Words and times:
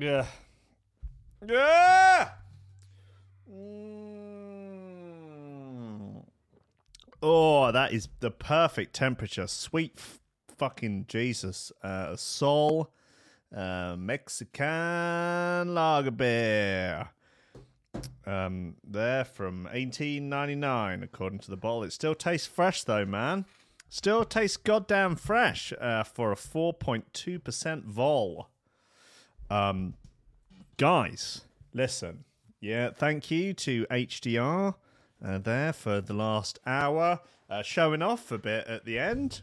Yeah. 0.00 0.26
Yeah. 1.46 2.30
Mm. 3.50 4.72
Oh, 7.22 7.70
that 7.72 7.92
is 7.92 8.08
the 8.20 8.30
perfect 8.30 8.94
temperature. 8.94 9.46
Sweet 9.46 9.92
f- 9.96 10.20
fucking 10.56 11.06
Jesus. 11.08 11.72
Uh, 11.82 12.16
Sol 12.16 12.90
uh, 13.54 13.96
Mexican 13.98 15.74
lager 15.74 16.10
beer. 16.10 17.10
Um, 18.24 18.76
they're 18.84 19.24
from 19.24 19.64
1899, 19.64 21.02
according 21.02 21.40
to 21.40 21.50
the 21.50 21.56
bottle. 21.56 21.82
It 21.82 21.92
still 21.92 22.14
tastes 22.14 22.46
fresh, 22.46 22.84
though, 22.84 23.04
man. 23.04 23.44
Still 23.88 24.24
tastes 24.24 24.56
goddamn 24.56 25.16
fresh 25.16 25.72
uh, 25.78 26.04
for 26.04 26.32
a 26.32 26.36
4.2% 26.36 27.84
vol. 27.84 28.48
Um, 29.52 29.94
guys, 30.78 31.42
listen. 31.74 32.24
Yeah, 32.58 32.88
thank 32.88 33.30
you 33.30 33.52
to 33.52 33.84
HDR 33.90 34.74
uh, 35.22 35.38
there 35.38 35.74
for 35.74 36.00
the 36.00 36.14
last 36.14 36.58
hour, 36.64 37.20
uh, 37.50 37.62
showing 37.62 38.00
off 38.00 38.32
a 38.32 38.38
bit 38.38 38.66
at 38.66 38.86
the 38.86 38.98
end. 38.98 39.42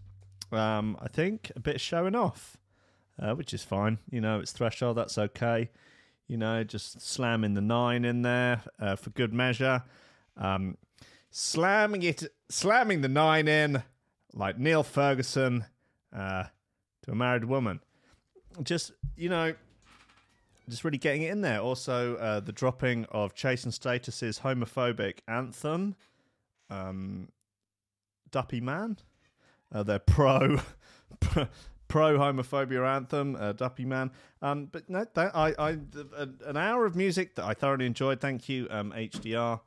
Um, 0.52 0.98
I 1.00 1.10
think 1.10 1.52
a 1.56 1.60
bit 1.60 1.76
of 1.76 1.82
showing 1.82 2.16
off, 2.16 2.58
uh, 3.22 3.36
which 3.36 3.54
is 3.54 3.64
fine. 3.64 4.00
You 4.10 4.20
know, 4.20 4.40
it's 4.40 4.52
threshold. 4.52 4.98
That's 4.98 5.20
okay. 5.20 5.70
You 6.28 6.38
know, 6.38 6.64
just 6.64 7.02
slamming 7.02 7.54
the 7.54 7.62
nine 7.62 8.04
in 8.04 8.24
there 8.24 8.64
uh, 8.80 8.96
for 8.96 9.12
good 9.12 9.32
measure. 9.32 9.84
Um, 10.38 10.76
slamming 11.30 12.02
it, 12.02 12.24
slamming 12.50 13.02
the 13.02 13.10
nine 13.10 13.48
in 13.48 13.84
like 14.34 14.58
Neil 14.58 14.82
Ferguson 14.82 15.66
uh, 16.12 16.46
to 17.04 17.12
a 17.12 17.16
married 17.16 17.46
woman. 17.46 17.82
Just 18.64 18.92
you 19.16 19.30
know, 19.30 19.54
just 20.70 20.84
really 20.84 20.98
getting 20.98 21.24
it 21.24 21.32
in 21.32 21.42
there. 21.42 21.60
Also, 21.60 22.16
uh, 22.16 22.40
the 22.40 22.52
dropping 22.52 23.06
of 23.06 23.34
Chase 23.34 23.64
and 23.64 23.74
Status's 23.74 24.40
homophobic 24.40 25.20
anthem, 25.28 25.96
um, 26.70 27.30
Duppy 28.32 28.62
Man. 28.62 28.98
Uh, 29.72 29.84
their 29.84 30.00
pro 30.00 30.58
pro 31.88 32.18
homophobia 32.18 32.88
anthem, 32.88 33.36
uh, 33.36 33.52
Duppy 33.52 33.86
Man. 33.86 34.12
Um, 34.42 34.68
but 34.72 34.90
no, 34.90 35.06
that, 35.14 35.36
I, 35.36 35.54
I 35.60 35.78
an 36.48 36.58
hour 36.58 36.86
of 36.86 36.96
music 36.96 37.36
that 37.36 37.46
I 37.46 37.54
thoroughly 37.54 37.86
enjoyed. 37.86 38.22
Thank 38.22 38.50
you, 38.50 38.68
um, 38.72 38.92
HDR, 38.92 39.60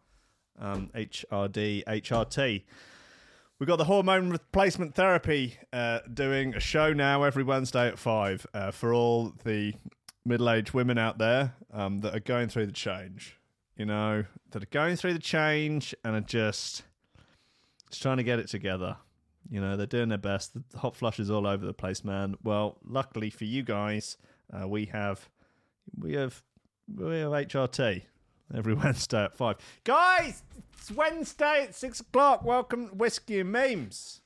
um, 0.58 0.90
HRD, 0.94 1.84
HRT. 1.84 2.62
We've 3.58 3.68
got 3.68 3.76
the 3.76 3.84
hormone 3.84 4.30
replacement 4.30 4.96
therapy 4.96 5.56
uh, 5.72 6.00
doing 6.12 6.54
a 6.54 6.60
show 6.60 6.92
now 6.92 7.22
every 7.22 7.44
Wednesday 7.44 7.86
at 7.86 7.96
five 7.96 8.44
uh, 8.52 8.72
for 8.72 8.92
all 8.92 9.32
the 9.44 9.74
middle-aged 10.24 10.72
women 10.72 10.98
out 10.98 11.18
there 11.18 11.54
um, 11.72 11.98
that 12.00 12.14
are 12.14 12.20
going 12.20 12.48
through 12.48 12.66
the 12.66 12.72
change. 12.72 13.38
You 13.76 13.86
know, 13.86 14.24
that 14.50 14.62
are 14.62 14.66
going 14.70 14.96
through 14.96 15.14
the 15.14 15.18
change 15.18 15.94
and 16.04 16.14
are 16.14 16.20
just 16.20 16.82
just 17.88 18.02
trying 18.02 18.18
to 18.18 18.22
get 18.22 18.38
it 18.38 18.48
together. 18.48 18.96
You 19.50 19.60
know, 19.60 19.76
they're 19.76 19.86
doing 19.86 20.08
their 20.08 20.18
best. 20.18 20.54
The 20.54 20.78
hot 20.78 20.94
flush 20.96 21.18
is 21.18 21.30
all 21.30 21.46
over 21.46 21.64
the 21.66 21.74
place, 21.74 22.04
man. 22.04 22.36
Well, 22.42 22.78
luckily 22.84 23.30
for 23.30 23.44
you 23.44 23.62
guys, 23.62 24.16
uh, 24.52 24.68
we 24.68 24.86
have 24.86 25.28
we 25.98 26.14
have 26.14 26.42
we 26.94 27.18
have 27.18 27.32
HRT 27.32 28.02
every 28.54 28.74
Wednesday 28.82 29.24
at 29.24 29.34
five. 29.34 29.56
Guys, 29.84 30.42
it's 30.78 30.90
Wednesday 30.90 31.64
at 31.64 31.74
six 31.74 32.00
o'clock. 32.00 32.44
Welcome 32.44 32.88
to 32.88 32.94
Whiskey 32.94 33.40
and 33.40 33.52
Memes. 33.52 34.20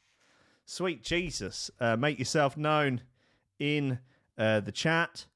Sweet 0.64 1.02
Jesus, 1.02 1.70
uh, 1.80 1.96
make 1.96 2.18
yourself 2.18 2.56
known 2.56 3.02
in 3.58 4.00
uh, 4.36 4.60
the 4.60 4.72
chat. 4.72 5.26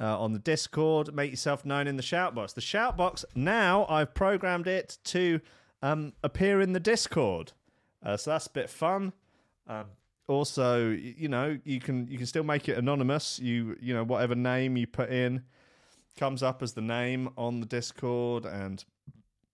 Uh, 0.00 0.18
on 0.18 0.32
the 0.32 0.38
Discord, 0.38 1.14
make 1.14 1.30
yourself 1.30 1.66
known 1.66 1.86
in 1.86 1.96
the 1.96 2.02
shout 2.02 2.34
box. 2.34 2.54
The 2.54 2.62
shout 2.62 2.96
box 2.96 3.26
now 3.34 3.84
I've 3.90 4.14
programmed 4.14 4.66
it 4.66 4.96
to 5.04 5.38
um, 5.82 6.14
appear 6.22 6.62
in 6.62 6.72
the 6.72 6.80
Discord, 6.80 7.52
uh, 8.02 8.16
so 8.16 8.30
that's 8.30 8.46
a 8.46 8.50
bit 8.50 8.70
fun. 8.70 9.12
Um, 9.66 9.84
also, 10.28 10.88
you 10.88 11.28
know, 11.28 11.58
you 11.64 11.78
can 11.78 12.08
you 12.08 12.16
can 12.16 12.26
still 12.26 12.42
make 12.42 12.68
it 12.68 12.78
anonymous. 12.78 13.38
You 13.38 13.76
you 13.80 13.92
know 13.92 14.02
whatever 14.02 14.34
name 14.34 14.78
you 14.78 14.86
put 14.86 15.10
in 15.10 15.42
comes 16.16 16.42
up 16.42 16.62
as 16.62 16.72
the 16.72 16.80
name 16.80 17.30
on 17.36 17.60
the 17.60 17.66
Discord, 17.66 18.44
and 18.44 18.84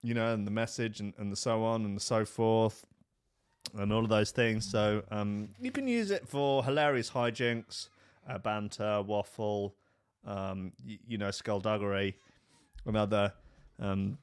you 0.03 0.15
know, 0.15 0.33
and 0.33 0.47
the 0.47 0.51
message, 0.51 1.01
and, 1.01 1.15
and 1.19 1.33
the 1.33 1.37
so 1.37 1.65
on 1.65 1.85
and 1.85 2.01
so 2.01 2.25
forth, 2.25 2.85
and 3.77 3.93
all 3.93 4.03
of 4.03 4.09
those 4.09 4.31
things. 4.31 4.71
So 4.71 5.03
um, 5.11 5.49
you 5.61 5.71
can 5.71 5.89
use 5.89 6.11
it 6.11 6.29
for 6.29 6.65
hilarious 6.65 7.11
hijinks, 7.11 7.89
uh, 8.29 8.39
banter, 8.39 9.03
waffle, 9.03 9.75
um, 10.27 10.73
you, 10.85 10.99
you 11.07 11.19
know, 11.19 11.31
skullduggery, 11.31 12.17
and 12.87 12.97
other, 12.97 13.33
um, 13.81 14.19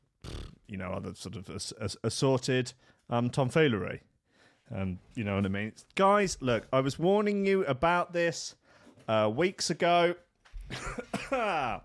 you 0.68 0.78
know, 0.78 0.92
other 0.92 1.14
sort 1.16 1.36
of 1.36 1.50
as, 1.50 1.72
as, 1.80 1.98
assorted 2.04 2.74
um, 3.10 3.30
tomfoolery. 3.30 4.02
Um, 4.74 5.00
you 5.14 5.24
know 5.24 5.36
what 5.36 5.46
I 5.46 5.50
mean, 5.50 5.74
guys? 5.94 6.38
Look, 6.42 6.68
I 6.74 6.80
was 6.80 6.98
warning 6.98 7.46
you 7.46 7.64
about 7.66 8.14
this 8.14 8.56
uh, 9.08 9.32
weeks 9.34 9.70
ago. 9.70 10.16
I 11.32 11.82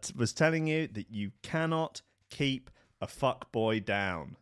t- 0.00 0.14
was 0.16 0.32
telling 0.32 0.68
you 0.68 0.86
that 0.88 1.10
you 1.10 1.32
cannot 1.42 2.02
keep 2.30 2.70
a 3.00 3.08
fuck 3.08 3.50
boy 3.50 3.80
down 3.80 4.36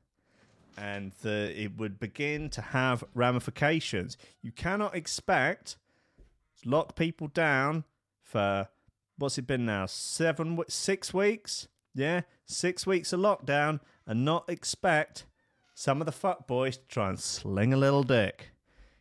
and 0.77 1.13
that 1.23 1.59
it 1.59 1.77
would 1.79 1.99
begin 1.99 2.51
to 2.51 2.61
have 2.61 3.03
ramifications. 3.15 4.17
You 4.43 4.53
cannot 4.53 4.95
expect 4.95 5.77
to 6.63 6.69
lock 6.69 6.95
people 6.95 7.29
down 7.29 7.85
for 8.31 8.69
what's 9.19 9.39
it 9.39 9.47
been 9.47 9.67
now? 9.67 9.87
Seven, 9.87 10.59
six 10.69 11.13
weeks? 11.13 11.69
Yeah, 11.95 12.23
six 12.45 12.87
weeks 12.87 13.13
of 13.13 13.21
lockdown 13.21 13.81
and 14.07 14.25
not 14.25 14.49
expect 14.49 15.27
some 15.75 16.01
of 16.01 16.07
the 16.07 16.13
fuck 16.13 16.47
boys 16.47 16.77
to 16.77 16.87
try 16.87 17.09
and 17.09 17.19
sling 17.19 17.73
a 17.73 17.77
little 17.77 18.03
dick, 18.03 18.51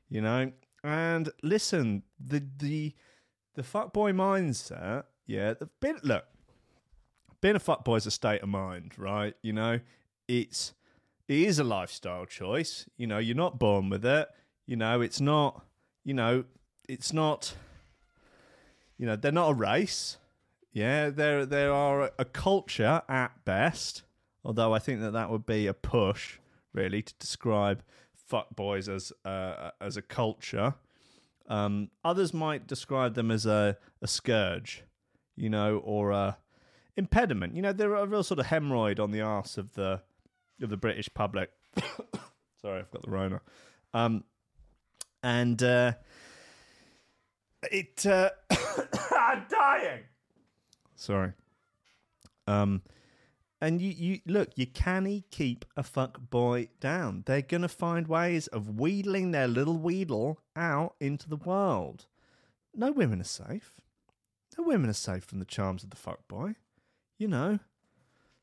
you 0.09 0.21
know? 0.21 0.51
And 0.83 1.29
listen, 1.43 2.03
the 2.19 2.43
the 2.57 2.93
the 3.55 3.61
fuckboy 3.61 4.13
mindset, 4.15 5.03
yeah, 5.27 5.53
the 5.53 5.67
bit 5.79 6.03
look, 6.03 6.25
being 7.41 7.55
a 7.55 7.59
fuckboy 7.59 7.97
is 7.97 8.05
a 8.07 8.11
state 8.11 8.41
of 8.41 8.49
mind, 8.49 8.97
right? 8.97 9.35
You 9.41 9.53
know, 9.53 9.79
it's 10.27 10.73
it 11.27 11.37
is 11.37 11.59
a 11.59 11.63
lifestyle 11.63 12.25
choice. 12.25 12.87
You 12.97 13.07
know, 13.07 13.19
you're 13.19 13.35
not 13.35 13.59
born 13.59 13.89
with 13.89 14.05
it. 14.05 14.27
You 14.65 14.77
know, 14.77 15.01
it's 15.01 15.21
not. 15.21 15.65
You 16.03 16.13
know, 16.13 16.45
it's 16.87 17.13
not. 17.13 17.53
You 18.99 19.07
know, 19.07 19.15
they're 19.15 19.31
not 19.31 19.49
a 19.49 19.53
race. 19.53 20.17
Yeah, 20.71 21.09
there 21.09 21.45
there 21.45 21.73
are 21.73 22.11
a 22.19 22.25
culture 22.25 23.01
at 23.09 23.43
best. 23.45 24.03
Although 24.45 24.73
I 24.73 24.79
think 24.79 25.01
that 25.01 25.13
that 25.13 25.31
would 25.31 25.45
be 25.45 25.65
a 25.65 25.73
push, 25.73 26.37
really, 26.73 27.01
to 27.01 27.13
describe 27.17 27.81
fuckboys 28.31 28.93
as 28.93 29.11
uh, 29.25 29.71
as 29.81 29.97
a 29.97 30.01
culture. 30.03 30.75
Um, 31.47 31.89
others 32.05 32.33
might 32.33 32.67
describe 32.67 33.15
them 33.15 33.31
as 33.31 33.47
a, 33.47 33.75
a 34.03 34.07
scourge, 34.07 34.83
you 35.35 35.49
know, 35.49 35.77
or 35.77 36.11
a 36.11 36.37
impediment. 36.95 37.55
You 37.55 37.63
know, 37.63 37.73
they're 37.73 37.95
a 37.95 38.05
real 38.05 38.21
sort 38.21 38.39
of 38.39 38.47
hemorrhoid 38.47 38.99
on 38.99 39.11
the 39.11 39.21
arse 39.21 39.57
of 39.57 39.73
the 39.73 40.01
of 40.61 40.69
the 40.69 40.77
British 40.77 41.09
public. 41.13 41.51
Sorry, 42.61 42.79
I've 42.79 42.91
got 42.91 43.01
the 43.01 43.09
Rona. 43.09 43.41
Um, 43.93 44.23
and 45.23 45.61
uh, 45.63 45.93
it 47.71 48.05
uh, 48.05 48.29
I'm 48.49 49.45
dying. 49.49 50.03
Sorry. 50.95 51.33
Um, 52.47 52.81
and 53.61 53.81
you, 53.81 53.91
you 53.91 54.19
look, 54.25 54.49
you 54.55 54.65
canny 54.65 55.25
keep 55.31 55.65
a 55.75 55.83
fuck 55.83 56.19
boy 56.29 56.69
down. 56.79 57.23
They're 57.25 57.41
gonna 57.41 57.67
find 57.67 58.07
ways 58.07 58.47
of 58.47 58.79
wheedling 58.79 59.31
their 59.31 59.47
little 59.47 59.77
wheedle 59.77 60.37
out 60.55 60.95
into 60.99 61.27
the 61.29 61.35
world. 61.35 62.05
No 62.73 62.91
women 62.91 63.21
are 63.21 63.25
safe. 63.25 63.81
No 64.57 64.63
women 64.63 64.89
are 64.89 64.93
safe 64.93 65.23
from 65.23 65.39
the 65.39 65.45
charms 65.45 65.83
of 65.83 65.89
the 65.89 65.97
fuck 65.97 66.27
boy. 66.27 66.55
You 67.17 67.27
know, 67.27 67.59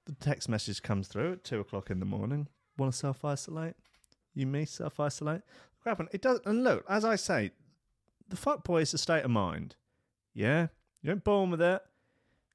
the 0.04 0.14
text 0.14 0.48
message 0.48 0.82
comes 0.82 1.08
through 1.08 1.32
at 1.32 1.44
two 1.44 1.60
o'clock 1.60 1.90
in 1.90 2.00
the 2.00 2.06
morning. 2.06 2.48
Want 2.76 2.92
to 2.92 2.98
self 2.98 3.24
isolate? 3.24 3.74
You 4.34 4.46
me 4.46 4.66
self 4.66 5.00
isolate? 5.00 5.42
Crap, 5.82 6.00
and 6.00 6.08
it 6.12 6.20
does. 6.20 6.40
And 6.44 6.62
look, 6.62 6.84
as 6.88 7.04
I 7.04 7.16
say, 7.16 7.52
the 8.28 8.36
fuck 8.36 8.64
boy 8.64 8.82
is 8.82 8.94
a 8.94 8.98
state 8.98 9.24
of 9.24 9.30
mind. 9.30 9.76
Yeah, 10.34 10.68
you 11.02 11.10
ain't 11.10 11.24
born 11.24 11.50
with 11.50 11.62
it. 11.62 11.82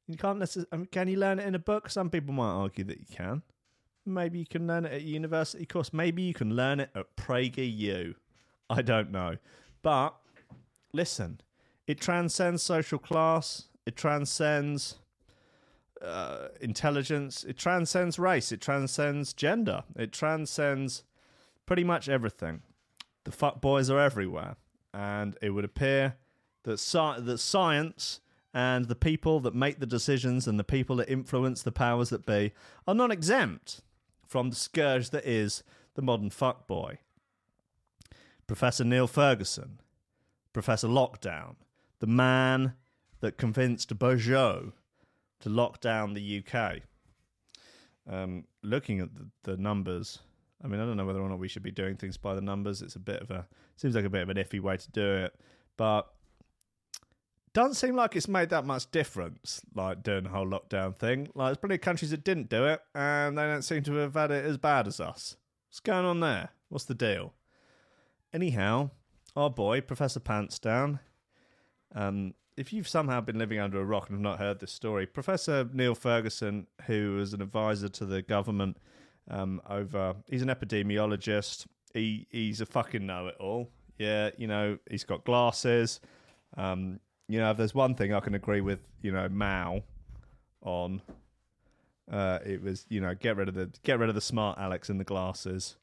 You 0.07 0.17
can't 0.17 0.39
necessarily. 0.39 0.69
I 0.71 0.77
mean, 0.77 0.87
can 0.87 1.07
you 1.07 1.17
learn 1.17 1.39
it 1.39 1.47
in 1.47 1.55
a 1.55 1.59
book? 1.59 1.89
Some 1.89 2.09
people 2.09 2.33
might 2.33 2.51
argue 2.51 2.83
that 2.85 2.99
you 2.99 3.05
can. 3.09 3.41
Maybe 4.05 4.39
you 4.39 4.45
can 4.45 4.67
learn 4.67 4.85
it 4.85 4.93
at 4.93 5.01
university 5.03 5.65
course. 5.65 5.93
Maybe 5.93 6.23
you 6.23 6.33
can 6.33 6.55
learn 6.55 6.79
it 6.79 6.89
at 6.95 7.15
PragerU. 7.15 8.15
I 8.69 8.81
don't 8.81 9.11
know, 9.11 9.37
but 9.81 10.15
listen, 10.93 11.41
it 11.87 11.99
transcends 11.99 12.63
social 12.63 12.99
class. 12.99 13.67
It 13.85 13.95
transcends 13.95 14.95
uh, 16.01 16.49
intelligence. 16.59 17.43
It 17.43 17.57
transcends 17.57 18.17
race. 18.17 18.51
It 18.51 18.61
transcends 18.61 19.33
gender. 19.33 19.83
It 19.95 20.11
transcends 20.11 21.03
pretty 21.65 21.83
much 21.83 22.09
everything. 22.09 22.61
The 23.23 23.31
fuck 23.31 23.61
boys 23.61 23.89
are 23.89 23.99
everywhere, 23.99 24.55
and 24.93 25.37
it 25.41 25.51
would 25.51 25.65
appear 25.65 26.15
that 26.63 26.73
sci- 26.73 27.19
that 27.19 27.37
science 27.37 28.19
and 28.53 28.85
the 28.85 28.95
people 28.95 29.39
that 29.39 29.55
make 29.55 29.79
the 29.79 29.85
decisions 29.85 30.47
and 30.47 30.59
the 30.59 30.63
people 30.63 30.95
that 30.97 31.09
influence 31.09 31.61
the 31.61 31.71
powers 31.71 32.09
that 32.09 32.25
be 32.25 32.51
are 32.87 32.93
not 32.93 33.11
exempt 33.11 33.81
from 34.27 34.49
the 34.49 34.55
scourge 34.55 35.09
that 35.11 35.25
is 35.25 35.63
the 35.95 36.01
modern 36.01 36.29
fuckboy. 36.29 36.97
Professor 38.47 38.83
Neil 38.83 39.07
Ferguson, 39.07 39.79
Professor 40.51 40.87
Lockdown, 40.87 41.55
the 41.99 42.07
man 42.07 42.73
that 43.21 43.37
convinced 43.37 43.97
Bojo 43.97 44.73
to 45.39 45.49
lock 45.49 45.79
down 45.79 46.13
the 46.13 46.43
UK. 46.43 46.79
Um, 48.09 48.45
looking 48.63 48.99
at 48.99 49.15
the, 49.15 49.27
the 49.43 49.57
numbers, 49.57 50.19
I 50.63 50.67
mean, 50.67 50.81
I 50.81 50.85
don't 50.85 50.97
know 50.97 51.05
whether 51.05 51.21
or 51.21 51.29
not 51.29 51.39
we 51.39 51.47
should 51.47 51.63
be 51.63 51.71
doing 51.71 51.95
things 51.95 52.17
by 52.17 52.35
the 52.35 52.41
numbers. 52.41 52.81
It's 52.81 52.95
a 52.95 52.99
bit 52.99 53.21
of 53.21 53.31
a 53.31 53.47
seems 53.81 53.95
like 53.95 54.05
a 54.05 54.09
bit 54.09 54.21
of 54.21 54.29
an 54.29 54.37
iffy 54.37 54.59
way 54.59 54.77
to 54.77 54.91
do 54.91 55.13
it, 55.15 55.33
but 55.75 56.07
doesn't 57.53 57.73
seem 57.73 57.95
like 57.95 58.15
it's 58.15 58.27
made 58.27 58.49
that 58.49 58.65
much 58.65 58.89
difference. 58.91 59.61
Like 59.75 60.03
doing 60.03 60.23
the 60.23 60.29
whole 60.29 60.47
lockdown 60.47 60.95
thing. 60.95 61.27
Like 61.33 61.49
there's 61.49 61.57
plenty 61.57 61.75
of 61.75 61.81
countries 61.81 62.11
that 62.11 62.23
didn't 62.23 62.49
do 62.49 62.65
it, 62.65 62.79
and 62.95 63.37
they 63.37 63.43
don't 63.43 63.63
seem 63.63 63.83
to 63.83 63.93
have 63.95 64.13
had 64.13 64.31
it 64.31 64.45
as 64.45 64.57
bad 64.57 64.87
as 64.87 64.99
us. 64.99 65.35
What's 65.69 65.79
going 65.79 66.05
on 66.05 66.19
there? 66.19 66.49
What's 66.69 66.85
the 66.85 66.93
deal? 66.93 67.33
Anyhow, 68.33 68.91
our 69.35 69.49
boy 69.49 69.81
Professor 69.81 70.19
Pantsdown. 70.19 70.99
Um, 71.93 72.33
if 72.55 72.71
you've 72.71 72.87
somehow 72.87 73.21
been 73.21 73.39
living 73.39 73.59
under 73.59 73.81
a 73.81 73.85
rock 73.85 74.09
and 74.09 74.17
have 74.17 74.21
not 74.21 74.39
heard 74.39 74.59
this 74.59 74.71
story, 74.71 75.05
Professor 75.05 75.67
Neil 75.73 75.95
Ferguson, 75.95 76.67
who 76.85 77.15
was 77.15 77.33
an 77.33 77.41
advisor 77.41 77.89
to 77.89 78.05
the 78.05 78.21
government 78.21 78.77
um, 79.29 79.61
over, 79.69 80.15
he's 80.29 80.41
an 80.41 80.49
epidemiologist. 80.49 81.65
He 81.93 82.27
he's 82.29 82.61
a 82.61 82.65
fucking 82.65 83.05
know-it-all. 83.05 83.69
Yeah, 83.97 84.31
you 84.37 84.47
know, 84.47 84.77
he's 84.89 85.03
got 85.03 85.25
glasses. 85.25 85.99
Um, 86.57 86.99
you 87.27 87.39
know, 87.39 87.51
if 87.51 87.57
there's 87.57 87.75
one 87.75 87.95
thing 87.95 88.13
I 88.13 88.19
can 88.19 88.35
agree 88.35 88.61
with, 88.61 88.79
you 89.01 89.11
know, 89.11 89.29
Mao 89.29 89.83
on, 90.61 91.01
uh, 92.11 92.39
it 92.45 92.61
was, 92.61 92.85
you 92.89 92.99
know, 92.99 93.15
get 93.15 93.37
rid 93.37 93.47
of 93.47 93.55
the 93.55 93.69
get 93.83 93.99
rid 93.99 94.09
of 94.09 94.15
the 94.15 94.21
smart 94.21 94.57
Alex 94.57 94.89
in 94.89 94.97
the 94.97 95.03
glasses. 95.03 95.77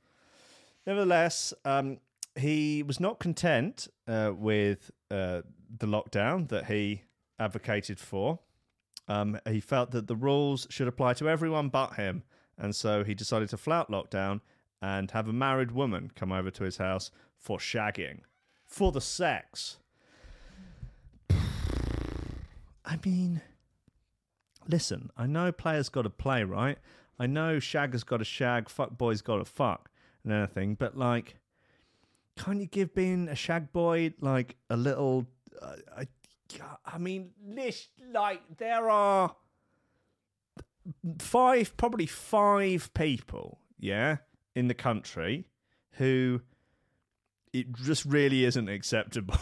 Nevertheless, 0.86 1.54
um, 1.64 1.98
he 2.36 2.82
was 2.82 3.00
not 3.00 3.18
content 3.18 3.88
uh, 4.06 4.32
with 4.36 4.90
uh, 5.10 5.42
the 5.78 5.86
lockdown 5.86 6.48
that 6.48 6.66
he 6.66 7.02
advocated 7.38 7.98
for. 7.98 8.40
Um, 9.06 9.38
he 9.48 9.60
felt 9.60 9.90
that 9.92 10.06
the 10.06 10.16
rules 10.16 10.66
should 10.70 10.88
apply 10.88 11.14
to 11.14 11.28
everyone 11.28 11.68
but 11.68 11.94
him, 11.94 12.24
and 12.58 12.76
so 12.76 13.04
he 13.04 13.14
decided 13.14 13.48
to 13.50 13.56
flout 13.56 13.90
lockdown 13.90 14.40
and 14.80 15.10
have 15.10 15.28
a 15.28 15.32
married 15.32 15.72
woman 15.72 16.10
come 16.14 16.32
over 16.32 16.50
to 16.50 16.64
his 16.64 16.76
house 16.76 17.10
for 17.36 17.58
shagging, 17.58 18.20
for 18.66 18.92
the 18.92 19.00
sex. 19.00 19.78
I 21.30 22.98
mean, 23.04 23.40
listen, 24.68 25.10
I 25.16 25.26
know 25.26 25.52
players 25.52 25.88
got 25.88 26.02
to 26.02 26.10
play, 26.10 26.44
right? 26.44 26.78
I 27.18 27.26
know 27.26 27.58
shagger's 27.58 28.04
got 28.04 28.18
to 28.18 28.24
shag, 28.24 28.68
fuck 28.68 28.96
boy's 28.96 29.22
got 29.22 29.38
to 29.38 29.44
fuck, 29.44 29.90
and 30.22 30.32
anything, 30.32 30.74
but 30.74 30.96
like, 30.96 31.36
can't 32.36 32.60
you 32.60 32.66
give 32.66 32.94
being 32.94 33.28
a 33.28 33.34
shag 33.34 33.72
boy 33.72 34.14
like 34.20 34.56
a 34.70 34.76
little? 34.76 35.26
Uh, 35.60 35.76
I, 35.96 36.06
I 36.84 36.98
mean, 36.98 37.30
this 37.44 37.88
like 38.12 38.40
there 38.58 38.88
are 38.88 39.34
five, 41.18 41.76
probably 41.76 42.06
five 42.06 42.94
people, 42.94 43.58
yeah, 43.78 44.18
in 44.58 44.66
the 44.66 44.74
country 44.74 45.44
who 45.92 46.40
it 47.52 47.72
just 47.74 48.04
really 48.04 48.44
isn't 48.44 48.68
acceptable 48.68 49.36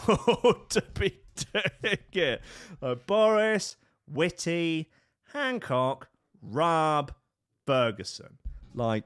to 0.69 0.83
be 0.93 1.19
doing 1.53 1.97
it. 2.13 2.41
Like 2.79 3.07
Boris, 3.07 3.75
Whitty, 4.07 4.91
Hancock, 5.33 6.07
Rob, 6.41 7.11
Ferguson. 7.65 8.37
Like, 8.75 9.05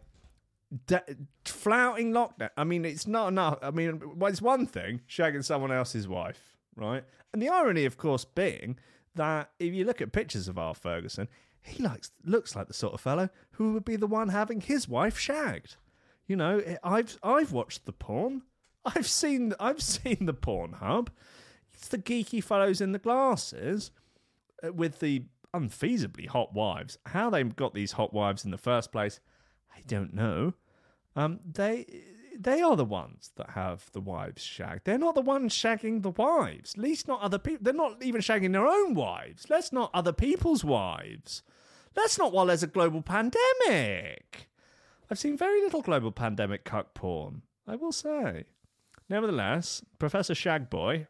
de- 0.85 1.15
flouting 1.45 2.11
lockdown. 2.11 2.49
I 2.57 2.65
mean, 2.65 2.83
it's 2.83 3.07
not 3.07 3.29
enough. 3.29 3.57
I 3.61 3.71
mean, 3.71 4.01
it's 4.23 4.41
one 4.41 4.67
thing 4.67 5.01
shagging 5.09 5.45
someone 5.45 5.71
else's 5.71 6.07
wife, 6.09 6.57
right? 6.75 7.05
And 7.31 7.41
the 7.41 7.49
irony, 7.49 7.85
of 7.85 7.97
course, 7.97 8.25
being 8.25 8.77
that 9.15 9.49
if 9.59 9.73
you 9.73 9.85
look 9.85 10.01
at 10.01 10.11
pictures 10.11 10.49
of 10.49 10.57
R. 10.57 10.75
Ferguson, 10.75 11.29
he 11.63 11.81
likes 11.81 12.11
looks 12.25 12.55
like 12.55 12.67
the 12.67 12.73
sort 12.73 12.93
of 12.93 13.01
fellow 13.01 13.29
who 13.51 13.73
would 13.73 13.85
be 13.85 13.95
the 13.95 14.07
one 14.07 14.29
having 14.29 14.61
his 14.61 14.89
wife 14.89 15.17
shagged. 15.17 15.77
You 16.31 16.37
know, 16.37 16.61
I've 16.81 17.19
I've 17.21 17.51
watched 17.51 17.85
the 17.85 17.91
porn. 17.91 18.43
I've 18.85 19.05
seen 19.05 19.53
I've 19.59 19.81
seen 19.81 20.27
the 20.27 20.33
porn 20.33 20.71
hub. 20.71 21.09
It's 21.73 21.89
the 21.89 21.97
geeky 21.97 22.41
fellows 22.41 22.79
in 22.79 22.93
the 22.93 22.99
glasses 22.99 23.91
uh, 24.65 24.71
with 24.71 24.99
the 24.99 25.25
unfeasibly 25.53 26.29
hot 26.29 26.53
wives. 26.53 26.97
How 27.07 27.29
they 27.29 27.43
got 27.43 27.73
these 27.73 27.91
hot 27.91 28.13
wives 28.13 28.45
in 28.45 28.51
the 28.51 28.57
first 28.57 28.93
place, 28.93 29.19
I 29.75 29.81
don't 29.87 30.13
know. 30.13 30.53
Um, 31.17 31.41
they 31.45 31.85
they 32.39 32.61
are 32.61 32.77
the 32.77 32.85
ones 32.85 33.31
that 33.35 33.49
have 33.49 33.91
the 33.91 33.99
wives 33.99 34.41
shagged. 34.41 34.85
They're 34.85 34.97
not 34.97 35.15
the 35.15 35.21
ones 35.21 35.53
shagging 35.53 36.01
the 36.01 36.11
wives. 36.11 36.75
At 36.75 36.81
least 36.81 37.09
not 37.09 37.19
other 37.19 37.39
people. 37.39 37.61
They're 37.61 37.73
not 37.73 38.01
even 38.01 38.21
shagging 38.21 38.53
their 38.53 38.67
own 38.67 38.93
wives. 38.93 39.47
Let's 39.49 39.73
not 39.73 39.91
other 39.93 40.13
people's 40.13 40.63
wives. 40.63 41.43
That's 41.93 42.17
not 42.17 42.31
while 42.31 42.45
there's 42.45 42.63
a 42.63 42.67
global 42.67 43.01
pandemic. 43.01 44.47
I've 45.11 45.19
seen 45.19 45.35
very 45.35 45.61
little 45.61 45.81
global 45.81 46.13
pandemic 46.13 46.63
cuck 46.63 46.93
porn. 46.93 47.41
I 47.67 47.75
will 47.75 47.91
say. 47.91 48.45
Nevertheless, 49.09 49.83
Professor 49.99 50.33
Shagboy 50.33 51.07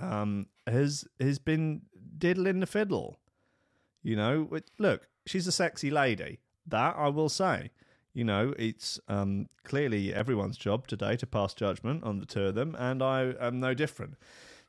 um, 0.00 0.46
has 0.66 1.04
has 1.20 1.38
been 1.38 1.82
diddling 2.18 2.58
the 2.58 2.66
fiddle. 2.66 3.20
You 4.02 4.16
know, 4.16 4.50
look, 4.78 5.06
she's 5.24 5.46
a 5.46 5.52
sexy 5.52 5.88
lady. 5.88 6.40
That 6.66 6.96
I 6.98 7.08
will 7.08 7.28
say. 7.28 7.70
You 8.12 8.24
know, 8.24 8.54
it's 8.58 8.98
um, 9.06 9.48
clearly 9.62 10.12
everyone's 10.12 10.56
job 10.56 10.88
today 10.88 11.16
to 11.18 11.26
pass 11.28 11.54
judgment 11.54 12.02
on 12.02 12.18
the 12.18 12.26
two 12.26 12.46
of 12.46 12.56
them, 12.56 12.74
and 12.76 13.04
I 13.04 13.34
am 13.40 13.60
no 13.60 13.72
different. 13.72 14.16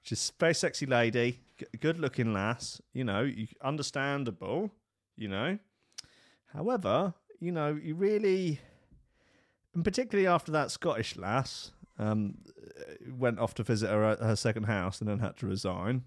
She's 0.03 0.29
a 0.29 0.39
very 0.39 0.53
sexy 0.53 0.85
lady, 0.85 1.39
good 1.79 2.00
looking 2.00 2.33
lass. 2.33 2.81
You 2.94 3.03
know, 3.03 3.31
understandable. 3.63 4.69
You 5.18 5.27
know, 5.27 5.57
however, 6.53 7.15
you 7.42 7.52
know, 7.52 7.78
you 7.82 7.96
really, 7.96 8.60
and 9.74 9.84
particularly 9.84 10.28
after 10.28 10.52
that 10.54 10.72
Scottish 10.72 11.18
lass, 11.18 11.72
um, 12.00 12.38
went 13.10 13.40
off 13.40 13.54
to 13.56 13.64
visit 13.64 13.90
her 13.90 14.16
her 14.16 14.36
second 14.36 14.64
house 14.64 15.02
and 15.02 15.10
then 15.10 15.20
had 15.20 15.36
to 15.38 15.48
resign. 15.48 16.04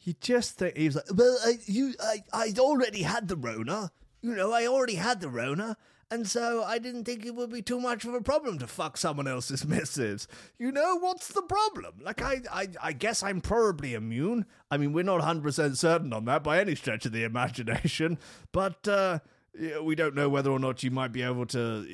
You 0.00 0.14
just 0.20 0.58
think 0.58 0.76
he 0.76 0.86
was 0.86 0.96
like, 0.96 1.06
well, 1.14 1.36
I, 1.44 1.58
you, 1.64 1.94
I, 2.00 2.22
I'd 2.32 2.58
already 2.58 3.02
had 3.02 3.28
the 3.28 3.36
Rona. 3.36 3.90
You 4.20 4.34
know, 4.34 4.52
I 4.52 4.66
already 4.66 4.96
had 4.96 5.20
the 5.20 5.28
Rona, 5.28 5.76
and 6.10 6.28
so 6.28 6.62
I 6.62 6.78
didn't 6.78 7.04
think 7.04 7.24
it 7.24 7.34
would 7.34 7.50
be 7.50 7.62
too 7.62 7.80
much 7.80 8.04
of 8.04 8.14
a 8.14 8.20
problem 8.20 8.58
to 8.58 8.66
fuck 8.66 8.96
someone 8.96 9.26
else's 9.26 9.64
missus. 9.66 10.28
You 10.58 10.72
know, 10.72 10.98
what's 10.98 11.28
the 11.28 11.42
problem? 11.42 11.94
Like, 12.02 12.22
I, 12.22 12.40
I, 12.52 12.68
I 12.82 12.92
guess 12.92 13.22
I'm 13.22 13.40
probably 13.40 13.94
immune. 13.94 14.46
I 14.70 14.76
mean, 14.76 14.92
we're 14.92 15.04
not 15.04 15.22
100% 15.22 15.76
certain 15.76 16.12
on 16.12 16.26
that 16.26 16.44
by 16.44 16.60
any 16.60 16.74
stretch 16.74 17.06
of 17.06 17.12
the 17.12 17.24
imagination, 17.24 18.18
but, 18.52 18.86
uh, 18.86 19.20
we 19.82 19.94
don't 19.94 20.14
know 20.14 20.28
whether 20.28 20.50
or 20.50 20.58
not 20.58 20.82
you 20.82 20.90
might 20.90 21.12
be 21.12 21.22
able 21.22 21.46
to, 21.46 21.86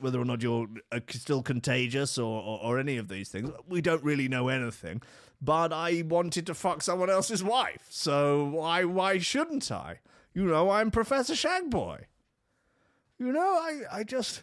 whether 0.00 0.20
or 0.20 0.24
not 0.24 0.42
you're 0.42 0.66
uh, 0.90 1.00
still 1.10 1.42
contagious 1.42 2.18
or, 2.18 2.42
or, 2.42 2.60
or, 2.62 2.78
any 2.78 2.96
of 2.96 3.08
these 3.08 3.28
things. 3.28 3.50
We 3.68 3.80
don't 3.80 4.02
really 4.02 4.28
know 4.28 4.48
anything. 4.48 5.02
But 5.40 5.72
I 5.72 6.02
wanted 6.06 6.46
to 6.46 6.54
fuck 6.54 6.82
someone 6.82 7.10
else's 7.10 7.44
wife, 7.44 7.86
so 7.90 8.44
why 8.44 8.84
why 8.84 9.18
shouldn't 9.18 9.70
I? 9.70 10.00
You 10.32 10.44
know, 10.44 10.70
I'm 10.70 10.90
Professor 10.90 11.34
Shagboy. 11.34 12.04
You 13.18 13.32
know, 13.32 13.40
I 13.40 13.82
I 13.92 14.04
just. 14.04 14.42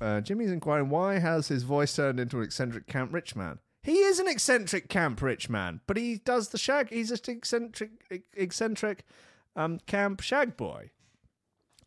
Uh, 0.00 0.20
Jimmy's 0.20 0.50
inquiring 0.50 0.88
why 0.88 1.18
has 1.18 1.48
his 1.48 1.62
voice 1.62 1.94
turned 1.94 2.18
into 2.18 2.38
an 2.38 2.44
eccentric 2.44 2.86
camp 2.86 3.12
rich 3.12 3.36
man. 3.36 3.58
He 3.82 3.98
is 3.98 4.18
an 4.18 4.28
eccentric 4.28 4.88
camp 4.88 5.20
rich 5.22 5.48
man, 5.48 5.80
but 5.86 5.96
he 5.96 6.16
does 6.16 6.48
the 6.48 6.58
shag. 6.58 6.90
He's 6.90 7.10
just 7.10 7.28
eccentric, 7.28 7.90
eccentric 8.34 9.04
um, 9.54 9.78
camp 9.86 10.20
shag 10.20 10.56
boy. 10.56 10.90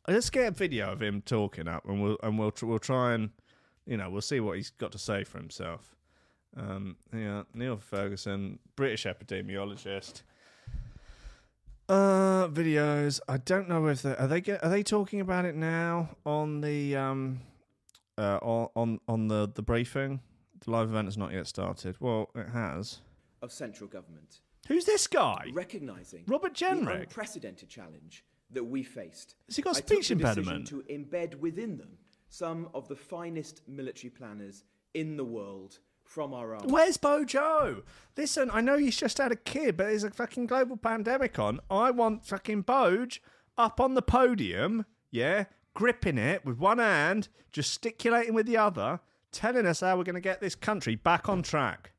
Let's 0.07 0.29
get 0.29 0.48
a 0.48 0.51
video 0.51 0.91
of 0.91 1.01
him 1.01 1.22
talking 1.22 1.67
up, 1.67 1.86
and 1.88 2.01
we'll 2.01 2.17
and 2.22 2.38
we'll 2.38 2.53
we'll 2.62 2.79
try 2.79 3.13
and 3.13 3.29
you 3.86 3.95
know 3.95 4.10
we'll 4.10 4.22
see 4.22 4.39
what 4.39 4.57
he's 4.57 4.69
got 4.72 4.91
to 4.91 4.98
say 4.98 5.24
for 5.24 5.38
himself. 5.38 5.95
Um, 6.57 6.98
yeah, 7.13 7.43
Neil 7.53 7.77
Ferguson, 7.77 8.60
British 8.75 9.05
epidemiologist. 9.05 10.24
Uh, 11.89 12.48
videos. 12.48 13.19
I 13.27 13.38
don't 13.38 13.67
know 13.69 13.86
if 13.88 14.01
they 14.01 14.15
are 14.15 14.27
they 14.27 14.41
get, 14.41 14.63
are 14.63 14.69
they 14.69 14.83
talking 14.83 15.19
about 15.19 15.45
it 15.45 15.55
now 15.55 16.10
on 16.25 16.62
the 16.62 16.95
um 16.95 17.41
uh 18.17 18.39
on 18.43 19.00
on 19.07 19.27
the 19.27 19.50
the 19.53 19.62
briefing. 19.62 20.19
The 20.65 20.72
live 20.72 20.89
event 20.89 21.07
has 21.07 21.17
not 21.17 21.33
yet 21.33 21.48
started. 21.48 21.95
Well, 22.00 22.29
it 22.36 22.50
has. 22.50 23.00
Of 23.41 23.51
central 23.51 23.89
government. 23.89 24.39
Who's 24.67 24.86
this 24.86 25.07
guy? 25.07 25.51
Recognizing 25.53 26.24
Robert 26.27 26.53
Jenrick. 26.53 26.86
The 26.86 27.01
unprecedented 27.01 27.69
challenge 27.69 28.24
that 28.53 28.65
we 28.65 28.83
faced. 28.83 29.36
Has 29.48 29.55
he 29.55 29.62
got 29.62 29.75
speech 29.75 30.12
I 30.12 30.15
took 30.15 30.19
the 30.19 30.27
impediment? 30.27 30.67
To 30.67 30.83
embed 30.89 31.39
within 31.39 31.77
them 31.77 31.98
some 32.29 32.69
of 32.74 32.88
the 32.88 32.95
finest 32.95 33.62
military 33.67 34.10
planners 34.10 34.63
in 34.93 35.17
the 35.17 35.25
world 35.25 35.79
from 36.03 36.33
our 36.33 36.55
arms. 36.55 36.72
Where's 36.72 36.98
Bojo? 36.98 37.83
Listen, 38.17 38.50
I 38.51 38.62
know 38.62 38.77
he's 38.77 38.98
just 38.98 39.17
had 39.17 39.31
a 39.31 39.36
kid, 39.36 39.77
but 39.77 39.86
there's 39.86 40.03
a 40.03 40.12
fucking 40.12 40.48
global 40.48 40.77
pandemic 40.77 41.39
on. 41.39 41.60
I 41.69 41.91
want 41.91 42.25
fucking 42.25 42.63
Boj 42.63 43.19
up 43.57 43.79
on 43.79 43.93
the 43.93 44.01
podium, 44.01 44.86
yeah, 45.12 45.45
gripping 45.74 46.17
it 46.17 46.45
with 46.45 46.57
one 46.57 46.79
hand, 46.79 47.29
gesticulating 47.51 48.33
with 48.33 48.45
the 48.45 48.57
other, 48.57 49.00
telling 49.31 49.65
us 49.65 49.79
how 49.81 49.98
we're 49.98 50.03
going 50.03 50.15
to 50.15 50.22
get 50.22 50.41
this 50.41 50.55
country 50.55 50.95
back 50.95 51.29
on 51.29 51.41
track. 51.41 51.91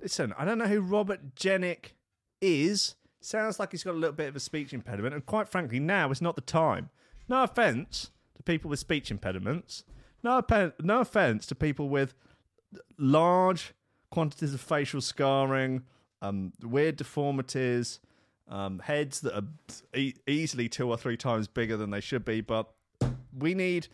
Listen, 0.00 0.34
I 0.36 0.44
don't 0.44 0.58
know 0.58 0.66
who 0.66 0.80
Robert 0.80 1.34
Jenrick 1.36 1.92
is. 2.40 2.96
Sounds 3.24 3.60
like 3.60 3.70
he's 3.70 3.84
got 3.84 3.92
a 3.94 3.98
little 3.98 4.16
bit 4.16 4.28
of 4.28 4.36
a 4.36 4.40
speech 4.40 4.72
impediment, 4.72 5.14
and 5.14 5.24
quite 5.24 5.48
frankly, 5.48 5.78
now 5.78 6.10
is 6.10 6.20
not 6.20 6.34
the 6.34 6.42
time. 6.42 6.90
No 7.28 7.44
offense 7.44 8.10
to 8.36 8.42
people 8.42 8.68
with 8.68 8.80
speech 8.80 9.10
impediments. 9.12 9.84
No, 10.24 10.42
no 10.80 11.00
offense 11.00 11.46
to 11.46 11.54
people 11.54 11.88
with 11.88 12.14
large 12.98 13.74
quantities 14.10 14.54
of 14.54 14.60
facial 14.60 15.00
scarring, 15.00 15.82
um, 16.20 16.52
weird 16.62 16.96
deformities, 16.96 18.00
um, 18.48 18.80
heads 18.80 19.20
that 19.20 19.36
are 19.36 19.46
e- 19.96 20.14
easily 20.26 20.68
two 20.68 20.88
or 20.88 20.96
three 20.96 21.16
times 21.16 21.46
bigger 21.46 21.76
than 21.76 21.90
they 21.90 22.00
should 22.00 22.24
be. 22.24 22.40
But 22.40 22.68
we 23.36 23.54
need 23.54 23.86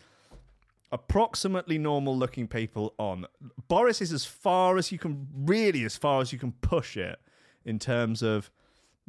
approximately 0.91 1.77
normal 1.77 2.17
looking 2.17 2.47
people 2.47 2.95
on. 2.97 3.27
Boris 3.67 4.01
is 4.01 4.11
as 4.11 4.25
far 4.25 4.77
as 4.77 4.91
you 4.91 4.97
can, 4.97 5.27
really 5.33 5.83
as 5.83 5.95
far 5.95 6.19
as 6.21 6.33
you 6.33 6.39
can 6.39 6.51
push 6.51 6.97
it 6.97 7.19
in 7.63 7.77
terms 7.77 8.23
of 8.23 8.49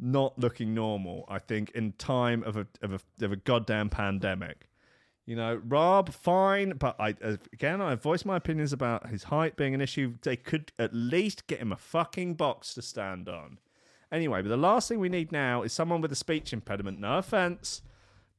not 0.01 0.37
looking 0.37 0.73
normal, 0.73 1.25
I 1.29 1.39
think, 1.39 1.69
in 1.71 1.93
time 1.93 2.43
of 2.43 2.57
a, 2.57 2.67
of 2.81 2.93
a, 2.93 3.23
of 3.23 3.31
a 3.31 3.35
goddamn 3.35 3.89
pandemic. 3.89 4.67
You 5.27 5.35
know, 5.35 5.61
Rob, 5.63 6.11
fine, 6.11 6.71
but 6.71 6.99
I 6.99 7.09
again, 7.53 7.79
I 7.79 7.93
voiced 7.95 8.25
my 8.25 8.35
opinions 8.35 8.73
about 8.73 9.07
his 9.07 9.23
height 9.23 9.55
being 9.55 9.75
an 9.75 9.79
issue. 9.79 10.15
They 10.23 10.35
could 10.35 10.71
at 10.79 10.93
least 10.93 11.45
get 11.45 11.59
him 11.59 11.71
a 11.71 11.77
fucking 11.77 12.33
box 12.33 12.73
to 12.73 12.81
stand 12.81 13.29
on. 13.29 13.59
Anyway, 14.11 14.41
but 14.41 14.49
the 14.49 14.57
last 14.57 14.89
thing 14.89 14.99
we 14.99 15.07
need 15.07 15.31
now 15.31 15.61
is 15.61 15.71
someone 15.71 16.01
with 16.01 16.11
a 16.11 16.15
speech 16.15 16.51
impediment. 16.51 16.99
No 16.99 17.19
offense, 17.19 17.83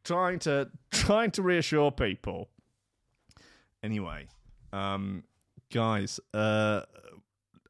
trying 0.04 0.40
to 0.40 0.70
trying 0.90 1.30
to 1.30 1.42
reassure 1.42 1.92
people. 1.92 2.48
Anyway, 3.82 4.26
um, 4.72 5.22
guys, 5.72 6.18
uh, 6.34 6.82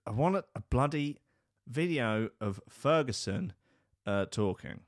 I 0.07 0.11
want 0.11 0.37
a 0.37 0.61
bloody 0.71 1.19
video 1.69 2.31
of 2.41 2.61
Ferguson 2.69 3.53
uh, 4.07 4.27
talking. 4.31 4.81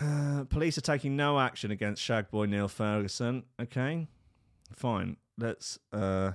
Police 0.48 0.76
are 0.78 0.82
taking 0.82 1.16
no 1.16 1.38
action 1.38 1.70
against 1.70 2.02
Shagboy 2.02 2.48
Neil 2.48 2.68
Ferguson. 2.68 3.44
Okay, 3.60 4.08
fine. 4.74 5.16
Let's 5.38 5.78
uh, 5.92 6.32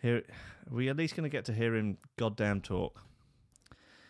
hear. 0.00 0.18
Are 0.18 0.74
we 0.74 0.88
at 0.88 0.96
least 0.96 1.16
going 1.16 1.28
to 1.28 1.34
get 1.34 1.44
to 1.46 1.52
hear 1.52 1.74
him 1.74 1.98
goddamn 2.18 2.60
talk? 2.60 3.02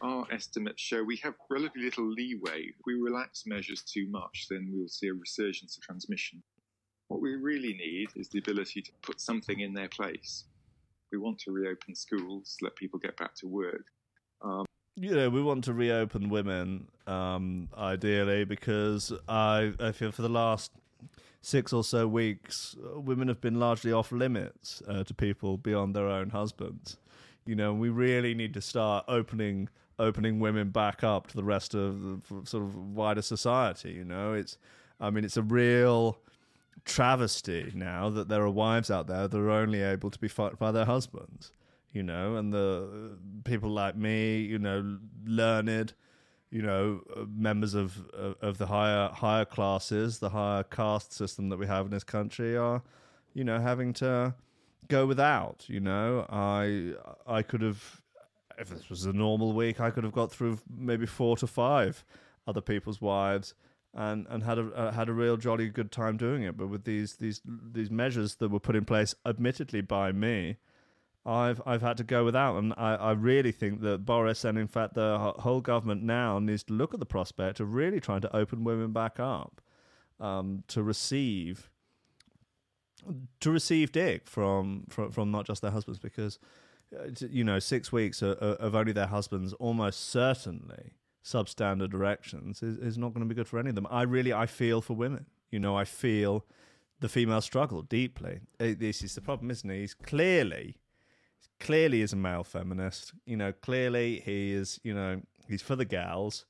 Our 0.00 0.26
estimates 0.32 0.80
show 0.80 1.02
we 1.02 1.16
have 1.16 1.34
relatively 1.50 1.84
little 1.84 2.08
leeway. 2.08 2.66
If 2.68 2.76
we 2.86 2.94
relax 2.94 3.44
measures 3.46 3.82
too 3.82 4.06
much, 4.08 4.46
then 4.48 4.70
we'll 4.72 4.88
see 4.88 5.08
a 5.08 5.14
resurgence 5.14 5.76
of 5.76 5.82
transmission. 5.82 6.42
What 7.08 7.20
we 7.20 7.34
really 7.34 7.74
need 7.74 8.10
is 8.14 8.28
the 8.28 8.38
ability 8.38 8.82
to 8.82 8.92
put 9.02 9.20
something 9.20 9.58
in 9.60 9.72
their 9.72 9.88
place. 9.88 10.44
We 11.10 11.18
want 11.18 11.38
to 11.40 11.52
reopen 11.52 11.94
schools, 11.94 12.56
let 12.60 12.76
people 12.76 12.98
get 12.98 13.16
back 13.16 13.34
to 13.36 13.48
work. 13.48 13.86
Um, 14.42 14.66
you 15.00 15.14
know, 15.14 15.30
we 15.30 15.42
want 15.42 15.64
to 15.64 15.72
reopen 15.72 16.28
women, 16.28 16.88
um, 17.06 17.68
ideally, 17.76 18.44
because 18.44 19.12
I, 19.28 19.72
I 19.78 19.92
feel 19.92 20.10
for 20.10 20.22
the 20.22 20.28
last 20.28 20.72
six 21.40 21.72
or 21.72 21.84
so 21.84 22.08
weeks, 22.08 22.76
uh, 22.84 22.98
women 22.98 23.28
have 23.28 23.40
been 23.40 23.60
largely 23.60 23.92
off 23.92 24.10
limits 24.10 24.82
uh, 24.88 25.04
to 25.04 25.14
people 25.14 25.56
beyond 25.56 25.94
their 25.94 26.08
own 26.08 26.30
husbands. 26.30 26.96
You 27.46 27.54
know, 27.54 27.72
we 27.72 27.88
really 27.88 28.34
need 28.34 28.54
to 28.54 28.60
start 28.60 29.04
opening 29.08 29.68
opening 30.00 30.38
women 30.38 30.70
back 30.70 31.02
up 31.02 31.26
to 31.26 31.34
the 31.34 31.42
rest 31.42 31.74
of 31.74 32.00
the 32.28 32.46
sort 32.46 32.62
of 32.62 32.76
wider 32.76 33.22
society. 33.22 33.90
You 33.92 34.04
know, 34.04 34.32
it's, 34.32 34.56
I 35.00 35.10
mean, 35.10 35.24
it's 35.24 35.36
a 35.36 35.42
real 35.42 36.18
travesty 36.84 37.72
now 37.74 38.08
that 38.08 38.28
there 38.28 38.42
are 38.42 38.50
wives 38.50 38.92
out 38.92 39.08
there 39.08 39.26
that 39.26 39.36
are 39.36 39.50
only 39.50 39.82
able 39.82 40.10
to 40.10 40.18
be 40.18 40.28
fucked 40.28 40.58
by 40.58 40.70
their 40.70 40.84
husbands 40.84 41.52
you 41.98 42.04
know, 42.04 42.36
and 42.36 42.52
the 42.52 43.18
people 43.42 43.70
like 43.70 43.96
me, 43.96 44.38
you 44.38 44.56
know, 44.56 44.98
learned, 45.26 45.94
you 46.48 46.62
know, 46.62 47.00
members 47.26 47.74
of 47.74 48.08
of 48.40 48.58
the 48.58 48.68
higher 48.68 49.08
higher 49.08 49.44
classes, 49.44 50.20
the 50.20 50.28
higher 50.28 50.62
caste 50.62 51.12
system 51.12 51.48
that 51.48 51.58
we 51.58 51.66
have 51.66 51.86
in 51.86 51.90
this 51.90 52.04
country 52.04 52.56
are, 52.56 52.84
you 53.34 53.42
know, 53.42 53.58
having 53.58 53.92
to 53.94 54.32
go 54.86 55.06
without. 55.06 55.64
You 55.66 55.80
know, 55.80 56.24
I 56.30 56.94
I 57.26 57.42
could 57.42 57.62
have, 57.62 57.82
if 58.58 58.68
this 58.68 58.88
was 58.88 59.04
a 59.04 59.12
normal 59.12 59.52
week, 59.52 59.80
I 59.80 59.90
could 59.90 60.04
have 60.04 60.12
got 60.12 60.30
through 60.30 60.60
maybe 60.70 61.04
four 61.04 61.36
to 61.38 61.48
five 61.48 62.04
other 62.46 62.60
people's 62.60 63.00
wives. 63.00 63.54
And, 63.94 64.26
and 64.28 64.44
had 64.44 64.58
a 64.58 64.66
uh, 64.76 64.92
had 64.92 65.08
a 65.08 65.12
real 65.12 65.36
jolly 65.38 65.68
good 65.70 65.90
time 65.90 66.16
doing 66.18 66.44
it, 66.44 66.56
but 66.56 66.68
with 66.68 66.84
these 66.84 67.16
these 67.16 67.40
these 67.44 67.90
measures 67.90 68.36
that 68.36 68.50
were 68.50 68.60
put 68.60 68.76
in 68.76 68.84
place, 68.84 69.14
admittedly 69.24 69.80
by 69.80 70.12
me, 70.12 70.58
I've 71.28 71.60
I've 71.66 71.82
had 71.82 71.98
to 71.98 72.04
go 72.04 72.24
without, 72.24 72.56
and 72.56 72.72
I, 72.76 72.94
I 72.94 73.12
really 73.12 73.52
think 73.52 73.82
that 73.82 74.06
Boris 74.06 74.44
and 74.44 74.56
in 74.56 74.66
fact 74.66 74.94
the 74.94 75.34
whole 75.38 75.60
government 75.60 76.02
now 76.02 76.38
needs 76.38 76.62
to 76.64 76.72
look 76.72 76.94
at 76.94 77.00
the 77.00 77.06
prospect 77.06 77.60
of 77.60 77.74
really 77.74 78.00
trying 78.00 78.22
to 78.22 78.34
open 78.34 78.64
women 78.64 78.92
back 78.92 79.20
up 79.20 79.60
um, 80.20 80.64
to 80.68 80.82
receive 80.82 81.70
to 83.40 83.50
receive 83.50 83.92
dick 83.92 84.26
from, 84.26 84.84
from 84.88 85.12
from 85.12 85.30
not 85.30 85.46
just 85.46 85.60
their 85.60 85.70
husbands 85.70 85.98
because 85.98 86.38
uh, 86.98 87.10
you 87.30 87.44
know 87.44 87.58
six 87.58 87.92
weeks 87.92 88.22
of, 88.22 88.74
only 88.74 88.92
their 88.92 89.06
husbands 89.06 89.52
almost 89.54 90.08
certainly 90.08 90.94
substandard 91.22 91.92
erections 91.92 92.62
is, 92.62 92.78
is 92.78 92.96
not 92.96 93.12
going 93.12 93.20
to 93.20 93.28
be 93.28 93.34
good 93.34 93.46
for 93.48 93.58
any 93.58 93.68
of 93.68 93.74
them. 93.74 93.86
I 93.90 94.02
really 94.02 94.32
I 94.32 94.46
feel 94.46 94.80
for 94.80 94.94
women. 94.94 95.26
You 95.50 95.58
know 95.58 95.76
I 95.76 95.84
feel 95.84 96.46
the 97.00 97.08
female 97.08 97.42
struggle 97.42 97.82
deeply. 97.82 98.40
Uh, 98.58 98.72
this 98.78 99.02
is 99.02 99.14
the 99.14 99.20
problem, 99.20 99.50
isn't 99.50 99.70
it? 99.70 99.78
He's 99.78 99.94
clearly 99.94 100.78
clearly 101.60 102.02
is 102.02 102.12
a 102.12 102.16
male 102.16 102.44
feminist. 102.44 103.12
You 103.26 103.36
know, 103.36 103.52
clearly 103.52 104.20
he 104.24 104.52
is. 104.52 104.80
You 104.82 104.94
know, 104.94 105.22
he's 105.48 105.62
for 105.62 105.76
the 105.76 105.84
gals. 105.84 106.44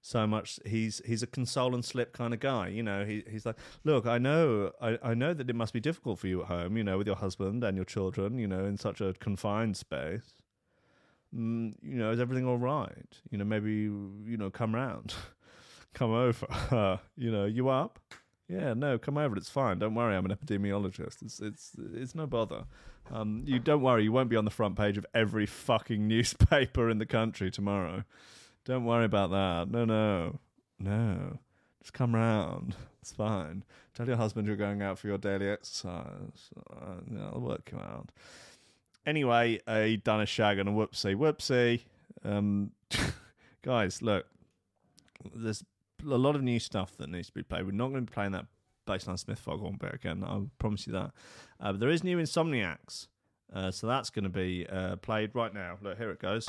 So 0.00 0.26
much 0.26 0.60
he's 0.66 1.00
he's 1.06 1.22
a 1.22 1.26
console 1.26 1.74
and 1.74 1.84
slip 1.84 2.12
kind 2.12 2.34
of 2.34 2.40
guy. 2.40 2.68
You 2.68 2.82
know, 2.82 3.04
he 3.06 3.24
he's 3.30 3.46
like, 3.46 3.56
look, 3.84 4.06
I 4.06 4.18
know 4.18 4.72
I, 4.80 4.98
I 5.02 5.14
know 5.14 5.32
that 5.32 5.48
it 5.48 5.56
must 5.56 5.72
be 5.72 5.80
difficult 5.80 6.18
for 6.18 6.26
you 6.26 6.42
at 6.42 6.48
home. 6.48 6.76
You 6.76 6.84
know, 6.84 6.98
with 6.98 7.06
your 7.06 7.16
husband 7.16 7.64
and 7.64 7.76
your 7.76 7.86
children. 7.86 8.38
You 8.38 8.46
know, 8.46 8.64
in 8.64 8.76
such 8.76 9.00
a 9.00 9.14
confined 9.14 9.76
space. 9.76 10.34
Mm, 11.34 11.74
you 11.82 11.96
know, 11.96 12.12
is 12.12 12.20
everything 12.20 12.46
all 12.46 12.58
right? 12.58 13.18
You 13.30 13.38
know, 13.38 13.44
maybe 13.44 13.72
you 13.72 14.36
know, 14.36 14.50
come 14.50 14.74
round, 14.74 15.14
come 15.94 16.12
over. 16.12 17.00
you 17.16 17.32
know, 17.32 17.46
you 17.46 17.68
up? 17.70 17.98
Yeah, 18.48 18.74
no, 18.74 18.98
come 18.98 19.16
over. 19.16 19.36
It's 19.36 19.48
fine. 19.48 19.78
Don't 19.78 19.94
worry. 19.94 20.14
I'm 20.14 20.26
an 20.26 20.36
epidemiologist. 20.36 21.22
It's 21.22 21.40
it's 21.40 21.72
it's 21.94 22.14
no 22.14 22.26
bother. 22.26 22.64
Um, 23.12 23.42
you 23.46 23.58
don't 23.58 23.82
worry. 23.82 24.04
You 24.04 24.12
won't 24.12 24.28
be 24.28 24.36
on 24.36 24.44
the 24.44 24.50
front 24.50 24.76
page 24.76 24.96
of 24.96 25.06
every 25.14 25.46
fucking 25.46 26.06
newspaper 26.08 26.88
in 26.88 26.98
the 26.98 27.06
country 27.06 27.50
tomorrow. 27.50 28.04
Don't 28.64 28.84
worry 28.84 29.04
about 29.04 29.30
that. 29.30 29.70
No, 29.70 29.84
no, 29.84 30.38
no. 30.78 31.38
Just 31.80 31.92
come 31.92 32.14
round. 32.14 32.76
It's 33.02 33.12
fine. 33.12 33.64
Tell 33.94 34.06
your 34.06 34.16
husband 34.16 34.46
you're 34.46 34.56
going 34.56 34.80
out 34.80 34.98
for 34.98 35.08
your 35.08 35.18
daily 35.18 35.50
exercise. 35.50 36.50
Uh, 36.70 37.20
I'll 37.32 37.40
work 37.40 37.70
you 37.70 37.78
out. 37.78 38.08
Anyway, 39.06 39.60
he 39.68 39.98
done 39.98 40.22
a 40.22 40.26
shag 40.26 40.58
and 40.58 40.68
a 40.68 40.72
whoopsie. 40.72 41.14
Whoopsie. 41.14 41.82
Um, 42.24 42.70
guys, 43.62 44.00
look. 44.00 44.26
There's 45.34 45.62
a 46.02 46.16
lot 46.16 46.36
of 46.36 46.42
new 46.42 46.58
stuff 46.58 46.96
that 46.96 47.10
needs 47.10 47.28
to 47.28 47.34
be 47.34 47.42
played. 47.42 47.66
We're 47.66 47.72
not 47.72 47.88
going 47.88 48.06
to 48.06 48.10
be 48.10 48.14
playing 48.14 48.32
that 48.32 48.46
Bassline 48.86 49.18
Smith 49.18 49.38
Foghorn 49.38 49.76
bit 49.78 49.94
again. 49.94 50.24
I 50.24 50.42
promise 50.58 50.86
you 50.86 50.92
that. 50.92 51.10
Uh, 51.60 51.72
but 51.72 51.80
there 51.80 51.90
is 51.90 52.04
new 52.04 52.18
Insomniax. 52.18 53.08
Uh, 53.52 53.70
so 53.70 53.86
that's 53.86 54.10
going 54.10 54.24
to 54.24 54.30
be 54.30 54.66
uh, 54.70 54.96
played 54.96 55.30
right 55.34 55.54
now. 55.54 55.78
Look, 55.82 55.98
here 55.98 56.10
it 56.10 56.18
goes. 56.18 56.48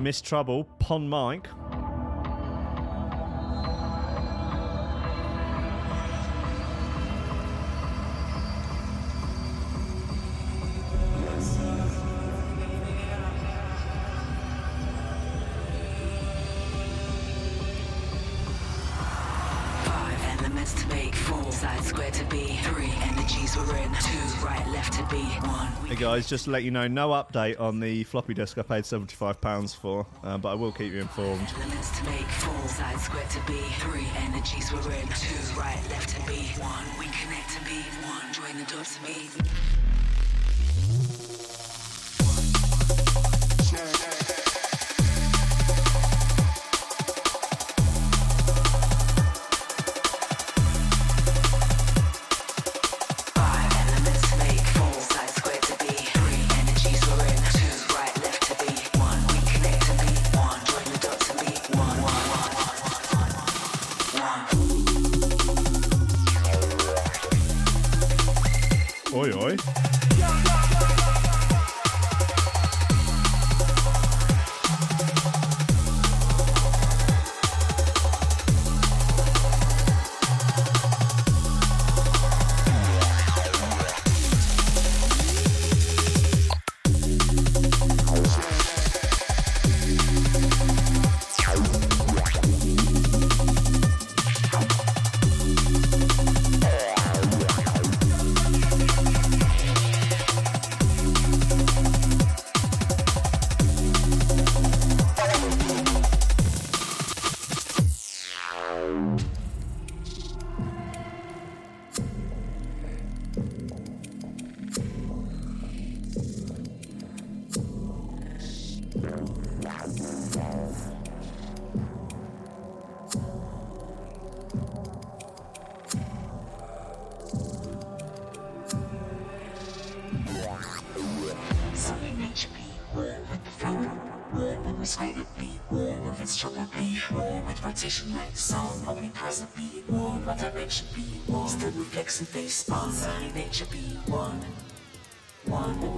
Miss 0.00 0.20
Trouble, 0.20 0.64
Pon 0.78 1.08
Mike. 1.08 1.46
Guys, 25.96 26.28
just 26.28 26.44
to 26.44 26.50
let 26.52 26.62
you 26.62 26.70
know, 26.70 26.86
no 26.86 27.08
update 27.08 27.58
on 27.58 27.80
the 27.80 28.04
floppy 28.04 28.32
disk 28.32 28.56
I 28.58 28.62
paid 28.62 28.84
£75 28.84 29.74
for, 29.74 30.06
uh, 30.22 30.38
but 30.38 30.50
I 30.50 30.54
will 30.54 30.70
keep 30.70 30.92
you 30.92 31.00
informed. 31.00 31.48
To 31.48 32.04
make 32.04 32.26
four, 32.28 32.68
square 32.98 33.26
to 33.28 33.40
be 33.46 33.58
three, 33.80 34.06
energies 34.18 34.70
were 34.72 34.78
in 34.78 35.08
two, 35.08 35.58
right, 35.58 35.80
left 35.90 36.10
to 36.10 36.26
be 36.30 36.46
one, 36.60 36.84
we 36.96 37.06
connect 37.06 37.50
to 37.50 37.64
be 37.64 37.82
one, 38.06 38.32
join 38.32 38.56
the 38.56 38.70
dots 38.70 38.96
to 38.98 39.02
be. 39.02 39.89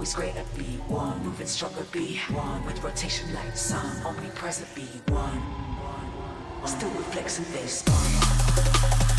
Always 0.03 0.15
great 0.15 0.35
at 0.35 0.57
be 0.57 0.65
one 0.89 1.17
moving 1.23 1.47
stronger 1.47 1.85
be 1.93 2.19
one 2.33 2.65
with 2.65 2.83
rotation 2.83 3.33
like 3.33 3.55
sun. 3.55 4.05
Omnipresent 4.05 4.67
be 4.75 4.85
one. 5.13 5.41
Still 6.65 6.89
reflex 6.89 7.37
and 7.37 7.47
face 7.47 9.12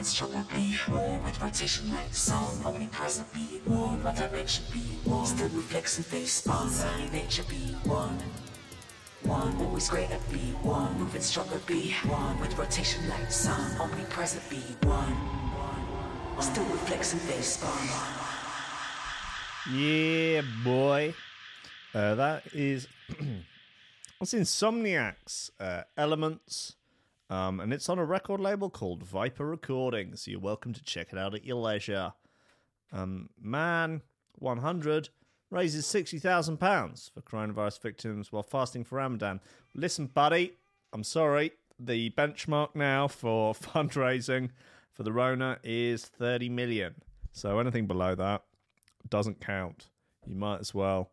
its 0.00 0.14
trouble 0.14 0.42
be 0.56 0.74
warm 0.90 1.22
with 1.24 1.38
rotation 1.42 1.92
like 1.92 2.14
sun. 2.14 2.64
Omnipresent 2.64 3.30
be 3.34 3.60
warm 3.66 4.02
my 4.02 4.14
direction 4.14 4.64
be 4.72 4.80
warm 5.04 5.26
still 5.26 5.48
reflex 5.50 5.98
and 5.98 6.06
face 6.06 6.32
spun 6.32 6.70
sign 6.70 7.12
nature 7.12 7.42
be 7.50 7.76
one. 7.84 8.18
One 9.24 9.54
always 9.56 9.90
great 9.90 10.10
at 10.10 10.26
be 10.32 10.54
one. 10.62 10.98
Moving 10.98 11.20
stronger 11.20 11.60
be 11.66 11.92
one. 12.06 12.40
With 12.40 12.56
rotation 12.56 13.06
like 13.10 13.30
sun 13.30 13.78
omnipresent 13.78 14.48
be 14.48 14.62
one. 14.88 15.14
Still 16.40 16.64
reflex 16.64 17.12
and 17.12 17.20
face 17.20 17.58
spun 17.58 17.86
Yeah, 19.70 20.40
boy. 20.64 21.12
Uh, 21.94 22.14
that 22.14 22.44
is 22.54 22.88
that's 24.18 24.32
Insomniax's 24.32 25.50
uh, 25.60 25.82
Elements, 25.94 26.76
um, 27.30 27.60
and 27.60 27.72
it's 27.72 27.88
on 27.88 27.98
a 27.98 28.04
record 28.04 28.40
label 28.40 28.68
called 28.68 29.02
Viper 29.02 29.46
Recordings. 29.46 30.26
You're 30.28 30.40
welcome 30.40 30.74
to 30.74 30.82
check 30.82 31.12
it 31.12 31.18
out 31.18 31.34
at 31.34 31.44
your 31.44 31.56
leisure. 31.56 32.12
Um, 32.92 33.30
Man 33.40 34.02
100 34.38 35.08
raises 35.50 35.86
sixty 35.86 36.18
thousand 36.18 36.58
pounds 36.58 37.10
for 37.14 37.20
coronavirus 37.22 37.80
victims 37.80 38.32
while 38.32 38.42
fasting 38.42 38.84
for 38.84 38.96
Ramadan. 38.96 39.40
Listen, 39.74 40.06
buddy, 40.06 40.54
I'm 40.92 41.04
sorry. 41.04 41.52
The 41.78 42.10
benchmark 42.10 42.74
now 42.74 43.08
for 43.08 43.54
fundraising 43.54 44.50
for 44.92 45.04
the 45.04 45.12
Rona 45.12 45.58
is 45.62 46.04
thirty 46.04 46.48
million. 46.48 46.96
So 47.32 47.58
anything 47.58 47.86
below 47.86 48.14
that 48.16 48.42
doesn't 49.08 49.40
count. 49.40 49.88
You 50.26 50.34
might 50.34 50.60
as 50.60 50.74
well 50.74 51.10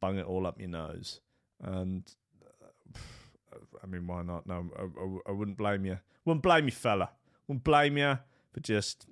bung 0.00 0.18
it 0.18 0.26
all 0.26 0.46
up 0.46 0.58
your 0.58 0.70
nose. 0.70 1.20
And 1.62 2.04
I 3.82 3.86
mean, 3.86 4.06
why 4.06 4.22
not? 4.22 4.46
No, 4.46 4.70
I, 4.78 4.82
I, 4.82 5.18
I 5.28 5.32
wouldn't 5.32 5.56
blame 5.56 5.84
you. 5.84 5.98
Wouldn't 6.24 6.42
blame 6.42 6.66
you, 6.66 6.70
fella. 6.72 7.10
Wouldn't 7.48 7.64
blame 7.64 7.96
you 7.96 8.18
for 8.52 8.60
just 8.60 9.06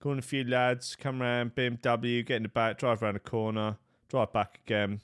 calling 0.00 0.18
a 0.18 0.22
few 0.22 0.44
lads, 0.44 0.96
come 0.96 1.22
round 1.22 1.54
BMW, 1.54 2.24
get 2.24 2.36
in 2.36 2.42
the 2.44 2.48
back, 2.48 2.78
drive 2.78 3.02
around 3.02 3.14
the 3.14 3.20
corner, 3.20 3.78
drive 4.08 4.32
back 4.32 4.60
again, 4.66 5.00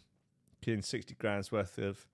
getting 0.60 0.82
sixty 0.82 1.14
grand's 1.14 1.50
worth 1.50 1.78
of 1.78 2.06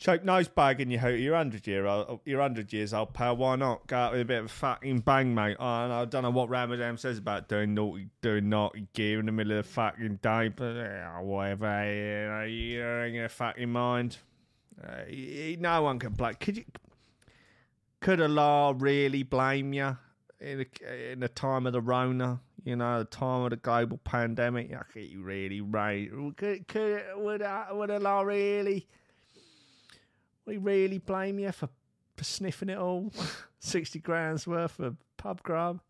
choke 0.00 0.24
nose 0.24 0.48
bag 0.48 0.80
in 0.80 0.90
your 0.90 1.00
ho- 1.00 1.08
your 1.08 1.36
hundred 1.36 1.66
year 1.66 1.86
old, 1.86 2.20
your 2.24 2.40
hundred 2.40 2.72
years 2.72 2.92
old 2.92 3.12
pal. 3.12 3.36
Why 3.36 3.54
not 3.56 3.86
go 3.86 3.96
out 3.96 4.12
with 4.12 4.22
a 4.22 4.24
bit 4.24 4.38
of 4.40 4.46
a 4.46 4.48
fucking 4.48 5.00
bang, 5.00 5.34
mate? 5.34 5.58
Oh, 5.60 5.64
I 5.64 6.04
don't 6.06 6.22
know 6.22 6.30
what 6.30 6.48
Ramadan 6.48 6.96
says 6.96 7.18
about 7.18 7.48
doing 7.48 7.74
naughty, 7.74 8.08
doing 8.20 8.48
naughty 8.48 8.88
gear 8.94 9.20
in 9.20 9.26
the 9.26 9.32
middle 9.32 9.58
of 9.58 9.64
the 9.64 9.72
fucking 9.72 10.20
day, 10.22 10.48
but 10.48 10.76
uh, 10.76 11.20
whatever. 11.20 12.46
You 12.48 12.78
you're 12.78 13.04
in 13.04 13.14
your 13.14 13.28
fucking 13.28 13.70
mind. 13.70 14.16
Uh, 14.82 15.04
no 15.58 15.82
one 15.82 15.98
can 15.98 16.12
blame. 16.12 16.34
Could 16.40 16.56
you? 16.58 16.64
Could 18.00 18.20
Allah 18.20 18.74
really 18.74 19.22
blame 19.22 19.74
you 19.74 19.96
in 20.40 20.64
a, 20.64 21.12
in 21.12 21.20
the 21.20 21.28
time 21.28 21.66
of 21.66 21.74
the 21.74 21.82
Rona? 21.82 22.40
You 22.64 22.76
know, 22.76 23.00
the 23.00 23.04
time 23.04 23.42
of 23.42 23.50
the 23.50 23.56
global 23.56 23.98
pandemic. 23.98 24.70
Yeah, 24.70 24.82
could 24.92 25.02
you 25.02 25.22
really, 25.22 25.60
right? 25.60 26.10
Could, 26.36 26.66
could 26.68 27.02
would 27.16 27.42
uh, 27.42 27.66
would 27.72 27.90
Allah 27.90 28.24
really? 28.24 28.86
We 30.46 30.56
really 30.56 30.98
blame 30.98 31.38
you 31.38 31.52
for, 31.52 31.68
for 32.16 32.24
sniffing 32.24 32.70
it 32.70 32.78
all? 32.78 33.12
60 33.60 33.98
grand's 34.00 34.46
worth 34.46 34.80
of 34.80 34.96
pub 35.16 35.42
grub? 35.42 35.80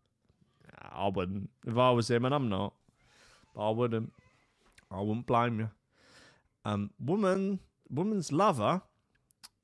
I 0.81 1.07
wouldn't. 1.07 1.49
If 1.65 1.77
I 1.77 1.91
was 1.91 2.09
him, 2.09 2.25
and 2.25 2.35
I'm 2.35 2.49
not, 2.49 2.73
I 3.57 3.69
wouldn't. 3.69 4.11
I 4.89 4.99
wouldn't 4.99 5.25
blame 5.25 5.59
you. 5.59 5.69
Um, 6.65 6.91
woman, 6.99 7.59
woman's 7.91 8.31
lover 8.31 8.81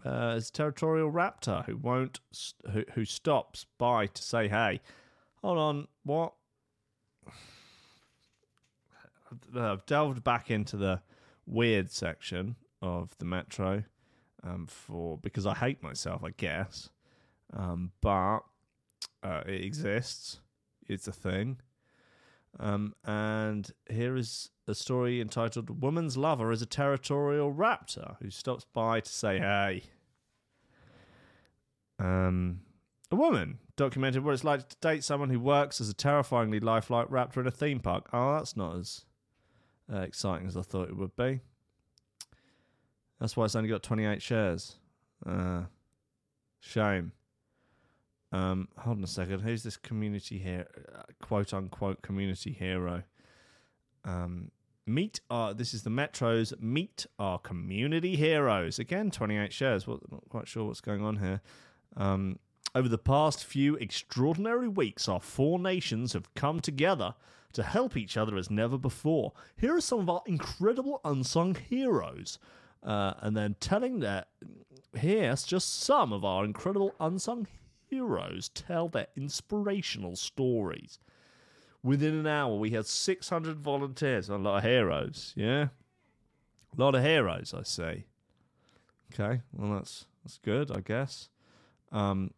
uh, 0.06 0.36
is 0.38 0.50
a 0.50 0.52
territorial 0.52 1.12
raptor 1.12 1.66
who 1.66 1.78
won't, 1.78 2.20
who, 2.72 2.84
who 2.94 3.06
stops 3.06 3.66
by 3.78 4.08
to 4.08 4.22
say, 4.22 4.48
hey, 4.48 4.82
hold 5.42 5.58
on, 5.58 5.88
what? 6.04 6.34
I've 9.56 9.86
delved 9.86 10.24
back 10.24 10.50
into 10.50 10.78
the 10.78 11.02
weird 11.46 11.92
section 11.92 12.56
of 12.82 13.18
the 13.18 13.26
metro 13.26 13.84
um, 14.44 14.68
for 14.68 15.18
because 15.18 15.46
I 15.46 15.54
hate 15.54 15.82
myself, 15.84 16.24
I 16.24 16.32
guess. 16.38 16.90
Um, 17.54 17.92
but 18.02 18.40
uh, 19.24 19.44
it 19.46 19.64
exists. 19.64 20.40
It's 20.88 21.08
a 21.08 21.12
thing. 21.12 21.58
Um, 22.60 22.94
and 23.06 23.70
here 23.90 24.16
is 24.16 24.50
a 24.68 24.74
story 24.74 25.22
entitled 25.22 25.82
"Woman's 25.82 26.18
Lover 26.18 26.52
is 26.52 26.62
a 26.62 26.66
Territorial 26.66 27.54
Raptor 27.54 28.18
Who 28.22 28.30
Stops 28.30 28.66
by 28.74 29.00
to 29.00 29.10
Say 29.10 29.40
Hey." 29.40 29.84
Um, 32.00 32.62
a 33.12 33.16
woman 33.16 33.60
documented 33.76 34.24
what 34.24 34.34
it's 34.34 34.44
like 34.44 34.68
to 34.68 34.76
date 34.82 35.04
someone 35.04 35.30
who 35.30 35.40
works 35.40 35.80
as 35.80 35.90
a 35.90 35.94
terrifyingly 35.94 36.60
lifelike 36.60 37.10
raptor 37.10 37.38
in 37.38 37.48
a 37.48 37.52
theme 37.52 37.80
park. 37.80 38.10
Oh, 38.12 38.36
that's 38.36 38.58
not 38.58 38.76
as 38.76 39.06
uh, 39.92 40.00
exciting 40.00 40.48
as 40.48 40.58
I 40.58 40.62
thought 40.62 40.90
it 40.90 40.98
would 40.98 41.16
be. 41.16 41.42
That's 43.20 43.36
why 43.36 43.46
it's 43.46 43.56
only 43.56 43.70
got 43.70 43.84
28 43.84 44.22
shares. 44.22 44.76
Uh, 45.26 45.64
shame. 46.60 47.14
Um, 48.32 48.68
hold 48.78 48.98
on 48.98 49.04
a 49.04 49.08
second. 49.08 49.42
Who's 49.42 49.64
this 49.64 49.78
community 49.78 50.38
here, 50.38 50.68
uh, 50.94 51.04
quote 51.22 51.54
unquote 51.54 52.02
community 52.02 52.52
hero? 52.52 53.04
Um, 54.04 54.52
meet 54.86 55.22
our. 55.30 55.54
This 55.54 55.74
is 55.74 55.84
the 55.84 55.90
Metros. 55.90 56.60
Meet 56.62 57.06
our 57.18 57.40
community 57.40 58.16
heroes. 58.16 58.80
Again, 58.80 59.12
twenty 59.12 59.38
eight 59.38 59.54
shares. 59.54 59.88
Not 59.88 60.02
quite 60.30 60.48
sure 60.48 60.66
what's 60.66 60.82
going 60.82 61.04
on 61.04 61.18
here. 61.18 61.42
Um, 61.96 62.40
over 62.76 62.90
the 62.90 62.98
past 62.98 63.46
few 63.46 63.76
extraordinary 63.76 64.68
weeks, 64.68 65.08
our 65.08 65.22
four 65.22 65.58
nations 65.58 66.14
have 66.14 66.34
come 66.36 66.60
together 66.60 67.16
to 67.54 67.64
help 67.64 67.96
each 67.96 68.18
other 68.18 68.36
as 68.38 68.52
never 68.52 68.78
before. 68.78 69.32
Here 69.56 69.76
are 69.76 69.82
some 69.82 70.00
of 70.00 70.10
our 70.10 70.22
incredible 70.26 71.00
unsung 71.06 71.56
heroes. 71.56 72.40
Uh, 72.84 73.14
and 73.22 73.36
then 73.36 73.56
telling 73.60 74.00
that 74.02 74.28
here's 74.94 75.44
just 75.44 75.80
some 75.82 76.14
of 76.14 76.24
our 76.24 76.46
incredible 76.46 76.94
unsung 77.00 77.48
heroes 77.90 78.50
tell 78.50 78.90
their 78.90 79.08
inspirational 79.16 80.16
stories. 80.16 81.00
Within 81.84 82.16
an 82.16 82.28
hour, 82.28 82.56
we 82.56 82.72
had 82.72 82.86
600 82.86 83.58
volunteers, 83.58 84.30
a 84.30 84.38
lot 84.38 84.58
of 84.58 84.64
heroes, 84.64 85.34
yeah? 85.36 85.68
A 86.78 86.82
lot 86.82 86.96
of 86.96 87.04
heroes, 87.04 87.54
I 87.58 87.64
say. 87.64 88.06
Okay, 89.14 89.42
well, 89.54 89.78
that's 89.78 90.06
that's 90.24 90.38
good, 90.40 90.72
I 90.72 90.82
guess. 90.82 91.30
Um, 91.92 92.32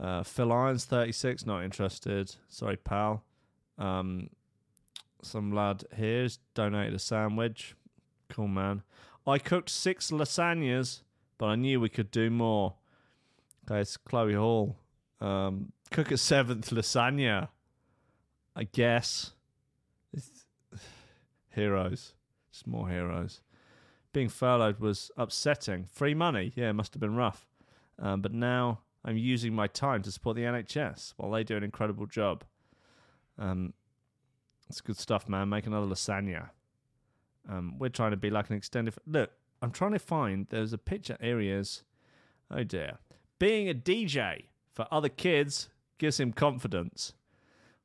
uh, 0.00 0.22
Phil 0.22 0.50
Irons, 0.50 0.86
36, 0.86 1.44
not 1.44 1.62
interested. 1.62 2.34
Sorry, 2.48 2.76
pal. 2.76 3.22
Um, 3.78 4.30
some 5.22 5.52
lad 5.52 5.84
here's 5.94 6.38
donated 6.54 6.94
a 6.94 6.98
sandwich. 6.98 7.74
Cool, 8.28 8.48
man. 8.48 8.82
I 9.26 9.38
cooked 9.38 9.70
six 9.70 10.10
lasagnas, 10.10 11.02
but 11.38 11.46
I 11.46 11.56
knew 11.56 11.80
we 11.80 11.88
could 11.88 12.10
do 12.10 12.30
more. 12.30 12.74
It's 13.70 13.96
Chloe 13.96 14.34
Hall. 14.34 14.76
Um, 15.20 15.72
cook 15.90 16.10
a 16.10 16.16
seventh 16.16 16.70
lasagna. 16.70 17.48
I 18.54 18.64
guess. 18.64 19.32
It's, 20.12 20.44
heroes. 21.50 22.14
Just 22.50 22.66
more 22.66 22.88
heroes. 22.88 23.40
Being 24.12 24.28
furloughed 24.28 24.78
was 24.78 25.10
upsetting. 25.16 25.86
Free 25.90 26.14
money, 26.14 26.52
yeah, 26.54 26.72
must 26.72 26.92
have 26.94 27.00
been 27.00 27.16
rough. 27.16 27.46
Um, 27.98 28.20
but 28.20 28.32
now 28.32 28.80
I'm 29.04 29.16
using 29.16 29.54
my 29.54 29.66
time 29.66 30.02
to 30.02 30.12
support 30.12 30.36
the 30.36 30.42
NHS 30.42 31.14
while 31.16 31.30
they 31.30 31.44
do 31.44 31.56
an 31.56 31.62
incredible 31.62 32.06
job. 32.06 32.44
Um, 33.38 33.72
it's 34.68 34.80
good 34.80 34.98
stuff, 34.98 35.28
man. 35.28 35.48
Make 35.48 35.66
another 35.66 35.86
lasagna. 35.86 36.50
Um, 37.48 37.78
we're 37.78 37.88
trying 37.88 38.12
to 38.12 38.16
be 38.16 38.30
like 38.30 38.50
an 38.50 38.56
extended. 38.56 38.94
Look, 39.06 39.30
I'm 39.60 39.70
trying 39.70 39.92
to 39.92 39.98
find. 39.98 40.46
There's 40.50 40.72
a 40.72 40.78
picture 40.78 41.16
areas. 41.20 41.82
Oh 42.50 42.64
dear. 42.64 42.98
Being 43.42 43.68
a 43.68 43.74
DJ 43.74 44.44
for 44.72 44.86
other 44.92 45.08
kids 45.08 45.68
gives 45.98 46.20
him 46.20 46.32
confidence. 46.32 47.12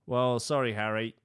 Well, 0.05 0.37
sorry, 0.37 0.73
Harry. 0.73 1.15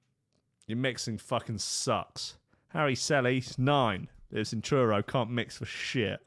Your 0.65 0.79
mixing 0.79 1.19
fucking 1.19 1.59
sucks. 1.59 2.37
Harry 2.69 2.95
Selly's 2.95 3.59
nine. 3.59 4.09
Lives 4.31 4.51
in 4.51 4.63
Truro. 4.63 5.03
Can't 5.03 5.29
mix 5.29 5.59
for 5.59 5.65
shit. 5.65 6.19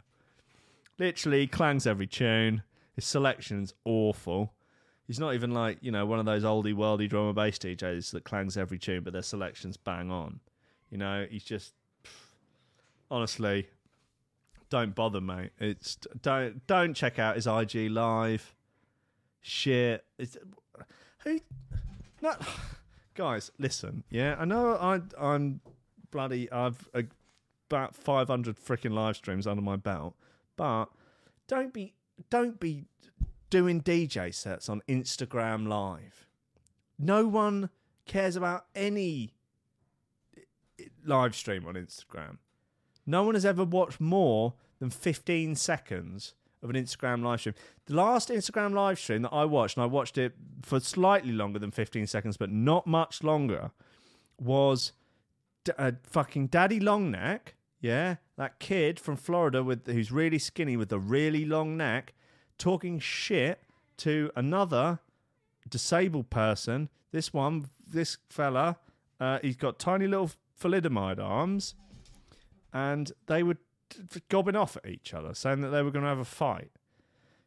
Literally 1.00 1.48
clangs 1.48 1.84
every 1.84 2.06
tune. 2.06 2.62
His 2.94 3.04
selection's 3.04 3.74
awful. 3.84 4.52
He's 5.08 5.18
not 5.18 5.34
even 5.34 5.50
like, 5.50 5.78
you 5.80 5.90
know, 5.90 6.06
one 6.06 6.20
of 6.20 6.26
those 6.26 6.44
oldie 6.44 6.76
worldy 6.76 7.08
drummer 7.08 7.32
bass 7.32 7.58
DJs 7.58 8.12
that 8.12 8.22
clangs 8.22 8.56
every 8.56 8.78
tune, 8.78 9.02
but 9.02 9.14
their 9.14 9.22
selection's 9.22 9.76
bang 9.76 10.12
on. 10.12 10.38
You 10.90 10.98
know, 10.98 11.26
he's 11.28 11.42
just 11.42 11.74
honestly, 13.10 13.66
don't 14.70 14.94
bother, 14.94 15.20
mate. 15.20 15.50
It's 15.58 15.96
don't 16.22 16.66
don't 16.66 16.94
check 16.94 17.18
out 17.18 17.36
his 17.36 17.46
IG 17.46 17.90
live. 17.90 18.54
Shit. 19.40 20.04
It's, 20.18 20.36
who 21.24 21.40
not 22.20 22.46
guys, 23.14 23.50
listen, 23.58 24.04
yeah, 24.10 24.36
I 24.38 24.44
know 24.44 24.74
I 24.74 25.00
I'm 25.18 25.60
bloody 26.10 26.50
I've 26.50 26.88
uh, 26.94 27.02
about 27.68 27.94
500 27.96 28.56
freaking 28.56 28.92
live 28.92 29.16
streams 29.16 29.46
under 29.46 29.62
my 29.62 29.76
belt, 29.76 30.14
but 30.56 30.86
don't 31.48 31.72
be 31.72 31.94
don't 32.30 32.60
be 32.60 32.84
doing 33.50 33.80
DJ 33.80 34.34
sets 34.34 34.68
on 34.68 34.82
Instagram 34.88 35.68
live. 35.68 36.26
No 36.98 37.26
one 37.26 37.70
cares 38.06 38.36
about 38.36 38.66
any 38.74 39.34
live 41.04 41.34
stream 41.34 41.66
on 41.66 41.74
Instagram. 41.74 42.38
No 43.06 43.22
one 43.22 43.34
has 43.34 43.44
ever 43.44 43.64
watched 43.64 44.00
more 44.00 44.54
than 44.78 44.90
15 44.90 45.54
seconds 45.54 46.34
of 46.62 46.70
an 46.70 46.76
Instagram 46.76 47.22
live 47.22 47.40
stream. 47.40 47.54
The 47.86 47.94
last 47.94 48.28
Instagram 48.28 48.74
live 48.74 48.98
stream 48.98 49.22
that 49.22 49.32
I 49.32 49.44
watched, 49.44 49.76
and 49.76 49.84
I 49.84 49.86
watched 49.86 50.18
it 50.18 50.34
for 50.62 50.80
slightly 50.80 51.32
longer 51.32 51.58
than 51.58 51.70
15 51.70 52.06
seconds, 52.06 52.36
but 52.36 52.50
not 52.50 52.86
much 52.86 53.22
longer, 53.22 53.70
was 54.40 54.92
d- 55.64 55.72
uh, 55.78 55.92
fucking 56.04 56.48
Daddy 56.48 56.80
Longneck. 56.80 57.54
Yeah, 57.80 58.16
that 58.36 58.58
kid 58.58 58.98
from 58.98 59.16
Florida 59.16 59.62
with 59.62 59.86
who's 59.86 60.10
really 60.10 60.38
skinny 60.38 60.76
with 60.76 60.90
a 60.92 60.98
really 60.98 61.44
long 61.44 61.76
neck, 61.76 62.14
talking 62.58 62.98
shit 62.98 63.60
to 63.98 64.30
another 64.34 64.98
disabled 65.68 66.30
person. 66.30 66.88
This 67.12 67.32
one, 67.32 67.68
this 67.86 68.18
fella, 68.28 68.78
uh, 69.20 69.38
he's 69.42 69.56
got 69.56 69.78
tiny 69.78 70.06
little 70.06 70.30
thalidomide 70.60 71.22
arms, 71.22 71.74
and 72.76 73.10
they 73.26 73.42
were 73.42 73.56
gobbing 74.28 74.54
off 74.54 74.76
at 74.76 74.86
each 74.86 75.14
other, 75.14 75.32
saying 75.32 75.62
that 75.62 75.70
they 75.70 75.80
were 75.82 75.90
going 75.90 76.02
to 76.02 76.10
have 76.10 76.18
a 76.18 76.26
fight. 76.26 76.70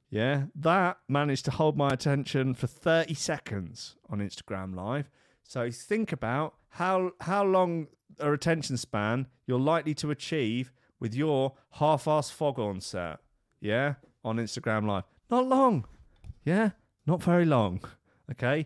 Yeah, 0.10 0.46
that 0.56 0.98
managed 1.08 1.46
to 1.46 1.52
hold 1.52 1.78
my 1.78 1.90
attention 1.90 2.56
for 2.56 2.66
30 2.66 3.14
seconds 3.14 3.96
on 4.10 4.22
Instagram 4.22 4.74
Live. 4.74 5.12
So 5.44 5.70
think 5.70 6.12
about 6.12 6.56
how 6.70 7.12
how 7.22 7.44
long 7.44 7.90
a 8.20 8.34
attention 8.34 8.76
span 8.78 9.28
you're 9.46 9.60
likely 9.60 9.94
to 9.96 10.10
achieve 10.10 10.74
with 11.00 11.14
your 11.14 11.54
half-ass 11.74 12.32
foghorn 12.32 12.82
set. 12.82 13.20
Yeah, 13.62 13.96
on 14.26 14.38
Instagram 14.38 14.88
Live. 14.88 15.04
Not 15.30 15.46
long. 15.46 15.86
Yeah, 16.44 16.72
not 17.06 17.22
very 17.22 17.46
long. 17.46 17.82
Okay, 18.32 18.66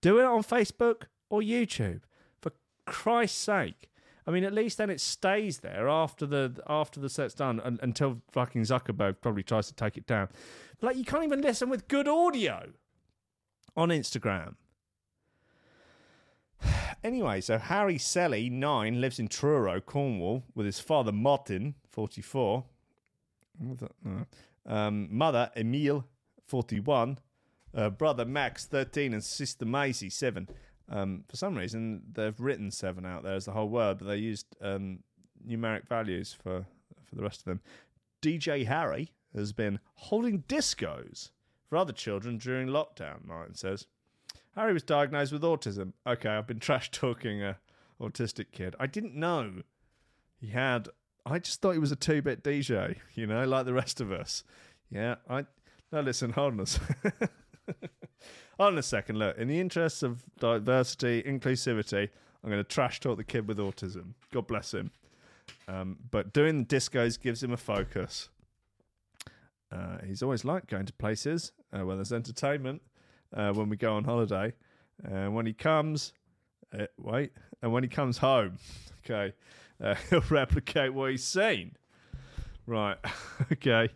do 0.00 0.18
it 0.18 0.24
on 0.24 0.42
Facebook 0.42 1.02
or 1.30 1.42
YouTube 1.42 2.00
for 2.40 2.50
Christ's 2.86 3.38
sake. 3.38 3.88
I 4.26 4.30
mean, 4.30 4.44
at 4.44 4.52
least 4.52 4.78
then 4.78 4.90
it 4.90 5.00
stays 5.00 5.58
there 5.58 5.88
after 5.88 6.26
the 6.26 6.62
after 6.68 7.00
the 7.00 7.08
set's 7.08 7.34
done 7.34 7.60
un, 7.60 7.78
until 7.82 8.22
fucking 8.30 8.62
Zuckerberg 8.62 9.16
probably 9.20 9.42
tries 9.42 9.66
to 9.66 9.74
take 9.74 9.96
it 9.96 10.06
down. 10.06 10.28
But 10.80 10.88
like, 10.88 10.96
you 10.96 11.04
can't 11.04 11.24
even 11.24 11.40
listen 11.40 11.68
with 11.68 11.88
good 11.88 12.08
audio 12.08 12.70
on 13.76 13.88
Instagram. 13.88 14.54
Anyway, 17.04 17.40
so 17.40 17.58
Harry 17.58 17.96
Selly, 17.96 18.48
nine, 18.48 19.00
lives 19.00 19.18
in 19.18 19.26
Truro, 19.26 19.80
Cornwall, 19.80 20.44
with 20.54 20.66
his 20.66 20.78
father 20.78 21.10
Martin, 21.10 21.74
forty-four. 21.90 22.64
Um, 24.64 25.08
mother 25.10 25.50
Emile, 25.56 26.06
forty-one. 26.46 27.18
Uh, 27.74 27.90
brother 27.90 28.24
Max, 28.24 28.66
thirteen, 28.66 29.12
and 29.12 29.24
sister 29.24 29.64
Maisie, 29.64 30.10
seven. 30.10 30.48
Um, 30.88 31.24
for 31.28 31.36
some 31.36 31.56
reason, 31.56 32.02
they've 32.12 32.38
written 32.38 32.70
seven 32.70 33.06
out 33.06 33.22
there 33.22 33.34
as 33.34 33.44
the 33.44 33.52
whole 33.52 33.68
word, 33.68 33.98
but 33.98 34.08
they 34.08 34.16
used 34.16 34.46
um, 34.60 35.00
numeric 35.46 35.88
values 35.88 36.36
for 36.42 36.66
for 37.12 37.16
the 37.16 37.22
rest 37.22 37.40
of 37.40 37.44
them. 37.44 37.60
DJ 38.20 38.66
Harry 38.66 39.12
has 39.34 39.52
been 39.52 39.78
holding 39.94 40.42
discos 40.42 41.30
for 41.68 41.76
other 41.76 41.92
children 41.92 42.38
during 42.38 42.68
lockdown. 42.68 43.24
Martin 43.24 43.54
says 43.54 43.86
Harry 44.54 44.72
was 44.72 44.82
diagnosed 44.82 45.32
with 45.32 45.42
autism. 45.42 45.92
Okay, 46.06 46.28
I've 46.28 46.46
been 46.46 46.60
trash 46.60 46.90
talking 46.90 47.42
a 47.42 47.58
autistic 48.00 48.46
kid. 48.52 48.74
I 48.78 48.86
didn't 48.86 49.14
know 49.14 49.62
he 50.40 50.48
had. 50.48 50.88
I 51.24 51.38
just 51.38 51.60
thought 51.60 51.72
he 51.72 51.78
was 51.78 51.92
a 51.92 51.96
two 51.96 52.22
bit 52.22 52.42
DJ. 52.42 52.96
You 53.14 53.26
know, 53.26 53.44
like 53.44 53.66
the 53.66 53.74
rest 53.74 54.00
of 54.00 54.12
us. 54.12 54.44
Yeah, 54.90 55.16
I. 55.28 55.46
No, 55.90 56.00
listen, 56.00 56.32
hold 56.32 56.58
on. 56.58 56.66
Hold 58.62 58.74
on 58.74 58.78
a 58.78 58.82
second. 58.84 59.18
Look, 59.18 59.36
in 59.38 59.48
the 59.48 59.58
interests 59.58 60.04
of 60.04 60.22
diversity, 60.38 61.20
inclusivity, 61.24 62.08
I'm 62.44 62.48
going 62.48 62.62
to 62.62 62.68
trash 62.68 63.00
talk 63.00 63.16
the 63.16 63.24
kid 63.24 63.48
with 63.48 63.58
autism. 63.58 64.14
God 64.32 64.46
bless 64.46 64.72
him. 64.72 64.92
Um, 65.66 65.96
but 66.12 66.32
doing 66.32 66.58
the 66.58 66.64
discos 66.64 67.20
gives 67.20 67.42
him 67.42 67.50
a 67.50 67.56
focus. 67.56 68.28
Uh, 69.72 69.98
he's 70.06 70.22
always 70.22 70.44
liked 70.44 70.68
going 70.68 70.86
to 70.86 70.92
places 70.92 71.50
uh, 71.72 71.84
where 71.84 71.96
there's 71.96 72.12
entertainment 72.12 72.82
uh, 73.36 73.52
when 73.52 73.68
we 73.68 73.76
go 73.76 73.94
on 73.94 74.04
holiday. 74.04 74.52
And 75.02 75.34
when 75.34 75.44
he 75.44 75.54
comes, 75.54 76.12
uh, 76.72 76.86
wait, 76.96 77.32
and 77.62 77.72
when 77.72 77.82
he 77.82 77.88
comes 77.88 78.18
home, 78.18 78.58
okay, 79.04 79.34
uh, 79.82 79.96
he'll 80.08 80.22
replicate 80.30 80.94
what 80.94 81.10
he's 81.10 81.24
seen. 81.24 81.72
Right, 82.68 82.98
okay. 83.54 83.88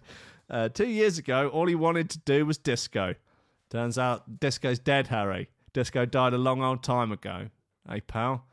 Uh, 0.50 0.70
two 0.70 0.88
years 0.88 1.18
ago, 1.18 1.50
all 1.50 1.68
he 1.68 1.76
wanted 1.76 2.10
to 2.10 2.18
do 2.18 2.44
was 2.44 2.58
disco. 2.58 3.14
Turns 3.70 3.98
out 3.98 4.38
disco's 4.40 4.78
dead, 4.78 5.08
Harry. 5.08 5.48
Disco 5.72 6.06
died 6.06 6.32
a 6.32 6.38
long 6.38 6.62
old 6.62 6.82
time 6.82 7.12
ago. 7.12 7.48
Hey, 7.88 8.00
pal. 8.00 8.46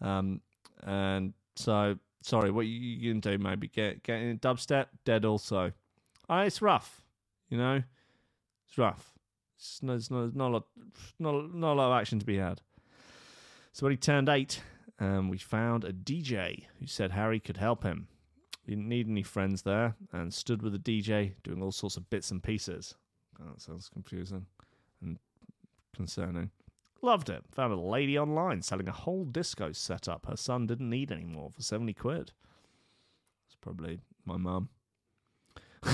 Um, 0.00 0.40
and 0.82 1.34
so, 1.56 1.98
sorry, 2.22 2.50
what 2.50 2.66
you, 2.66 3.10
can 3.12 3.20
do 3.20 3.38
maybe 3.38 3.68
get 3.68 4.02
get 4.02 4.20
in 4.20 4.38
dubstep, 4.38 4.86
dead 5.04 5.24
also. 5.24 5.72
Uh, 6.28 6.44
it's 6.46 6.62
rough, 6.62 7.02
you 7.48 7.58
know. 7.58 7.82
It's 8.66 8.78
rough. 8.78 9.12
It's 9.56 9.82
no- 9.82 9.94
it's 9.94 10.10
not, 10.10 10.34
not, 10.34 10.48
a 10.48 10.52
lot, 10.52 10.66
not, 11.18 11.54
not 11.54 11.72
a 11.72 11.76
lot 11.76 11.92
of 11.92 12.00
action 12.00 12.18
to 12.18 12.26
be 12.26 12.38
had. 12.38 12.60
So 13.72 13.84
when 13.84 13.92
he 13.92 13.96
turned 13.96 14.28
eight, 14.28 14.62
um, 14.98 15.28
we 15.28 15.38
found 15.38 15.84
a 15.84 15.92
DJ 15.92 16.64
who 16.78 16.86
said 16.86 17.10
Harry 17.12 17.40
could 17.40 17.56
help 17.56 17.82
him. 17.82 18.08
He 18.64 18.72
didn't 18.72 18.88
need 18.88 19.08
any 19.08 19.22
friends 19.22 19.62
there 19.62 19.96
and 20.12 20.32
stood 20.32 20.62
with 20.62 20.72
the 20.72 20.78
DJ 20.78 21.34
doing 21.42 21.62
all 21.62 21.72
sorts 21.72 21.96
of 21.96 22.08
bits 22.08 22.30
and 22.30 22.42
pieces. 22.42 22.94
Oh, 23.40 23.52
that 23.52 23.60
sounds 23.60 23.88
confusing 23.88 24.46
and 25.02 25.18
concerning. 25.94 26.50
Loved 27.02 27.28
it. 27.28 27.42
Found 27.52 27.72
a 27.72 27.76
lady 27.76 28.18
online 28.18 28.62
selling 28.62 28.88
a 28.88 28.92
whole 28.92 29.24
disco 29.24 29.72
setup 29.72 30.26
her 30.26 30.36
son 30.36 30.66
didn't 30.66 30.88
need 30.88 31.12
anymore 31.12 31.50
for 31.50 31.62
70 31.62 31.92
quid. 31.94 32.32
It's 33.46 33.56
probably 33.60 34.00
my 34.24 34.36
mum. 34.36 34.70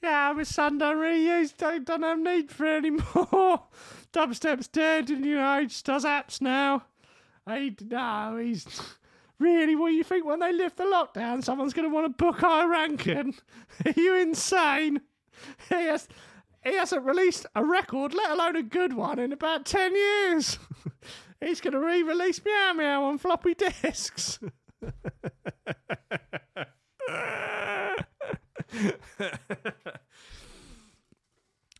yeah, 0.00 0.32
my 0.34 0.44
son 0.44 0.78
don't 0.78 0.98
really 0.98 1.26
use, 1.26 1.52
don't, 1.52 1.84
don't 1.84 2.02
have 2.02 2.18
need 2.20 2.50
for 2.50 2.66
anymore. 2.66 3.64
Dubstep's 4.12 4.68
dead 4.68 5.10
and, 5.10 5.24
you 5.24 5.36
know, 5.36 5.60
he 5.60 5.66
just 5.66 5.84
does 5.86 6.04
apps 6.04 6.40
now. 6.40 6.84
He, 7.48 7.76
no, 7.88 8.38
he's 8.40 8.64
really 9.40 9.74
what 9.74 9.88
do 9.88 9.94
you 9.94 10.04
think 10.04 10.24
when 10.24 10.38
they 10.38 10.52
lift 10.52 10.76
the 10.76 10.84
lockdown, 10.84 11.42
someone's 11.42 11.72
going 11.72 11.88
to 11.88 11.94
want 11.94 12.06
to 12.06 12.24
book 12.24 12.42
our 12.42 12.68
Rankin? 12.68 13.34
Are 13.84 13.92
you 13.96 14.14
insane? 14.16 15.00
He, 15.68 15.74
has, 15.74 16.06
he 16.62 16.74
hasn't 16.74 17.04
released 17.04 17.46
a 17.54 17.64
record, 17.64 18.14
let 18.14 18.30
alone 18.30 18.56
a 18.56 18.62
good 18.62 18.92
one, 18.92 19.18
in 19.18 19.32
about 19.32 19.66
10 19.66 19.94
years. 19.94 20.58
He's 21.40 21.60
going 21.60 21.72
to 21.72 21.80
re 21.80 22.02
release 22.02 22.40
Meow 22.44 22.74
Meow 22.74 23.04
on 23.04 23.18
floppy 23.18 23.54
disks. 23.54 24.38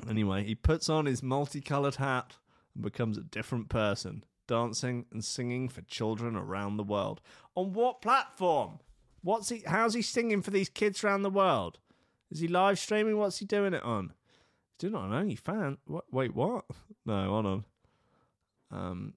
Anyway, 0.09 0.45
he 0.45 0.55
puts 0.55 0.89
on 0.89 1.07
his 1.07 1.23
multicolored 1.23 1.97
hat 1.97 2.37
and 2.75 2.83
becomes 2.83 3.19
a 3.19 3.23
different 3.23 3.69
person, 3.69 4.25
dancing 4.51 5.07
and 5.13 5.25
singing 5.25 5.69
for 5.69 5.81
children 5.83 6.35
around 6.35 6.77
the 6.77 6.83
world. 6.83 7.21
On 7.55 7.73
what 7.73 8.03
platform? 8.03 8.81
What's 9.23 9.49
he? 9.49 9.63
How's 9.65 9.95
he 9.95 10.03
singing 10.03 10.43
for 10.43 10.51
these 10.51 10.69
kids 10.69 11.05
around 11.05 11.23
the 11.23 11.31
world? 11.31 11.79
Is 12.33 12.41
he 12.41 12.49
live 12.49 12.79
streaming? 12.79 13.17
What's 13.17 13.39
he 13.39 13.47
doing 13.47 13.75
it 13.75 13.83
on? 13.85 14.13
He's 14.73 14.91
doing 14.91 14.95
it 14.95 15.07
on 15.07 15.11
OnlyFans. 15.11 15.79
What? 15.87 16.05
Wait, 16.13 16.35
what? 16.35 16.65
No, 17.07 17.29
hold 17.29 17.47
on. 17.47 17.65
Um. 18.71 19.15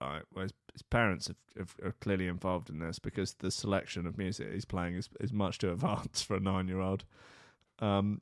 Right. 0.00 0.22
Well, 0.34 0.42
his, 0.42 0.52
his 0.72 0.82
parents 0.82 1.28
have, 1.28 1.36
have, 1.56 1.76
are 1.82 1.94
clearly 2.00 2.26
involved 2.26 2.68
in 2.68 2.78
this 2.78 2.98
because 2.98 3.34
the 3.34 3.50
selection 3.50 4.06
of 4.06 4.18
music 4.18 4.52
he's 4.52 4.66
playing 4.66 4.96
is, 4.96 5.08
is 5.18 5.32
much 5.32 5.58
too 5.58 5.72
advanced 5.72 6.26
for 6.26 6.36
a 6.36 6.40
nine-year-old. 6.40 7.04
Um, 7.78 8.20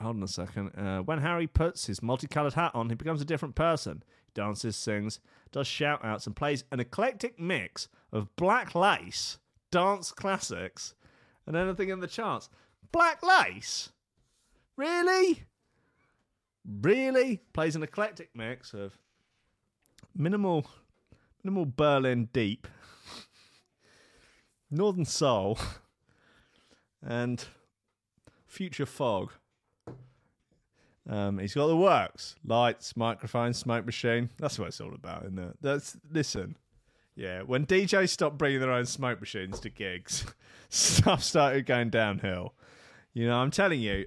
hold 0.00 0.16
on 0.16 0.22
a 0.22 0.28
second. 0.28 0.70
Uh, 0.76 1.00
when 1.00 1.18
Harry 1.18 1.46
puts 1.46 1.86
his 1.86 2.02
multicolored 2.02 2.54
hat 2.54 2.72
on, 2.74 2.88
he 2.88 2.94
becomes 2.94 3.20
a 3.20 3.26
different 3.26 3.54
person. 3.54 4.02
He 4.26 4.32
dances, 4.34 4.76
sings, 4.76 5.20
does 5.50 5.66
shout 5.66 6.04
outs, 6.04 6.26
and 6.26 6.36
plays 6.36 6.64
an 6.72 6.80
eclectic 6.80 7.38
mix 7.38 7.88
of 8.12 8.34
black 8.36 8.74
lace, 8.74 9.38
dance 9.70 10.12
classics, 10.12 10.94
and 11.46 11.56
anything 11.56 11.88
in 11.88 12.00
the 12.00 12.06
charts. 12.06 12.48
Black 12.90 13.22
lace? 13.22 13.90
Really? 14.76 15.44
Really? 16.64 17.40
Plays 17.52 17.76
an 17.76 17.82
eclectic 17.82 18.30
mix 18.34 18.72
of 18.72 18.98
minimal 20.14 20.66
minimal 21.42 21.66
Berlin 21.66 22.28
deep, 22.32 22.68
Northern 24.70 25.04
Soul, 25.04 25.58
and 27.02 27.44
Future 28.46 28.86
Fog. 28.86 29.32
Um, 31.08 31.38
he's 31.38 31.54
got 31.54 31.66
the 31.66 31.76
works: 31.76 32.36
lights, 32.44 32.96
microphone, 32.96 33.54
smoke 33.54 33.84
machine. 33.84 34.30
That's 34.38 34.58
what 34.58 34.68
it's 34.68 34.80
all 34.80 34.94
about, 34.94 35.24
isn't 35.24 35.38
it? 35.38 35.56
That's 35.60 35.96
listen. 36.10 36.56
Yeah, 37.14 37.42
when 37.42 37.66
DJs 37.66 38.08
stopped 38.08 38.38
bringing 38.38 38.60
their 38.60 38.72
own 38.72 38.86
smoke 38.86 39.20
machines 39.20 39.60
to 39.60 39.68
gigs, 39.68 40.24
stuff 40.68 41.22
started 41.22 41.66
going 41.66 41.90
downhill. 41.90 42.54
You 43.12 43.26
know, 43.26 43.38
I'm 43.38 43.50
telling 43.50 43.80
you. 43.80 44.06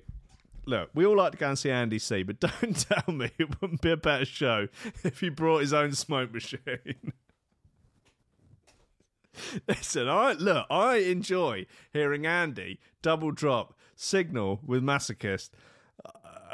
Look, 0.68 0.90
we 0.96 1.06
all 1.06 1.16
like 1.16 1.34
to 1.34 1.38
go 1.38 1.50
and 1.50 1.60
see 1.60 1.70
Andy 1.70 2.00
C, 2.00 2.24
but 2.24 2.40
don't 2.62 2.76
tell 2.76 3.14
me 3.14 3.30
it 3.38 3.62
wouldn't 3.62 3.82
be 3.82 3.92
a 3.92 3.98
better 3.98 4.26
show 4.26 4.68
if 5.04 5.20
he 5.20 5.30
brought 5.30 5.60
his 5.60 5.74
own 5.74 5.94
smoke 5.94 6.34
machine. 6.34 7.14
Listen, 9.68 10.08
I 10.08 10.34
look, 10.34 10.66
I 10.70 10.98
enjoy 10.98 11.66
hearing 11.94 12.26
Andy 12.26 12.80
double 13.02 13.32
drop 13.32 13.74
signal 13.96 14.60
with 14.66 14.84
masochist 14.84 15.52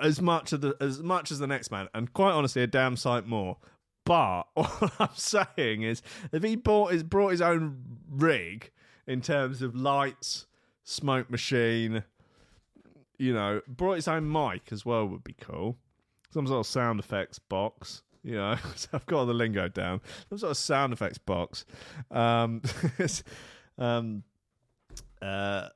as 0.02 0.22
much 0.22 0.54
of 0.54 0.62
the 0.62 0.76
as 0.80 1.02
much 1.02 1.32
as 1.32 1.40
the 1.40 1.48
next 1.48 1.72
man, 1.72 1.88
and 1.94 2.12
quite 2.14 2.32
honestly, 2.32 2.62
a 2.62 2.68
damn 2.68 2.96
sight 2.96 3.26
more. 3.26 3.58
But 4.06 4.44
all 4.56 4.92
I'm 5.00 5.10
saying 5.14 5.84
is, 5.84 6.02
if 6.32 6.44
he 6.44 6.56
bought 6.56 6.92
his 6.92 7.04
brought 7.04 7.30
his 7.30 7.42
own 7.42 7.84
rig 8.10 8.72
in 9.08 9.22
terms 9.22 9.62
of 9.62 9.76
lights, 9.76 10.48
smoke 10.84 11.30
machine, 11.30 12.04
you 13.18 13.34
know, 13.34 13.62
brought 13.68 13.96
his 13.96 14.08
own 14.08 14.32
mic 14.32 14.72
as 14.72 14.86
well 14.86 15.06
would 15.08 15.24
be 15.24 15.36
cool. 15.40 15.78
Some 16.32 16.48
sort 16.48 16.62
of 16.62 16.68
sound 16.68 17.00
effects 17.00 17.40
box. 17.40 18.04
You 18.24 18.36
know, 18.36 18.56
I've 18.94 19.06
got 19.06 19.20
all 19.20 19.26
the 19.26 19.34
lingo 19.34 19.68
down. 19.68 20.02
Some 20.30 20.38
sort 20.38 20.52
of 20.52 20.58
sound 20.58 20.94
effects 20.94 21.18
box. 21.18 21.66
Um, 22.10 22.62
um, 23.78 24.24
uh, 25.22 25.70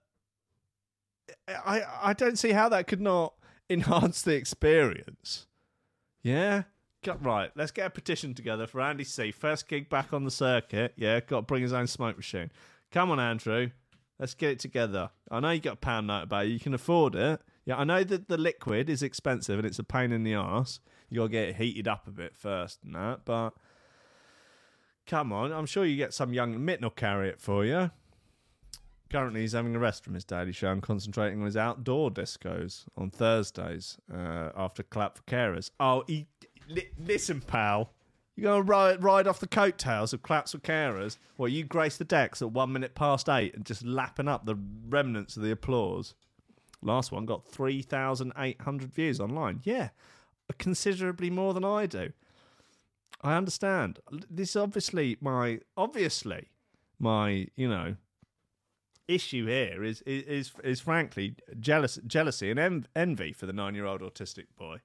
I 1.47 1.81
I 2.01 2.13
don't 2.13 2.37
see 2.37 2.51
how 2.51 2.69
that 2.69 2.87
could 2.87 3.01
not 3.01 3.33
enhance 3.69 4.21
the 4.21 4.35
experience. 4.35 5.47
Yeah. 6.21 6.63
Right. 7.21 7.51
Let's 7.55 7.71
get 7.71 7.85
a 7.85 7.91
petition 7.91 8.33
together 8.33 8.65
for 8.65 8.81
Andy 8.81 9.03
C. 9.03 9.31
First 9.31 9.67
gig 9.67 9.89
back 9.89 10.11
on 10.11 10.23
the 10.23 10.31
circuit. 10.31 10.93
Yeah, 10.95 11.19
got 11.19 11.37
to 11.37 11.41
bring 11.43 11.61
his 11.61 11.73
own 11.73 11.85
smoke 11.85 12.17
machine. 12.17 12.51
Come 12.91 13.11
on, 13.11 13.19
Andrew. 13.19 13.69
Let's 14.19 14.33
get 14.33 14.51
it 14.51 14.59
together. 14.59 15.11
I 15.29 15.39
know 15.39 15.51
you 15.51 15.59
got 15.59 15.73
a 15.73 15.77
pound 15.77 16.07
note 16.07 16.23
about 16.23 16.45
it. 16.45 16.49
You 16.49 16.59
can 16.59 16.73
afford 16.73 17.15
it. 17.15 17.41
Yeah, 17.65 17.77
I 17.77 17.83
know 17.83 18.03
that 18.03 18.27
the 18.27 18.37
liquid 18.37 18.89
is 18.89 19.03
expensive 19.03 19.59
and 19.59 19.67
it's 19.67 19.79
a 19.79 19.83
pain 19.83 20.11
in 20.11 20.23
the 20.23 20.35
ass. 20.35 20.79
You 21.09 21.17
got 21.17 21.23
to 21.25 21.29
get 21.29 21.49
it 21.49 21.55
heated 21.57 21.87
up 21.87 22.07
a 22.07 22.11
bit 22.11 22.35
first 22.35 22.79
and 22.83 22.95
that. 22.95 23.25
But 23.25 23.51
come 25.05 25.33
on, 25.33 25.51
I'm 25.51 25.65
sure 25.65 25.85
you 25.85 25.97
get 25.97 26.13
some 26.13 26.33
young 26.33 26.63
Mitt 26.63 26.81
will 26.81 26.89
carry 26.89 27.29
it 27.29 27.41
for 27.41 27.65
you. 27.65 27.91
Currently, 29.11 29.41
he's 29.41 29.53
having 29.53 29.75
a 29.75 29.79
rest 29.79 30.03
from 30.03 30.15
his 30.15 30.25
daily 30.25 30.51
show 30.51 30.71
and 30.71 30.81
concentrating 30.81 31.39
on 31.39 31.45
his 31.45 31.57
outdoor 31.57 32.09
discos 32.09 32.85
on 32.97 33.11
Thursdays 33.11 33.97
uh, 34.11 34.49
after 34.55 34.83
Clap 34.83 35.17
for 35.17 35.23
Carers. 35.23 35.69
Oh, 35.79 36.03
he, 36.07 36.27
li- 36.67 36.89
listen, 36.99 37.41
pal. 37.41 37.91
You're 38.35 38.51
going 38.51 38.65
to 38.65 38.69
ride, 38.69 39.03
ride 39.03 39.27
off 39.27 39.39
the 39.39 39.47
coattails 39.47 40.11
of 40.11 40.21
Claps 40.23 40.51
for 40.51 40.57
Carers? 40.57 41.17
Well, 41.37 41.47
you 41.47 41.63
grace 41.63 41.97
the 41.97 42.03
decks 42.03 42.41
at 42.41 42.51
one 42.51 42.73
minute 42.73 42.95
past 42.95 43.29
eight 43.29 43.55
and 43.55 43.63
just 43.63 43.85
lapping 43.85 44.27
up 44.27 44.45
the 44.45 44.57
remnants 44.89 45.37
of 45.37 45.43
the 45.43 45.51
applause. 45.51 46.15
Last 46.81 47.11
one 47.11 47.25
got 47.25 47.47
3,800 47.47 48.93
views 48.93 49.19
online. 49.19 49.61
Yeah, 49.63 49.89
considerably 50.57 51.29
more 51.29 51.53
than 51.53 51.63
I 51.63 51.85
do. 51.85 52.11
I 53.21 53.35
understand. 53.35 53.99
This 54.29 54.51
is 54.51 54.55
obviously 54.57 55.17
my 55.19 55.59
obviously 55.75 56.49
my 56.99 57.47
you 57.55 57.67
know 57.67 57.95
issue 59.07 59.45
here 59.45 59.83
is 59.83 60.01
is 60.01 60.51
is, 60.63 60.79
frankly 60.79 61.35
jealous 61.59 61.99
jealousy 62.07 62.49
and 62.49 62.59
en- 62.59 62.87
envy 62.95 63.31
for 63.33 63.45
the 63.45 63.53
nine 63.53 63.75
year 63.75 63.85
old 63.85 64.01
autistic 64.01 64.45
boy. 64.57 64.79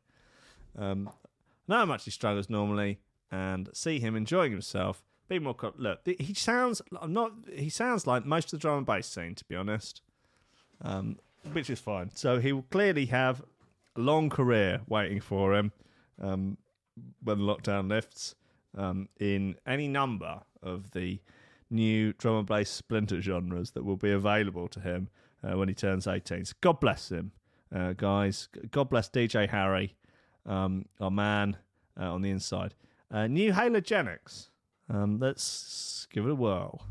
Um, 0.78 1.10
know 1.66 1.76
how 1.76 1.84
much 1.86 2.04
he 2.04 2.10
struggles 2.10 2.50
normally, 2.50 3.00
and 3.30 3.68
see 3.72 3.98
him 3.98 4.16
enjoying 4.16 4.52
himself. 4.52 5.02
Be 5.28 5.38
more 5.38 5.54
co- 5.54 5.74
look. 5.76 6.00
He 6.04 6.34
sounds 6.34 6.82
I'm 7.00 7.12
not. 7.12 7.32
He 7.52 7.70
sounds 7.70 8.06
like 8.06 8.24
most 8.24 8.46
of 8.46 8.50
the 8.52 8.58
drum 8.58 8.78
and 8.78 8.86
bass 8.86 9.06
scene, 9.06 9.34
to 9.36 9.44
be 9.44 9.56
honest. 9.56 10.02
Um, 10.82 11.18
which 11.52 11.70
is 11.70 11.78
fine. 11.78 12.10
So 12.14 12.38
he 12.38 12.52
will 12.52 12.66
clearly 12.70 13.06
have 13.06 13.42
a 13.96 14.00
long 14.00 14.30
career 14.30 14.80
waiting 14.86 15.20
for 15.20 15.54
him 15.54 15.72
um, 16.20 16.58
when 17.22 17.38
lockdown 17.38 17.88
lifts 17.88 18.34
um, 18.76 19.08
in 19.18 19.56
any 19.66 19.88
number 19.88 20.40
of 20.62 20.90
the 20.92 21.20
new 21.70 22.12
drum 22.14 22.38
and 22.38 22.46
bass 22.46 22.68
splinter 22.68 23.20
genres 23.20 23.70
that 23.72 23.84
will 23.84 23.96
be 23.96 24.10
available 24.10 24.68
to 24.68 24.80
him 24.80 25.08
uh, 25.42 25.56
when 25.56 25.68
he 25.68 25.74
turns 25.74 26.06
18. 26.06 26.44
So 26.44 26.54
God 26.60 26.80
bless 26.80 27.10
him, 27.10 27.32
uh, 27.74 27.92
guys. 27.92 28.48
God 28.70 28.90
bless 28.90 29.08
DJ 29.08 29.48
Harry, 29.48 29.96
um, 30.44 30.86
our 31.00 31.10
man 31.10 31.56
uh, 31.98 32.12
on 32.12 32.22
the 32.22 32.30
inside. 32.30 32.74
Uh, 33.10 33.26
new 33.26 33.52
Halogenix. 33.52 34.48
Um, 34.88 35.18
let's 35.18 36.06
give 36.12 36.26
it 36.26 36.30
a 36.30 36.34
whirl. 36.34 36.82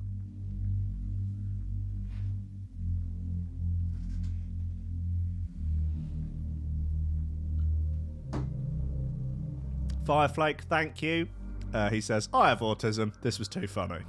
Fireflake, 10.05 10.61
thank 10.61 11.03
you. 11.03 11.27
Uh, 11.71 11.89
he 11.89 12.01
says, 12.01 12.29
I 12.33 12.49
have 12.49 12.61
autism. 12.61 13.13
This 13.21 13.37
was 13.37 13.47
too 13.47 13.67
funny. 13.67 13.99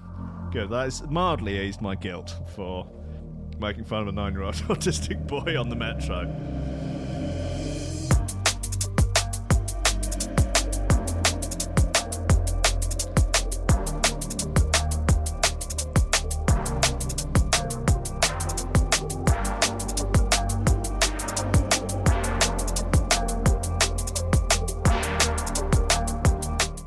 Good. 0.53 0.71
That 0.71 0.87
has 0.87 1.03
mildly 1.09 1.61
eased 1.61 1.81
my 1.81 1.95
guilt 1.95 2.35
for 2.57 2.85
making 3.61 3.85
fun 3.85 4.03
of 4.03 4.09
a 4.09 4.13
nine-year-old 4.13 4.55
autistic 4.69 5.25
boy 5.29 5.57
on 5.57 5.69
the 5.69 5.77
metro. 5.77 6.25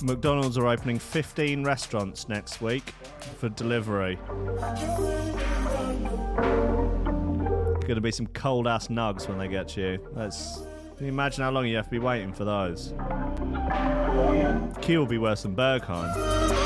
McDonald's 0.03 0.57
are 0.57 0.67
opening 0.67 0.99
15 0.99 1.63
restaurants 1.63 2.27
next 2.27 2.61
week 2.61 2.93
for 3.43 3.49
delivery. 3.49 4.17
To 7.87 8.01
be 8.01 8.09
some 8.09 8.27
cold 8.27 8.67
ass 8.67 8.87
nugs 8.87 9.27
when 9.27 9.37
they 9.37 9.49
get 9.49 9.67
to 9.69 9.81
you. 9.81 10.07
That's. 10.15 10.65
Can 10.95 11.07
you 11.07 11.11
imagine 11.11 11.43
how 11.43 11.51
long 11.51 11.67
you 11.67 11.75
have 11.75 11.85
to 11.85 11.91
be 11.91 11.99
waiting 11.99 12.31
for 12.31 12.45
those? 12.45 12.93
Queue 14.81 14.99
will 14.99 15.05
be 15.05 15.17
worse 15.17 15.43
than 15.43 15.55
Berghain. 15.55 16.62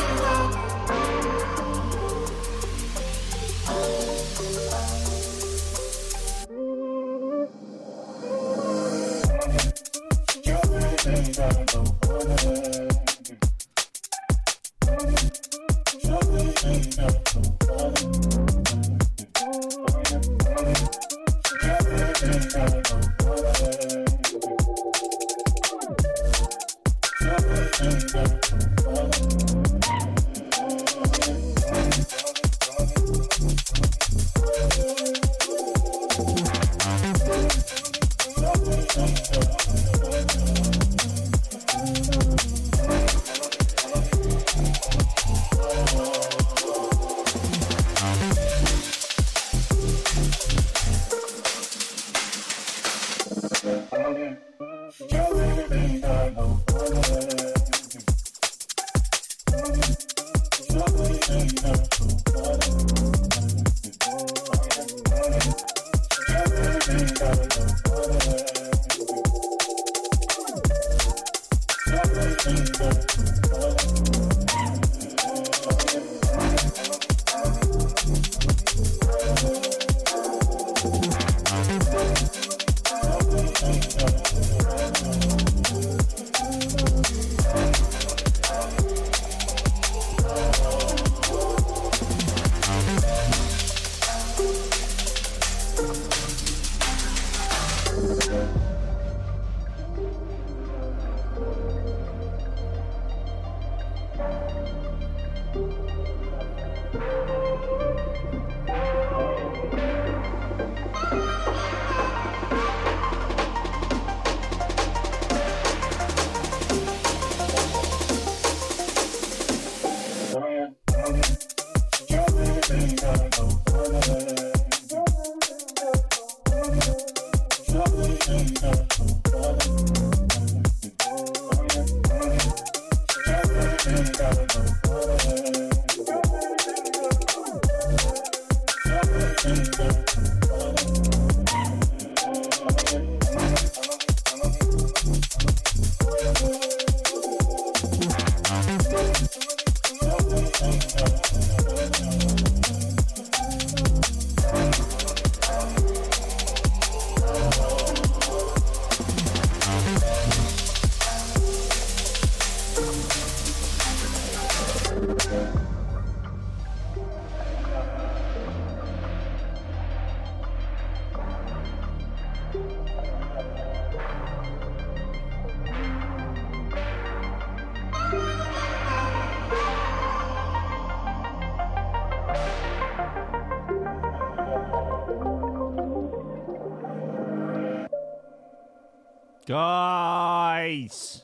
Guys! 189.48 191.23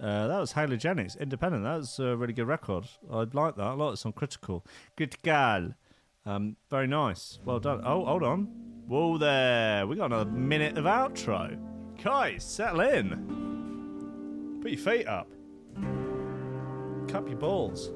Uh, 0.00 0.28
that 0.28 0.38
was 0.38 0.52
Halogenix, 0.52 1.18
Independent. 1.18 1.64
That 1.64 1.78
was 1.78 1.98
a 1.98 2.16
really 2.16 2.32
good 2.32 2.46
record. 2.46 2.84
I'd 3.12 3.34
like 3.34 3.56
that. 3.56 3.72
a 3.72 3.74
lot. 3.74 3.94
It's 3.94 4.06
on 4.06 4.12
Critical. 4.12 4.64
Good 4.94 5.20
gal. 5.22 5.74
Um, 6.24 6.54
very 6.70 6.86
nice. 6.86 7.40
Well 7.44 7.58
done. 7.58 7.80
Oh, 7.84 8.04
hold 8.04 8.22
on. 8.22 8.44
Whoa 8.86 9.18
there. 9.18 9.88
We 9.88 9.96
got 9.96 10.06
another 10.06 10.30
minute 10.30 10.78
of 10.78 10.84
outro. 10.84 11.58
Guys, 12.00 12.44
settle 12.44 12.80
in. 12.80 14.60
Put 14.62 14.70
your 14.70 14.80
feet 14.80 15.08
up. 15.08 15.28
Cup 17.08 17.28
your 17.28 17.38
balls. 17.38 17.90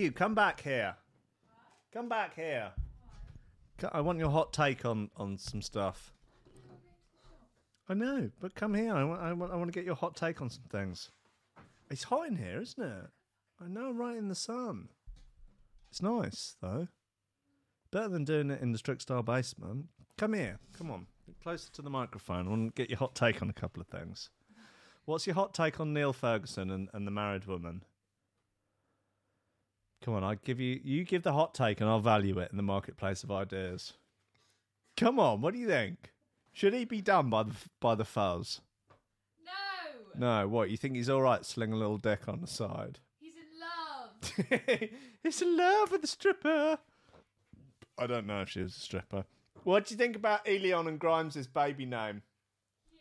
You, 0.00 0.10
come 0.12 0.34
back 0.34 0.60
here. 0.62 0.96
Come 1.92 2.08
back 2.08 2.34
here. 2.34 2.72
I 3.92 4.00
want 4.00 4.18
your 4.18 4.30
hot 4.30 4.52
take 4.52 4.84
on, 4.84 5.10
on 5.16 5.38
some 5.38 5.62
stuff. 5.62 6.12
I 7.88 7.94
know, 7.94 8.30
but 8.40 8.54
come 8.54 8.74
here. 8.74 8.94
I 8.94 9.04
want, 9.04 9.20
I 9.20 9.32
want, 9.32 9.52
I 9.52 9.56
want 9.56 9.68
to 9.68 9.78
get 9.78 9.84
your 9.84 9.96
hot 9.96 10.16
take 10.16 10.40
on 10.40 10.50
some 10.50 10.64
things. 10.70 11.10
It's 11.90 12.04
hot 12.04 12.28
in 12.28 12.36
here, 12.36 12.60
isn't 12.60 12.82
it? 12.82 13.06
I 13.62 13.68
know, 13.68 13.90
right 13.90 14.16
in 14.16 14.28
the 14.28 14.34
sun. 14.34 14.88
It's 15.90 16.00
nice 16.00 16.56
though. 16.62 16.88
Better 17.90 18.08
than 18.08 18.24
doing 18.24 18.50
it 18.50 18.62
in 18.62 18.72
the 18.72 18.78
strict 18.78 19.02
style 19.02 19.22
basement. 19.22 19.86
Come 20.16 20.34
here, 20.34 20.58
come 20.76 20.90
on, 20.90 21.06
Get 21.26 21.40
closer 21.40 21.70
to 21.72 21.82
the 21.82 21.90
microphone. 21.90 22.46
I 22.46 22.50
want 22.50 22.74
to 22.76 22.82
get 22.82 22.90
your 22.90 22.98
hot 22.98 23.14
take 23.14 23.42
on 23.42 23.50
a 23.50 23.52
couple 23.52 23.80
of 23.80 23.88
things. 23.88 24.30
What's 25.04 25.26
your 25.26 25.34
hot 25.34 25.54
take 25.54 25.80
on 25.80 25.92
Neil 25.92 26.12
Ferguson 26.12 26.70
and, 26.70 26.88
and 26.92 27.06
the 27.06 27.10
married 27.10 27.46
woman? 27.46 27.82
Come 30.04 30.14
on, 30.14 30.24
I 30.24 30.36
give 30.36 30.60
you 30.60 30.80
you 30.82 31.04
give 31.04 31.22
the 31.22 31.32
hot 31.32 31.54
take 31.54 31.80
and 31.80 31.88
I'll 31.90 32.00
value 32.00 32.38
it 32.38 32.50
in 32.50 32.56
the 32.56 32.62
marketplace 32.62 33.22
of 33.22 33.30
ideas. 33.30 33.92
Come 34.96 35.18
on, 35.18 35.40
what 35.40 35.52
do 35.54 35.60
you 35.60 35.66
think? 35.68 36.12
Should 36.52 36.72
he 36.74 36.84
be 36.84 37.00
done 37.00 37.28
by 37.30 37.42
the 37.44 37.52
by 37.80 37.94
the 37.94 38.04
fuzz? 38.04 38.60
No, 40.18 40.40
No, 40.42 40.48
what 40.48 40.70
you 40.70 40.76
think 40.76 40.96
he's 40.96 41.08
all 41.10 41.22
right? 41.22 41.44
Sling 41.44 41.72
a 41.72 41.76
little 41.76 41.98
dick 41.98 42.28
on 42.28 42.40
the 42.40 42.46
side. 42.46 42.98
he's 43.20 43.34
in 43.34 44.48
love. 44.58 44.88
he's 45.22 45.42
in 45.42 45.56
love 45.56 45.92
with 45.92 46.00
the 46.02 46.08
stripper. 46.08 46.78
I 47.98 48.06
don't 48.06 48.26
know 48.26 48.40
if 48.40 48.48
she 48.48 48.62
was 48.62 48.76
a 48.76 48.80
stripper. 48.80 49.24
What 49.64 49.86
do 49.86 49.92
you 49.94 49.98
think 49.98 50.16
about 50.16 50.48
Elon 50.48 50.86
and 50.88 50.98
Grimes' 50.98 51.46
baby 51.46 51.84
name? 51.84 52.22
Yeah. 52.90 53.00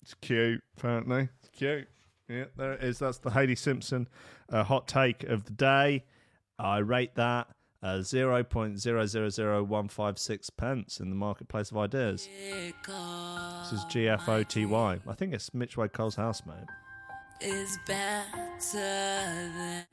It's 0.00 0.14
cute, 0.14 0.62
apparently. 0.78 1.28
It's 1.40 1.50
cute. 1.50 1.88
Yeah, 2.28 2.46
there 2.56 2.72
it 2.72 2.82
is. 2.82 2.98
That's 2.98 3.18
the 3.18 3.30
Haley 3.30 3.54
Simpson 3.54 4.08
uh, 4.50 4.64
hot 4.64 4.88
take 4.88 5.22
of 5.24 5.44
the 5.44 5.52
day. 5.52 6.04
I 6.58 6.78
rate 6.78 7.14
that 7.14 7.48
uh, 7.82 7.98
0.000156 7.98 10.48
pence 10.56 10.98
in 11.00 11.10
the 11.10 11.14
marketplace 11.14 11.70
of 11.70 11.76
ideas. 11.76 12.26
This 12.26 12.72
is 13.72 13.84
GFOTY. 13.84 15.00
I 15.06 15.12
think 15.14 15.34
it's 15.34 15.52
Mitch 15.54 15.76
Wade 15.76 15.92
Cole's 15.92 16.16
housemate. 16.16 16.64
is 17.40 17.78
better 17.86 18.24
than 19.54 19.86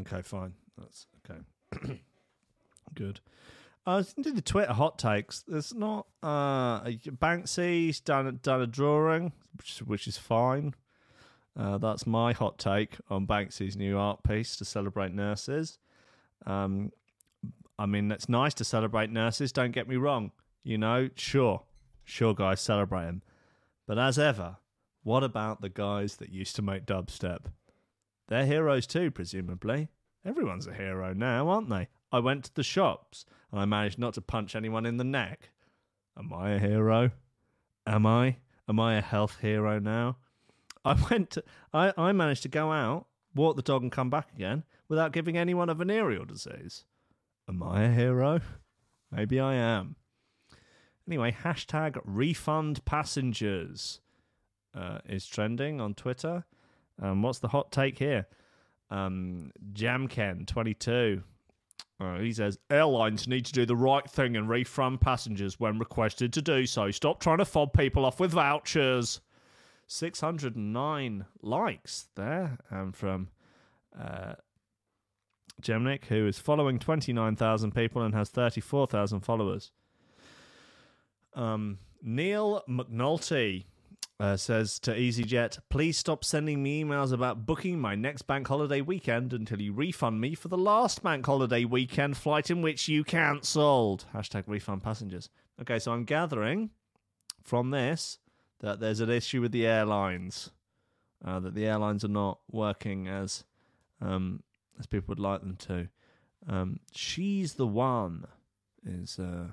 Okay, 0.00 0.22
fine. 0.22 0.52
That's 0.78 1.06
okay. 1.30 1.40
Good. 2.94 3.20
I 3.84 3.96
was 3.96 4.14
into 4.16 4.30
the 4.30 4.42
Twitter 4.42 4.72
hot 4.72 4.98
takes. 4.98 5.42
There's 5.42 5.74
not 5.74 6.06
uh 6.22 6.82
Banksy's 6.84 8.00
done 8.00 8.38
done 8.42 8.62
a 8.62 8.66
drawing, 8.66 9.32
which, 9.56 9.78
which 9.78 10.06
is 10.06 10.18
fine. 10.18 10.74
Uh, 11.58 11.78
that's 11.78 12.06
my 12.06 12.32
hot 12.32 12.58
take 12.58 12.96
on 13.10 13.26
Banksy's 13.26 13.76
new 13.76 13.98
art 13.98 14.22
piece 14.22 14.56
to 14.56 14.64
celebrate 14.64 15.12
nurses. 15.12 15.78
Um, 16.46 16.92
I 17.78 17.86
mean, 17.86 18.10
it's 18.10 18.28
nice 18.28 18.54
to 18.54 18.64
celebrate 18.64 19.10
nurses. 19.10 19.52
Don't 19.52 19.72
get 19.72 19.88
me 19.88 19.96
wrong. 19.96 20.32
You 20.62 20.78
know, 20.78 21.10
sure, 21.14 21.62
sure, 22.04 22.34
guys, 22.34 22.60
celebrate 22.60 23.04
them. 23.06 23.22
But 23.86 23.98
as 23.98 24.18
ever, 24.18 24.56
what 25.02 25.24
about 25.24 25.60
the 25.60 25.68
guys 25.68 26.16
that 26.16 26.30
used 26.30 26.56
to 26.56 26.62
make 26.62 26.86
dubstep? 26.86 27.46
They're 28.28 28.46
heroes 28.46 28.86
too, 28.86 29.10
presumably. 29.10 29.88
Everyone's 30.24 30.66
a 30.66 30.72
hero 30.72 31.12
now, 31.12 31.48
aren't 31.48 31.68
they? 31.68 31.88
I 32.12 32.18
went 32.18 32.44
to 32.44 32.54
the 32.54 32.62
shops 32.62 33.24
and 33.50 33.60
I 33.60 33.64
managed 33.64 33.98
not 33.98 34.14
to 34.14 34.20
punch 34.20 34.54
anyone 34.54 34.86
in 34.86 34.98
the 34.98 35.04
neck. 35.04 35.50
Am 36.16 36.32
I 36.32 36.52
a 36.52 36.58
hero? 36.58 37.10
Am 37.86 38.06
I? 38.06 38.36
Am 38.68 38.78
I 38.78 38.94
a 38.96 39.00
health 39.00 39.38
hero 39.40 39.78
now? 39.78 40.18
I 40.84 40.96
went 41.10 41.30
to, 41.30 41.44
I, 41.72 41.92
I 41.96 42.12
managed 42.12 42.42
to 42.42 42.48
go 42.48 42.72
out, 42.72 43.06
walk 43.34 43.56
the 43.56 43.62
dog 43.62 43.82
and 43.82 43.90
come 43.90 44.10
back 44.10 44.32
again 44.34 44.64
without 44.88 45.12
giving 45.12 45.38
anyone 45.38 45.70
a 45.70 45.74
venereal 45.74 46.24
disease. 46.24 46.84
Am 47.48 47.62
I 47.62 47.84
a 47.84 47.90
hero? 47.90 48.40
Maybe 49.10 49.40
I 49.40 49.54
am. 49.54 49.96
Anyway, 51.06 51.36
hashtag 51.42 52.00
refund 52.04 52.84
passengers 52.84 54.00
uh, 54.74 54.98
is 55.08 55.26
trending 55.26 55.80
on 55.80 55.94
Twitter. 55.94 56.44
Um, 57.00 57.22
what's 57.22 57.40
the 57.40 57.48
hot 57.48 57.72
take 57.72 57.98
here? 57.98 58.26
Um, 58.90 59.50
Jamken22. 59.72 61.22
Uh, 62.02 62.18
he 62.18 62.32
says 62.32 62.58
airlines 62.68 63.28
need 63.28 63.44
to 63.46 63.52
do 63.52 63.64
the 63.64 63.76
right 63.76 64.08
thing 64.10 64.36
and 64.36 64.48
refund 64.48 65.00
passengers 65.00 65.60
when 65.60 65.78
requested 65.78 66.32
to 66.32 66.42
do 66.42 66.66
so. 66.66 66.90
Stop 66.90 67.20
trying 67.20 67.38
to 67.38 67.44
fob 67.44 67.72
people 67.72 68.04
off 68.04 68.18
with 68.18 68.32
vouchers. 68.32 69.20
609 69.86 71.26
likes 71.42 72.08
there 72.16 72.58
um, 72.70 72.92
from 72.92 73.28
uh, 73.98 74.34
Gemnik, 75.60 76.06
who 76.06 76.26
is 76.26 76.38
following 76.38 76.78
29,000 76.78 77.72
people 77.72 78.02
and 78.02 78.14
has 78.14 78.30
34,000 78.30 79.20
followers. 79.20 79.70
Um, 81.34 81.78
Neil 82.02 82.62
McNulty 82.68 83.66
uh, 84.22 84.36
says 84.36 84.78
to 84.78 84.94
EasyJet, 84.94 85.58
please 85.68 85.98
stop 85.98 86.24
sending 86.24 86.62
me 86.62 86.84
emails 86.84 87.12
about 87.12 87.44
booking 87.44 87.80
my 87.80 87.96
next 87.96 88.22
bank 88.22 88.46
holiday 88.46 88.80
weekend 88.80 89.32
until 89.32 89.60
you 89.60 89.72
refund 89.72 90.20
me 90.20 90.32
for 90.36 90.46
the 90.46 90.56
last 90.56 91.02
bank 91.02 91.26
holiday 91.26 91.64
weekend 91.64 92.16
flight 92.16 92.48
in 92.48 92.62
which 92.62 92.86
you 92.86 93.02
cancelled. 93.02 94.04
Hashtag 94.14 94.44
refund 94.46 94.84
passengers. 94.84 95.28
Okay, 95.60 95.80
so 95.80 95.90
I'm 95.90 96.04
gathering 96.04 96.70
from 97.42 97.70
this 97.70 98.18
that 98.60 98.78
there's 98.78 99.00
an 99.00 99.10
issue 99.10 99.40
with 99.40 99.50
the 99.50 99.66
airlines, 99.66 100.52
uh, 101.24 101.40
that 101.40 101.56
the 101.56 101.66
airlines 101.66 102.04
are 102.04 102.08
not 102.08 102.38
working 102.48 103.08
as 103.08 103.42
um, 104.00 104.44
as 104.78 104.86
people 104.86 105.08
would 105.08 105.18
like 105.18 105.40
them 105.40 105.56
to. 105.56 105.88
Um, 106.48 106.78
She's 106.94 107.54
the 107.54 107.66
one 107.66 108.26
is 108.86 109.18
uh, 109.18 109.48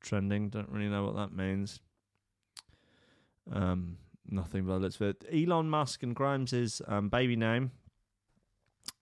trending. 0.00 0.48
Don't 0.48 0.68
really 0.68 0.88
know 0.88 1.04
what 1.04 1.14
that 1.14 1.32
means. 1.32 1.78
Um, 3.52 3.98
nothing 4.28 4.64
but 4.64 4.80
let's 4.80 4.96
fit. 4.96 5.24
Elon 5.32 5.68
Musk 5.70 6.02
and 6.02 6.14
Grimes' 6.14 6.82
um, 6.86 7.08
baby 7.08 7.36
name. 7.36 7.72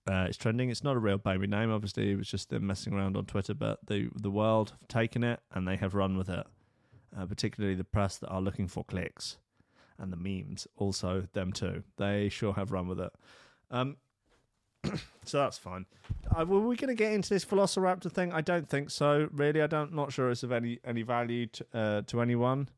Uh, 0.09 0.27
it's 0.29 0.37
trending. 0.37 0.71
It's 0.71 0.85
not 0.85 0.97
a 0.97 1.01
real 1.01 1.19
baby 1.19 1.47
name. 1.47 1.73
Obviously, 1.73 2.13
it 2.13 2.17
was 2.17 2.29
just 2.29 2.51
them 2.51 2.67
messing 2.67 2.93
around 2.93 3.17
on 3.17 3.27
Twitter. 3.27 3.55
But 3.55 3.81
the 3.87 4.09
the 4.15 4.31
world 4.31 4.73
have 4.81 4.89
taken 4.89 5.25
it 5.25 5.41
and 5.53 5.67
they 5.67 5.77
have 5.77 5.95
run 5.95 6.17
with 6.17 6.29
it. 6.29 6.47
Uh, 7.17 7.25
particularly 7.25 7.75
the 7.75 7.85
press 7.85 8.19
that 8.19 8.29
are 8.29 8.41
looking 8.41 8.69
for 8.69 8.85
clicks, 8.85 9.39
and 9.99 10.13
the 10.13 10.17
memes 10.17 10.67
also 10.77 11.27
them 11.33 11.53
too. 11.53 11.83
They 11.97 12.29
sure 12.29 12.53
have 12.53 12.73
run 12.73 12.89
with 12.89 13.01
it. 13.01 13.13
Um, 13.71 13.97
so 15.25 15.39
that's 15.39 15.59
fine. 15.59 15.87
Uh, 16.37 16.45
were 16.45 16.61
we 16.61 16.77
going 16.77 16.89
to 16.89 16.95
get 16.95 17.13
into 17.13 17.31
this 17.31 17.45
Velociraptor 17.45 18.13
thing? 18.13 18.33
I 18.33 18.43
don't 18.43 18.69
think 18.69 18.91
so. 18.91 19.29
Really, 19.33 19.63
I 19.63 19.67
don't. 19.67 19.93
Not 19.93 20.13
sure 20.13 20.31
it's 20.31 20.43
of 20.43 20.53
any 20.53 20.79
any 20.85 21.03
value 21.03 21.47
to, 21.47 21.67
uh, 21.75 22.03
to 22.03 22.21
anyone. 22.21 22.69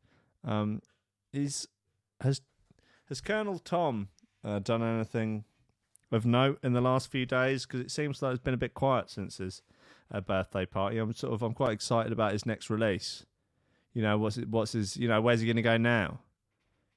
Um, 0.45 0.81
is 1.33 1.69
has 2.21 2.41
has 3.09 3.21
Colonel 3.21 3.59
Tom 3.59 4.09
uh, 4.45 4.59
done 4.59 4.83
anything 4.83 5.45
of 6.11 6.25
note 6.25 6.59
in 6.63 6.73
the 6.73 6.81
last 6.81 7.11
few 7.11 7.27
days? 7.27 7.67
Because 7.67 7.81
it 7.81 7.91
seems 7.91 8.23
like 8.23 8.35
it's 8.35 8.43
been 8.43 8.55
a 8.55 8.59
bit 8.59 8.75
quiet 8.75 9.11
since 9.11 9.39
his 9.39 9.63
uh, 10.13 10.21
birthday 10.21 10.67
party. 10.67 10.99
I'm 10.99 11.13
sort 11.13 11.33
of 11.33 11.43
I'm 11.43 11.55
quite 11.55 11.73
excited 11.73 12.13
about 12.13 12.33
his 12.33 12.47
next 12.47 12.71
release. 12.71 13.25
You 13.93 14.03
know 14.03 14.19
what's 14.19 14.37
it, 14.37 14.49
what's 14.49 14.73
his 14.73 14.97
you 14.97 15.09
know 15.09 15.21
where's 15.21 15.41
he 15.41 15.47
going 15.47 15.57
to 15.57 15.63
go 15.63 15.77
now? 15.77 16.21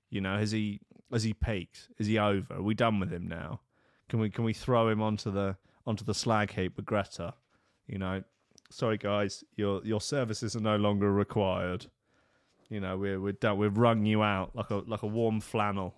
You 0.10 0.22
know 0.22 0.38
has 0.38 0.52
he 0.52 0.82
has 1.12 1.24
he 1.24 1.34
peaked? 1.34 1.90
Is 1.98 2.08
he 2.08 2.18
over? 2.18 2.56
Are 2.56 2.62
we 2.62 2.74
done 2.74 3.00
with 3.00 3.12
him 3.12 3.28
now? 3.28 3.62
Can 4.10 4.20
we 4.20 4.30
can 4.30 4.44
we 4.44 4.54
throw 4.54 4.90
him 4.90 5.02
onto 5.02 5.32
the 5.32 5.56
onto 5.86 6.04
the 6.04 6.14
slag 6.14 6.52
heap 6.52 6.76
with 6.78 6.86
Greta? 6.86 7.34
You 7.88 7.98
know, 7.98 8.24
sorry 8.70 8.98
guys, 8.98 9.44
your 9.56 9.82
your 9.86 10.02
services 10.02 10.56
are 10.56 10.62
no 10.62 10.76
longer 10.76 11.12
required. 11.12 11.88
You 12.72 12.80
know, 12.80 12.98
we're 12.98 13.20
we're 13.20 13.34
done. 13.34 13.58
We've 13.58 13.78
wrung 13.78 14.06
you 14.06 14.24
out 14.24 14.56
like 14.56 14.70
a 14.70 14.76
like 14.88 15.04
a 15.04 15.08
warm 15.08 15.42
flannel. 15.42 15.94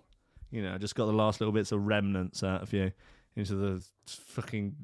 You 0.50 0.60
know, 0.60 0.76
just 0.76 0.96
got 0.96 1.06
the 1.06 1.12
last 1.12 1.40
little 1.40 1.52
bits 1.52 1.70
of 1.70 1.86
remnants 1.86 2.42
out 2.42 2.62
of 2.62 2.72
you 2.72 2.90
into 3.36 3.54
the 3.54 3.84
fucking 4.06 4.74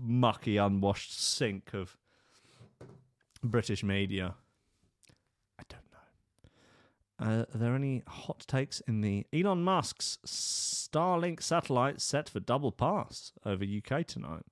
mucky, 0.00 0.58
unwashed 0.58 1.20
sink 1.20 1.74
of 1.74 1.96
British 3.42 3.82
media. 3.82 4.36
I 5.58 5.62
don't 5.68 5.82
know. 5.90 7.32
Uh, 7.32 7.44
are 7.52 7.58
there 7.58 7.74
any 7.74 8.04
hot 8.06 8.44
takes 8.46 8.80
in 8.86 9.00
the 9.00 9.26
Elon 9.32 9.64
Musk's 9.64 10.18
Starlink 10.24 11.42
satellite 11.42 12.00
set 12.00 12.28
for 12.28 12.38
double 12.38 12.70
pass 12.70 13.32
over 13.44 13.64
UK 13.64 14.06
tonight? 14.06 14.44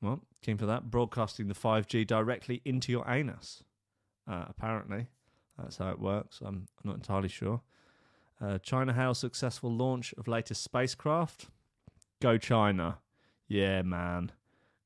Well, 0.00 0.22
keen 0.42 0.56
for 0.56 0.66
that. 0.66 0.90
Broadcasting 0.90 1.48
the 1.48 1.54
5G 1.54 2.06
directly 2.06 2.62
into 2.64 2.92
your 2.92 3.08
anus. 3.10 3.62
Uh, 4.26 4.46
apparently, 4.48 5.08
that's 5.58 5.76
how 5.78 5.90
it 5.90 6.00
works. 6.00 6.40
I'm 6.44 6.66
not 6.82 6.96
entirely 6.96 7.28
sure. 7.28 7.60
Uh, 8.40 8.58
China 8.58 8.92
hails 8.92 9.18
successful 9.18 9.72
launch 9.72 10.12
of 10.18 10.28
latest 10.28 10.62
spacecraft. 10.62 11.46
Go 12.20 12.38
China. 12.38 12.98
Yeah, 13.48 13.82
man. 13.82 14.32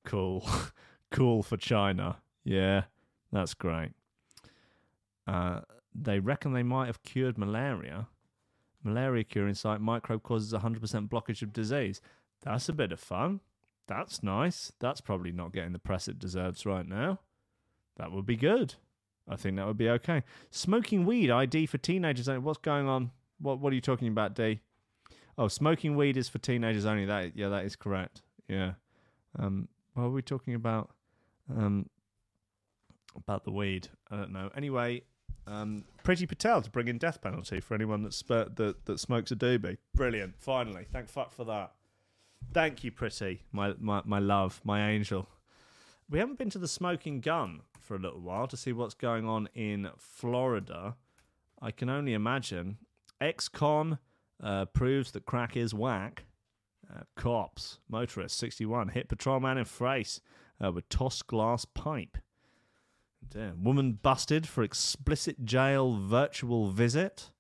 Cool. 0.05 0.49
cool 1.11 1.43
for 1.43 1.57
China. 1.57 2.19
Yeah, 2.45 2.85
that's 3.33 3.55
great. 3.55 3.93
Uh, 5.27 5.61
they 5.95 6.19
reckon 6.19 6.53
they 6.53 6.63
might 6.63 6.87
have 6.87 7.03
cured 7.03 7.39
malaria. 7.39 8.09
Malaria 8.83 9.25
curing 9.25 9.55
site 9.55 9.81
microbe 9.81 10.23
causes 10.23 10.53
100% 10.53 11.09
blockage 11.09 11.43
of 11.43 11.53
disease. 11.53 12.01
That's 12.43 12.69
a 12.69 12.73
bit 12.73 12.93
of 12.93 13.01
fun. 13.01 13.41
That's 13.87 14.23
nice. 14.23 14.73
That's 14.79 15.01
probably 15.01 15.33
not 15.33 15.53
getting 15.53 15.73
the 15.73 15.79
press 15.79 16.09
it 16.09 16.19
deserves 16.19 16.65
right 16.65 16.87
now. 16.87 17.21
That 17.97 18.13
would 18.13 18.27
be 18.27 18.37
good. 18.37 18.75
I 19.29 19.37
think 19.37 19.57
that 19.57 19.67
would 19.67 19.77
be 19.77 19.91
okay. 19.91 20.23
Smoking 20.51 21.05
weed 21.05 21.31
ID 21.31 21.67
for 21.67 21.79
teenagers. 21.79 22.29
What's 22.29 22.59
going 22.59 22.89
on 22.89 23.11
What 23.39 23.59
What 23.61 23.73
are 23.73 23.75
you 23.75 23.83
talking 23.83 24.09
about, 24.09 24.35
D? 24.35 24.61
Oh, 25.37 25.49
smoking 25.49 25.97
weed 25.97 26.17
is 26.17 26.29
for 26.29 26.39
teenagers 26.39 26.85
only. 26.85 27.05
That 27.05 27.37
yeah, 27.37 27.49
that 27.49 27.65
is 27.65 27.77
correct. 27.77 28.23
Yeah. 28.49 28.73
Um, 29.39 29.69
what 29.95 30.05
are 30.05 30.11
we 30.11 30.23
talking 30.23 30.55
about? 30.55 30.91
Um, 31.55 31.89
about 33.17 33.45
the 33.45 33.51
weed. 33.51 33.89
I 34.11 34.17
don't 34.17 34.33
know. 34.33 34.51
Anyway, 34.57 35.03
um, 35.47 35.85
Priti 36.05 36.29
Patel 36.29 36.63
to 36.63 36.71
bring 36.71 36.89
in 36.89 36.99
death 36.99 37.21
penalty 37.21 37.61
for 37.61 37.75
anyone 37.75 38.03
that 38.03 38.15
that 38.57 38.85
that 38.85 39.01
smokes 39.01 39.31
a 39.31 39.37
doobie. 39.37 39.79
Brilliant. 39.95 40.35
Finally, 40.39 40.87
thank 40.91 41.09
fuck 41.09 41.33
for 41.33 41.45
that. 41.45 41.73
Thank 42.53 42.85
you, 42.85 42.91
Priti, 42.93 43.41
my 43.53 43.75
my 43.79 44.03
my 44.05 44.19
love, 44.19 44.61
my 44.65 44.91
angel. 44.91 45.29
We 46.11 46.21
haven't 46.21 46.39
been 46.39 46.49
to 46.51 46.59
the 46.59 46.69
Smoking 46.69 47.21
Gun 47.21 47.61
for 47.79 47.95
a 47.95 47.99
little 47.99 48.21
while 48.21 48.47
to 48.47 48.57
see 48.57 48.73
what's 48.73 48.95
going 48.95 49.27
on 49.27 49.47
in 49.55 49.91
Florida. 49.99 50.97
I 51.61 51.71
can 51.71 51.91
only 51.91 52.15
imagine. 52.15 52.79
Ex-con 53.21 53.99
uh, 54.43 54.65
proves 54.67 55.11
that 55.11 55.27
crack 55.27 55.55
is 55.55 55.75
whack. 55.75 56.25
Uh, 56.91 57.03
cops, 57.15 57.81
motorist, 57.91 58.39
61, 58.39 58.89
hit 58.89 59.11
patrolman 59.11 59.59
in 59.59 59.67
face 59.67 60.23
uh, 60.65 60.73
with 60.73 60.89
tossed 60.89 61.27
glass 61.27 61.67
pipe. 61.67 62.17
Damn. 63.29 63.63
Woman 63.63 63.99
busted 64.01 64.49
for 64.49 64.63
explicit 64.63 65.45
jail 65.45 65.93
virtual 65.93 66.71
visit. 66.71 67.33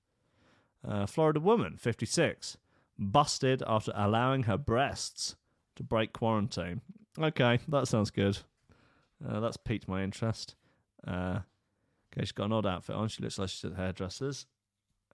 Uh, 0.86 1.06
Florida 1.06 1.40
woman, 1.40 1.78
56, 1.78 2.58
busted 2.98 3.62
after 3.66 3.92
allowing 3.94 4.42
her 4.42 4.58
breasts 4.58 5.36
to 5.76 5.82
break 5.82 6.12
quarantine. 6.12 6.82
Okay, 7.18 7.60
that 7.68 7.88
sounds 7.88 8.10
good. 8.10 8.40
Uh, 9.26 9.40
that's 9.40 9.56
piqued 9.56 9.88
my 9.88 10.02
interest. 10.02 10.54
Uh, 11.06 11.40
okay, 12.12 12.20
she's 12.20 12.32
got 12.32 12.46
an 12.46 12.52
odd 12.52 12.66
outfit 12.66 12.96
on. 12.96 13.08
She 13.08 13.22
looks 13.22 13.38
like 13.38 13.48
she's 13.48 13.64
at 13.64 13.76
hairdresser's. 13.76 14.46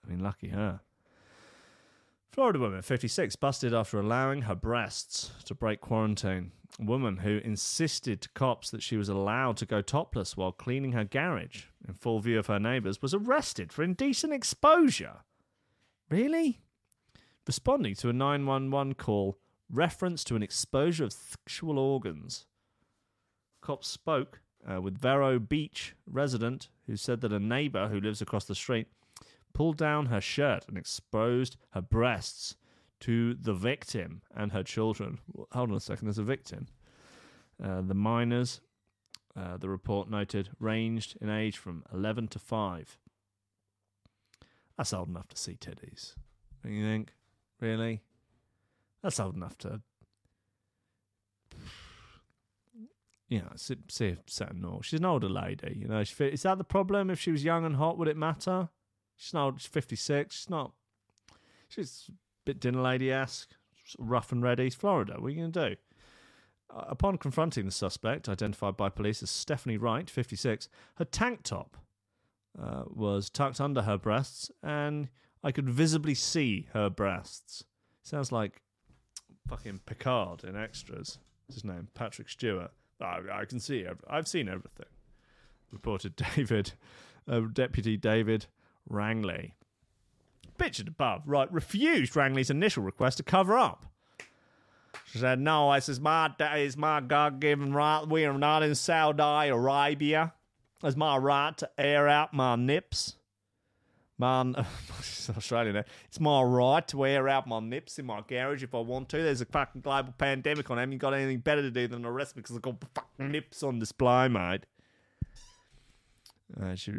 I 0.05 0.11
mean, 0.11 0.21
lucky 0.21 0.49
her. 0.49 0.81
Florida 2.35 2.59
woman, 2.59 2.83
56, 2.83 3.37
busted 3.37 3.73
after 3.73 4.01
allowing 4.01 4.43
her 4.43 4.57
breasts 4.57 5.31
to 5.45 5.55
break 5.55 5.81
quarantine. 5.81 6.51
A 6.81 6.85
woman 6.85 7.19
who 7.19 7.39
insisted 7.45 8.21
to 8.23 8.29
cops 8.31 8.73
that 8.73 8.83
she 8.83 8.97
was 8.97 9.09
allowed 9.09 9.57
to 9.59 9.67
go 9.67 9.81
topless 9.81 10.37
while 10.37 10.51
cleaning 10.51 10.93
her 10.93 11.05
garage 11.05 11.67
in 11.87 11.95
full 11.95 12.19
view 12.19 12.41
of 12.41 12.49
her 12.49 12.59
neighbours 12.59 13.01
was 13.01 13.15
arrested 13.15 13.73
for 13.73 13.85
indecent 13.85 14.33
exposure. 14.33 15.19
Really? 16.11 16.59
Responding 17.47 17.95
to 17.97 18.09
a 18.09 18.13
911 18.13 18.95
call, 18.95 19.39
reference 19.71 20.25
to 20.25 20.35
an 20.35 20.43
exposure 20.43 21.05
of 21.05 21.13
sexual 21.13 21.79
organs. 21.79 22.47
Cops 23.65 23.89
spoke 23.89 24.41
uh, 24.71 24.79
with 24.79 25.01
Vero 25.01 25.39
Beach 25.39 25.95
resident 26.07 26.69
who 26.87 26.97
said 26.97 27.23
that 27.23 27.33
a 27.33 27.41
neighbour 27.41 27.89
who 27.89 27.99
lives 27.99 28.21
across 28.21 28.45
the 28.45 28.55
street 28.55 28.89
pulled 29.55 29.79
down 29.79 30.07
her 30.07 30.21
shirt 30.21 30.67
and 30.69 30.77
exposed 30.77 31.57
her 31.71 31.81
breasts 31.81 32.57
to 33.01 33.33
the 33.33 33.55
victim 33.55 34.21
and 34.37 34.53
her 34.53 34.63
children. 34.63 35.19
Hold 35.53 35.71
on 35.71 35.77
a 35.77 35.81
second, 35.81 36.09
there's 36.09 36.19
a 36.19 36.23
victim. 36.23 36.67
Uh, 37.63 37.81
the 37.81 37.95
minors, 37.95 38.61
uh, 39.35 39.57
the 39.57 39.71
report 39.71 40.11
noted, 40.11 40.51
ranged 40.61 41.17
in 41.23 41.31
age 41.31 41.57
from 41.57 41.85
11 41.91 42.29
to 42.29 42.39
5. 42.39 42.99
That's 44.77 44.93
old 44.93 45.09
enough 45.09 45.29
to 45.29 45.39
see 45.39 45.55
titties. 45.55 46.17
Don't 46.63 46.75
you 46.75 46.85
think? 46.85 47.15
Really? 47.61 48.03
That's 49.03 49.21
old 49.21 49.37
enough 49.37 49.57
to. 49.59 49.81
You 53.29 53.41
know, 53.41 53.53
certain 53.57 54.61
no. 54.61 54.81
She's 54.83 55.01
an 55.01 55.07
older 55.07 55.29
lady. 55.29 55.77
You 55.81 55.89
know, 55.89 56.05
she, 56.05 56.25
is 56.25 56.43
that 56.43 56.59
the 56.59 56.65
problem? 56.65 57.11
If 57.11 57.19
she 57.19 57.33
was 57.33 57.43
young 57.43 57.65
and 57.65 57.77
hot, 57.77 57.97
would 57.97 58.09
it 58.09 58.17
matter? 58.17 58.69
She's 59.17 59.33
not. 59.33 59.61
She's 59.61 59.67
fifty 59.67 59.97
six. 59.97 60.37
She's 60.37 60.51
not. 60.51 60.73
She's 61.69 62.11
a 62.11 62.13
bit 62.45 62.61
dinner 62.61 62.83
lady 62.83 63.11
esque, 63.11 63.51
rough 63.99 64.31
and 64.31 64.43
ready. 64.43 64.69
Florida. 64.71 65.15
What 65.19 65.29
are 65.29 65.31
you 65.31 65.41
going 65.41 65.53
to 65.53 65.69
do? 65.71 65.77
Uh, 66.75 66.85
upon 66.89 67.17
confronting 67.19 67.65
the 67.65 67.73
suspect, 67.73 68.29
identified 68.29 68.77
by 68.77 68.89
police 68.89 69.23
as 69.23 69.31
Stephanie 69.31 69.79
Wright, 69.79 70.09
fifty 70.11 70.37
six, 70.37 70.69
her 70.97 71.05
tank 71.05 71.43
top 71.45 71.79
uh, 72.61 72.85
was 72.87 73.31
tucked 73.31 73.61
under 73.61 73.83
her 73.83 73.97
breasts, 73.97 74.51
and 74.63 75.09
I 75.43 75.51
could 75.51 75.69
visibly 75.69 76.15
see 76.15 76.69
her 76.75 76.91
breasts. 76.91 77.65
Sounds 78.03 78.31
like 78.31 78.61
fucking 79.49 79.81
Picard 79.87 80.45
in 80.45 80.57
Extras. 80.57 81.19
What's 81.47 81.57
his 81.57 81.65
name? 81.65 81.89
Patrick 81.95 82.29
Stewart. 82.29 82.71
I, 83.01 83.21
I 83.33 83.45
can 83.45 83.61
see. 83.61 83.85
Ev- 83.85 84.05
I've 84.09 84.29
seen 84.29 84.49
everything. 84.49 84.87
Reported 85.73 86.17
David, 86.37 86.73
uh, 87.29 87.41
Deputy 87.53 87.97
David 87.97 88.47
Rangley. 88.89 89.55
Pictured 90.57 90.89
above, 90.89 91.23
right, 91.27 91.53
refused 91.53 92.15
Rangley's 92.15 92.51
initial 92.51 92.85
request 92.85 93.17
to 93.17 93.23
cover 93.25 93.59
up. 93.59 93.87
She 95.07 95.19
said, 95.19 95.41
No, 95.41 95.73
this 95.75 95.89
is 95.89 95.99
my, 96.01 96.31
it's 96.39 96.77
my 96.77 97.01
God 97.01 97.41
given 97.41 97.73
right. 97.73 98.07
We 98.07 98.25
are 98.25 98.39
not 98.39 98.63
in 98.63 98.75
Saudi 98.75 99.49
Arabia. 99.49 100.33
It's 100.83 100.97
my 100.97 101.17
right 101.17 101.57
to 101.59 101.71
air 101.79 102.09
out 102.09 102.33
my 102.33 102.57
nips. 102.57 103.17
She's 105.03 105.31
Australian. 105.37 105.77
It's 106.07 106.21
my 106.21 106.43
right 106.43 106.87
to 106.89 107.05
air 107.07 107.29
out 107.29 107.47
my 107.47 107.61
nips 107.61 107.99
in 107.99 108.07
my 108.07 108.23
garage 108.27 108.63
if 108.63 108.75
I 108.75 108.79
want 108.81 109.09
to. 109.11 109.19
There's 109.19 109.41
a 109.41 109.47
fucking 109.47 109.81
global 109.81 110.15
pandemic 110.17 110.71
on. 110.71 110.79
Haven't 110.79 110.99
got 110.99 111.15
anything 111.15 111.39
better 111.39 111.63
to 111.63 111.71
do 111.71 111.89
than 111.89 112.05
arrest 112.05 112.37
me 112.37 112.43
because 112.43 112.57
I've 112.57 112.63
got 112.63 112.77
fucking 112.95 113.33
nips 113.33 113.63
on 113.63 113.79
display, 113.79 114.29
mate. 114.29 114.67
Uh, 116.61 116.75
she 116.75 116.93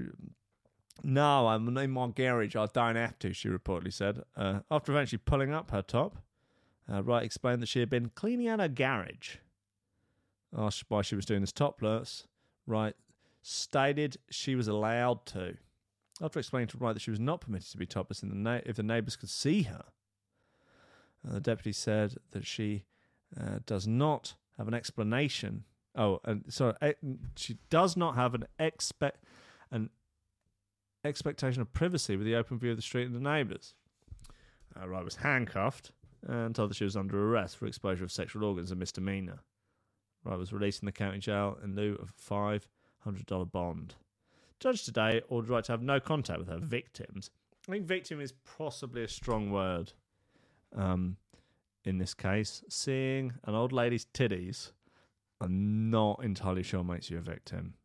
no, 1.04 1.48
I'm 1.48 1.78
in 1.78 1.92
my 1.92 2.08
garage. 2.08 2.56
I 2.56 2.68
don't 2.74 2.96
have 2.96 3.20
to, 3.20 3.34
she 3.34 3.50
reportedly 3.50 3.94
said. 3.94 4.24
Uh, 4.36 4.60
after 4.72 4.92
eventually 4.92 5.22
pulling 5.24 5.54
up 5.54 5.72
her 5.72 5.82
top, 5.82 6.18
uh, 6.92 7.04
Wright 7.04 7.24
explained 7.24 7.62
that 7.62 7.68
she 7.68 7.80
had 7.80 7.90
been 7.90 8.10
cleaning 8.16 8.48
out 8.48 8.60
her 8.60 8.68
garage. 8.68 9.38
Asked 10.58 10.86
why 10.88 11.02
she 11.02 11.16
was 11.16 11.26
doing 11.26 11.42
this 11.42 11.52
topless, 11.52 12.28
Wright 12.66 12.96
stated 13.42 14.18
she 14.30 14.56
was 14.56 14.68
allowed 14.68 15.26
to. 15.28 15.58
After 16.22 16.40
explaining 16.40 16.68
to 16.70 16.78
Wright 16.78 16.94
that 16.94 17.02
she 17.02 17.12
was 17.12 17.20
not 17.20 17.42
permitted 17.42 17.70
to 17.72 17.78
be 17.78 17.86
topless 17.86 18.22
the 18.22 18.28
na- 18.28 18.62
if 18.66 18.78
the 18.78 18.84
neighbours 18.84 19.16
could 19.16 19.30
see 19.30 19.64
her, 19.64 19.86
uh, 21.28 21.34
the 21.34 21.42
deputy 21.42 21.74
said 21.74 22.16
that 22.32 22.46
she 22.46 22.86
uh, 23.40 23.60
does 23.66 23.86
not 23.86 24.36
have 24.58 24.68
an 24.68 24.74
explanation. 24.74 25.66
Oh, 25.96 26.22
and 26.24 26.46
sorry, 26.48 26.74
eh, 26.82 26.94
she 27.36 27.58
does 27.70 27.98
not 27.98 28.16
have 28.16 28.34
an 28.34 28.46
expect 28.60 29.24
an 29.72 29.90
expectation 31.04 31.62
of 31.62 31.74
privacy 31.74 32.16
with 32.16 32.26
the 32.26 32.36
open 32.36 32.60
view 32.60 32.72
of 32.72 32.78
the 32.78 32.82
street 32.82 33.06
and 33.06 33.16
the 33.16 33.20
neighbours. 33.20 33.74
Uh, 34.80 34.88
Wright 34.88 35.04
was 35.04 35.18
handcuffed 35.18 35.92
and 36.26 36.56
told 36.56 36.70
that 36.70 36.76
she 36.76 36.84
was 36.84 36.96
under 36.96 37.30
arrest 37.30 37.58
for 37.58 37.66
exposure 37.66 38.04
of 38.04 38.12
sexual 38.12 38.44
organs, 38.44 38.72
a 38.72 38.76
misdemeanour. 38.76 39.40
Wright 40.24 40.40
was 40.40 40.54
released 40.54 40.82
in 40.82 40.86
the 40.86 40.92
county 40.92 41.20
jail 41.20 41.58
in 41.64 41.76
lieu 41.76 41.96
of 41.96 42.10
a 42.10 42.14
five 42.22 42.68
hundred 43.00 43.26
dollar 43.26 43.46
bond. 43.46 43.96
Judge 44.60 44.84
today 44.84 45.22
ordered 45.30 45.50
Wright 45.50 45.64
to 45.66 45.72
have 45.72 45.82
no 45.82 46.00
contact 46.00 46.40
with 46.40 46.48
her 46.48 46.60
victims. 46.60 47.30
I 47.68 47.72
think 47.72 47.86
victim 47.86 48.22
is 48.22 48.34
possibly 48.58 49.04
a 49.04 49.08
strong 49.08 49.52
word. 49.52 49.94
Um, 50.76 51.18
in 51.84 51.98
this 51.98 52.14
case, 52.14 52.64
seeing 52.68 53.34
an 53.46 53.56
old 53.56 53.72
lady's 53.72 54.06
titties, 54.06 54.72
I'm 55.42 55.90
not 55.90 56.24
entirely 56.24 56.64
sure 56.64 56.84
makes 56.84 57.10
you 57.10 57.18
a 57.18 57.22
victim. 57.22 57.76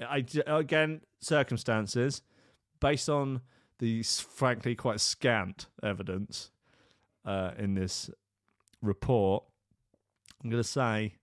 I 0.00 0.24
again 0.46 1.02
circumstances 1.20 2.22
based 2.80 3.08
on 3.08 3.42
the 3.78 4.02
frankly 4.02 4.74
quite 4.74 5.00
scant 5.00 5.66
evidence 5.82 6.50
uh, 7.24 7.52
in 7.58 7.74
this 7.74 8.10
report. 8.82 9.44
I'm 10.42 10.48
going 10.48 10.62
to 10.62 10.68
say, 10.68 11.16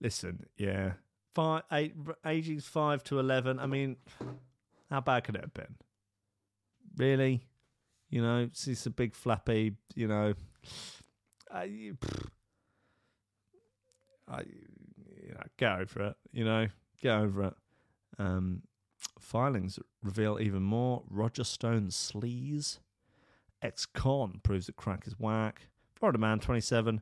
listen, 0.00 0.46
yeah, 0.56 0.94
five, 1.34 1.62
eight, 1.72 1.94
ages 2.26 2.66
five 2.66 3.02
to 3.04 3.18
eleven. 3.18 3.58
I 3.58 3.66
mean, 3.66 3.96
how 4.90 5.00
bad 5.00 5.24
could 5.24 5.36
it 5.36 5.42
have 5.42 5.54
been? 5.54 5.76
Really, 6.96 7.42
you 8.08 8.22
know, 8.22 8.38
it's, 8.38 8.86
a 8.86 8.90
big 8.90 9.14
flappy, 9.14 9.74
you 9.94 10.08
know. 10.08 10.34
I. 11.52 11.92
I, 14.28 14.42
you 15.22 15.34
know, 15.34 15.42
get 15.56 15.80
over 15.80 16.02
it. 16.08 16.16
You 16.32 16.44
know, 16.44 16.68
get 17.02 17.16
over 17.16 17.44
it. 17.44 17.54
Um, 18.18 18.62
filings 19.18 19.78
reveal 20.02 20.38
even 20.40 20.62
more. 20.62 21.02
Roger 21.10 21.44
Stone 21.44 21.88
sleaze. 21.88 22.78
Ex-con 23.62 24.40
proves 24.42 24.66
that 24.66 24.76
crack 24.76 25.06
is 25.06 25.18
whack. 25.18 25.62
Florida 25.94 26.18
man, 26.18 26.38
27, 26.38 27.00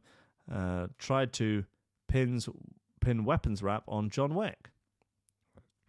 uh, 0.52 0.88
tried 0.98 1.32
to 1.34 1.64
pins 2.08 2.48
pin 3.00 3.24
weapons 3.24 3.62
wrap 3.62 3.84
on 3.88 4.10
John 4.10 4.34
Wick. 4.34 4.70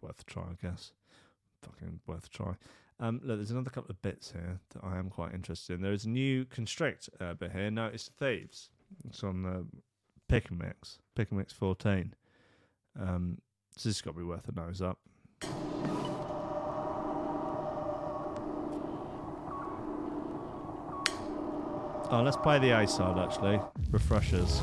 Worth 0.00 0.20
a 0.20 0.24
try, 0.24 0.42
I 0.44 0.66
guess. 0.66 0.92
Fucking 1.62 2.00
worth 2.06 2.26
a 2.26 2.28
try. 2.30 2.54
Um, 2.98 3.20
look, 3.24 3.38
there's 3.38 3.50
another 3.50 3.70
couple 3.70 3.90
of 3.90 4.00
bits 4.02 4.32
here 4.32 4.60
that 4.74 4.84
I 4.84 4.98
am 4.98 5.08
quite 5.08 5.34
interested 5.34 5.74
in. 5.74 5.82
There 5.82 5.92
is 5.92 6.04
a 6.04 6.08
new 6.08 6.44
constrict 6.44 7.08
uh, 7.20 7.34
bit 7.34 7.52
here. 7.52 7.70
Notice 7.70 8.10
thieves. 8.18 8.70
It's 9.08 9.24
on 9.24 9.42
the 9.42 9.66
pick 10.28 10.50
and 10.50 10.58
mix, 10.58 10.98
pick 11.14 11.30
and 11.30 11.38
mix 11.38 11.52
14. 11.52 12.14
Um, 13.00 13.38
so 13.76 13.88
this 13.88 13.96
has 13.96 14.02
got 14.02 14.12
to 14.12 14.18
be 14.18 14.24
worth 14.24 14.48
a 14.48 14.52
nose 14.52 14.82
up. 14.82 14.98
Oh, 22.12 22.22
let's 22.24 22.36
play 22.36 22.58
the 22.58 22.70
A 22.70 22.86
side 22.88 23.18
actually. 23.18 23.60
Refreshers. 23.90 24.60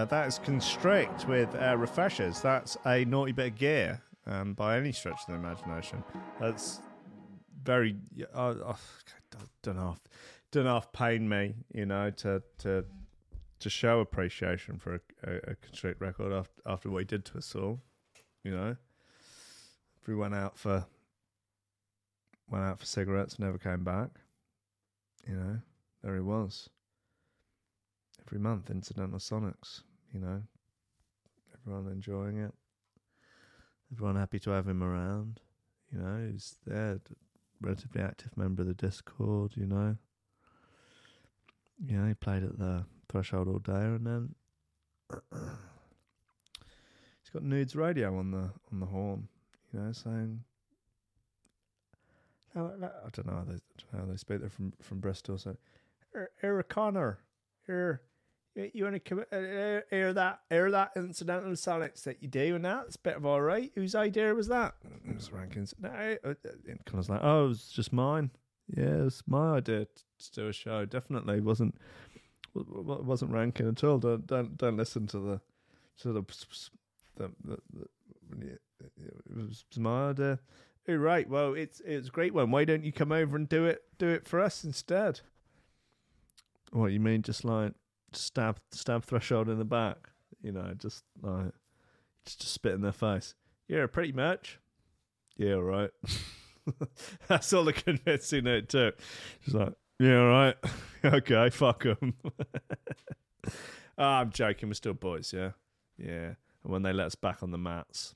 Uh, 0.00 0.04
that 0.06 0.26
is 0.26 0.38
Constrict 0.38 1.28
with 1.28 1.54
uh, 1.54 1.76
Refreshers. 1.76 2.40
That's 2.40 2.78
a 2.86 3.04
naughty 3.04 3.32
bit 3.32 3.48
of 3.48 3.58
gear 3.58 4.00
um, 4.26 4.54
by 4.54 4.78
any 4.78 4.92
stretch 4.92 5.20
of 5.20 5.26
the 5.26 5.34
imagination. 5.34 6.02
That's 6.40 6.80
very. 7.62 7.96
Uh, 8.34 8.54
uh, 8.64 8.76
don't 9.62 9.76
know. 9.76 9.96
Don't 10.52 10.64
know 10.64 10.78
if 10.78 10.90
pain 10.92 11.28
me, 11.28 11.54
you 11.74 11.84
know, 11.84 12.10
to 12.10 12.42
to 12.58 12.86
to 13.58 13.70
show 13.70 14.00
appreciation 14.00 14.78
for 14.78 14.94
a, 14.94 15.00
a, 15.22 15.36
a 15.52 15.54
Constrict 15.56 16.00
record 16.00 16.32
after 16.32 16.62
after 16.64 16.90
what 16.90 17.00
he 17.00 17.04
did 17.04 17.26
to 17.26 17.38
us 17.38 17.54
all. 17.54 17.80
You 18.42 18.52
know, 18.52 18.76
went 20.08 20.34
out 20.34 20.56
for 20.56 20.86
went 22.48 22.64
out 22.64 22.80
for 22.80 22.86
cigarettes, 22.86 23.38
never 23.38 23.58
came 23.58 23.84
back. 23.84 24.08
You 25.28 25.34
know, 25.34 25.58
there 26.02 26.14
he 26.14 26.22
was 26.22 26.70
every 28.26 28.38
month 28.38 28.70
incidental 28.70 29.18
sonics 29.18 29.82
you 30.12 30.20
know 30.20 30.42
everyone 31.54 31.90
enjoying 31.90 32.38
it 32.38 32.52
everyone 33.92 34.16
happy 34.16 34.38
to 34.38 34.50
have 34.50 34.68
him 34.68 34.82
around 34.82 35.40
you 35.92 35.98
know 35.98 36.28
he's 36.30 36.56
there 36.66 37.00
relatively 37.60 38.00
active 38.02 38.36
member 38.36 38.62
of 38.62 38.68
the 38.68 38.74
discord 38.74 39.52
you 39.56 39.66
know 39.66 39.96
yeah 41.84 42.06
he 42.08 42.14
played 42.14 42.42
at 42.42 42.58
the 42.58 42.84
threshold 43.08 43.48
all 43.48 43.58
day 43.58 43.72
and 43.72 44.06
then 44.06 44.34
he's 45.32 47.30
got 47.32 47.42
Noods 47.42 47.74
Radio 47.74 48.16
on 48.18 48.30
the 48.30 48.50
on 48.72 48.80
the 48.80 48.86
horn 48.86 49.28
you 49.72 49.80
know 49.80 49.92
saying 49.92 50.40
I 52.54 52.58
don't 52.58 52.80
know 52.80 53.32
how 53.32 53.44
they, 53.46 53.52
know 53.52 54.00
how 54.00 54.04
they 54.06 54.16
speak. 54.16 54.40
They're 54.40 54.48
from 54.48 54.72
from 54.82 54.98
Bristol. 54.98 55.38
So, 55.38 55.56
Eric 56.42 56.68
Connor, 56.68 57.18
here, 57.66 58.02
you, 58.54 58.84
want 58.84 59.04
to 59.04 59.14
uh, 59.20 59.36
uh, 59.36 59.80
air 59.90 60.12
that 60.12 60.40
air 60.50 60.70
that 60.70 60.92
incidental 60.96 61.52
sonics 61.52 62.02
that 62.04 62.22
you 62.22 62.28
do, 62.28 62.56
and 62.56 62.64
that's 62.64 62.96
a 62.96 63.00
bit 63.00 63.16
of 63.16 63.24
all 63.24 63.40
right. 63.40 63.70
Whose 63.74 63.94
idea 63.94 64.34
was 64.34 64.48
that? 64.48 64.74
It 65.08 65.14
was 65.14 65.32
Rankins. 65.32 65.74
No, 65.80 65.88
uh, 65.88 66.28
uh, 66.28 66.34
and 66.68 66.84
Connor's 66.84 67.08
like, 67.08 67.20
oh, 67.22 67.46
it 67.46 67.48
was 67.48 67.68
just 67.68 67.92
mine. 67.92 68.30
Yeah, 68.76 69.04
it's 69.06 69.22
my 69.26 69.56
idea 69.56 69.86
to 69.86 70.32
do 70.32 70.48
a 70.48 70.52
show. 70.52 70.84
Definitely 70.84 71.40
wasn't 71.40 71.76
wa- 72.54 72.64
wa- 72.68 73.02
wasn't 73.02 73.32
Rankin 73.32 73.68
at 73.68 73.84
all. 73.84 73.98
Don't 73.98 74.26
don't 74.26 74.56
don't 74.56 74.76
listen 74.76 75.06
to 75.08 75.18
the 75.18 75.40
to 76.00 76.12
the 76.12 76.24
the, 77.16 77.30
the, 77.44 77.56
the 77.74 77.88
it 78.98 79.36
was 79.36 79.64
my 79.76 80.10
idea. 80.10 80.38
Oh, 80.88 80.94
right. 80.94 81.28
Well, 81.28 81.54
it's 81.54 81.80
it's 81.80 82.08
a 82.08 82.12
great 82.12 82.34
one. 82.34 82.50
Why 82.50 82.64
don't 82.64 82.84
you 82.84 82.92
come 82.92 83.12
over 83.12 83.36
and 83.36 83.48
do 83.48 83.66
it 83.66 83.82
do 83.98 84.08
it 84.08 84.26
for 84.26 84.40
us 84.40 84.64
instead? 84.64 85.20
What 86.72 86.92
you 86.92 87.00
mean? 87.00 87.22
Just 87.22 87.44
like 87.44 87.74
stab 88.12 88.60
stab 88.70 89.04
threshold 89.04 89.48
in 89.48 89.58
the 89.58 89.64
back? 89.64 90.10
You 90.42 90.52
know, 90.52 90.72
just 90.76 91.04
like 91.22 91.52
just, 92.24 92.40
just 92.40 92.54
spit 92.54 92.74
in 92.74 92.82
their 92.82 92.92
face. 92.92 93.34
Yeah, 93.68 93.86
pretty 93.86 94.12
much. 94.12 94.58
Yeah, 95.36 95.54
right. 95.54 95.90
That's 97.28 97.52
all 97.52 97.64
the 97.64 97.72
convincing 97.72 98.46
it 98.46 98.68
took. 98.68 98.98
She's 99.40 99.54
like, 99.54 99.74
yeah, 99.98 100.12
right. 100.12 100.56
okay, 101.04 101.50
fuck 101.50 101.84
them. 101.84 102.14
Ah, 104.02 104.20
I'm 104.20 104.30
joking. 104.30 104.70
We're 104.70 104.74
still 104.74 104.94
boys, 104.94 105.34
yeah, 105.36 105.50
yeah. 105.98 106.34
And 106.64 106.72
when 106.72 106.80
they 106.80 106.92
let 106.92 107.08
us 107.08 107.14
back 107.14 107.42
on 107.42 107.50
the 107.50 107.58
mats, 107.58 108.14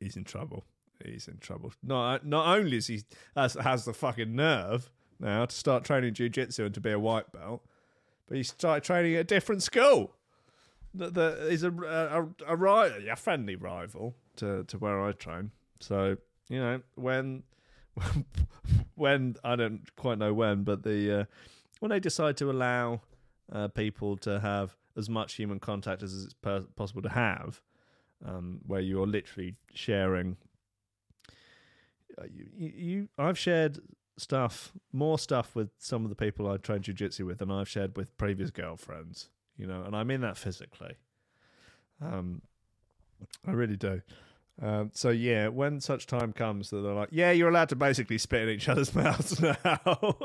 he's 0.00 0.16
in 0.16 0.24
trouble. 0.24 0.64
He's 1.04 1.28
in 1.28 1.38
trouble. 1.38 1.72
Not 1.80 2.26
not 2.26 2.58
only 2.58 2.78
is 2.78 2.88
he 2.88 3.04
has 3.36 3.54
has 3.54 3.84
the 3.84 3.92
fucking 3.92 4.34
nerve 4.34 4.90
now 5.20 5.46
to 5.46 5.54
start 5.54 5.84
training 5.84 6.14
jiu-jitsu 6.14 6.64
and 6.64 6.74
to 6.74 6.80
be 6.80 6.90
a 6.90 6.98
white 6.98 7.30
belt, 7.30 7.64
but 8.28 8.36
he 8.36 8.42
started 8.42 8.84
training 8.84 9.14
at 9.14 9.20
a 9.20 9.24
different 9.24 9.62
school. 9.62 10.14
That 10.94 11.14
that 11.14 11.38
is 11.50 11.62
a 11.62 11.70
a, 11.72 12.28
a, 12.46 13.12
a, 13.12 13.16
friendly 13.16 13.56
rival 13.56 14.14
to, 14.36 14.64
to 14.64 14.78
where 14.78 15.02
I 15.02 15.12
train. 15.12 15.50
So 15.80 16.16
you 16.48 16.60
know 16.60 16.80
when 16.94 17.42
when 18.94 19.36
I 19.44 19.56
don't 19.56 19.94
quite 19.96 20.18
know 20.18 20.32
when, 20.32 20.64
but 20.64 20.82
the 20.82 21.20
uh, 21.20 21.24
when 21.80 21.90
they 21.90 22.00
decide 22.00 22.36
to 22.38 22.50
allow 22.50 23.00
uh, 23.52 23.68
people 23.68 24.16
to 24.18 24.40
have 24.40 24.76
as 24.96 25.08
much 25.08 25.34
human 25.34 25.60
contact 25.60 26.02
as 26.02 26.24
it's 26.24 26.34
per- 26.34 26.66
possible 26.76 27.02
to 27.02 27.08
have, 27.08 27.60
um, 28.24 28.60
where 28.66 28.80
you're 28.80 29.06
literally 29.06 29.54
sharing. 29.72 30.36
uh, 32.18 32.24
You, 32.24 32.48
you, 32.56 32.72
you, 32.76 33.08
I've 33.16 33.38
shared 33.38 33.78
stuff, 34.20 34.72
more 34.92 35.18
stuff 35.18 35.54
with 35.54 35.70
some 35.78 36.04
of 36.04 36.10
the 36.10 36.16
people 36.16 36.48
I 36.50 36.56
train 36.56 36.80
jujitsu 36.80 37.26
with 37.26 37.38
than 37.38 37.50
I've 37.50 37.68
shared 37.68 37.96
with 37.96 38.16
previous 38.18 38.50
girlfriends. 38.50 39.28
You 39.56 39.66
know, 39.66 39.82
and 39.82 39.96
I 39.96 40.04
mean 40.04 40.20
that 40.20 40.36
physically. 40.36 40.96
Um, 42.00 42.42
I 43.46 43.52
really 43.52 43.76
do. 43.76 44.02
Um, 44.60 44.90
so 44.92 45.10
yeah, 45.10 45.48
when 45.48 45.80
such 45.80 46.06
time 46.06 46.32
comes 46.32 46.70
that 46.70 46.80
they're 46.80 46.94
like, 46.94 47.10
yeah, 47.12 47.30
you're 47.30 47.48
allowed 47.48 47.68
to 47.70 47.76
basically 47.76 48.18
spit 48.18 48.42
in 48.42 48.48
each 48.50 48.68
other's 48.68 48.94
mouths 48.94 49.40
now. 49.40 49.58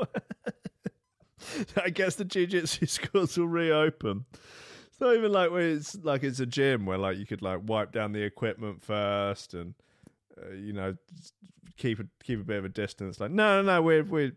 I 1.76 1.90
guess 1.90 2.16
the 2.16 2.24
jiu-jitsu 2.24 2.86
schools 2.86 3.36
will 3.36 3.48
reopen. 3.48 4.24
It's 4.88 5.00
not 5.00 5.16
even 5.16 5.32
like 5.32 5.50
where 5.50 5.68
it's 5.68 5.96
like 6.02 6.22
it's 6.22 6.40
a 6.40 6.46
gym 6.46 6.86
where 6.86 6.98
like 6.98 7.18
you 7.18 7.26
could 7.26 7.42
like 7.42 7.60
wipe 7.64 7.92
down 7.92 8.12
the 8.12 8.22
equipment 8.22 8.82
first 8.82 9.52
and 9.52 9.74
uh, 10.42 10.54
you 10.54 10.72
know 10.72 10.94
keep 11.76 12.00
a, 12.00 12.04
keep 12.22 12.40
a 12.40 12.44
bit 12.44 12.58
of 12.58 12.64
a 12.64 12.68
distance. 12.68 13.20
Like 13.20 13.30
no, 13.30 13.62
no, 13.62 13.74
no, 13.74 13.82
we're 13.82 14.04
we're 14.04 14.32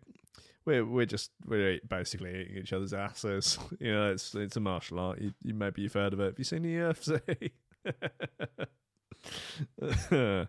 we're 0.66 0.86
we're 0.86 1.06
just 1.06 1.32
we're 1.46 1.80
basically 1.88 2.42
eating 2.42 2.58
each 2.58 2.74
other's 2.74 2.94
asses. 2.94 3.58
You 3.80 3.94
know, 3.94 4.12
it's 4.12 4.36
it's 4.36 4.58
a 4.58 4.60
martial 4.60 5.00
art. 5.00 5.22
You, 5.22 5.34
you 5.44 5.54
maybe 5.54 5.82
you've 5.82 5.94
heard 5.94 6.14
of 6.14 6.20
it. 6.20 6.26
Have 6.26 6.40
you 6.40 6.46
seen 6.46 6.64
the 6.64 6.94
UFC? 6.94 7.52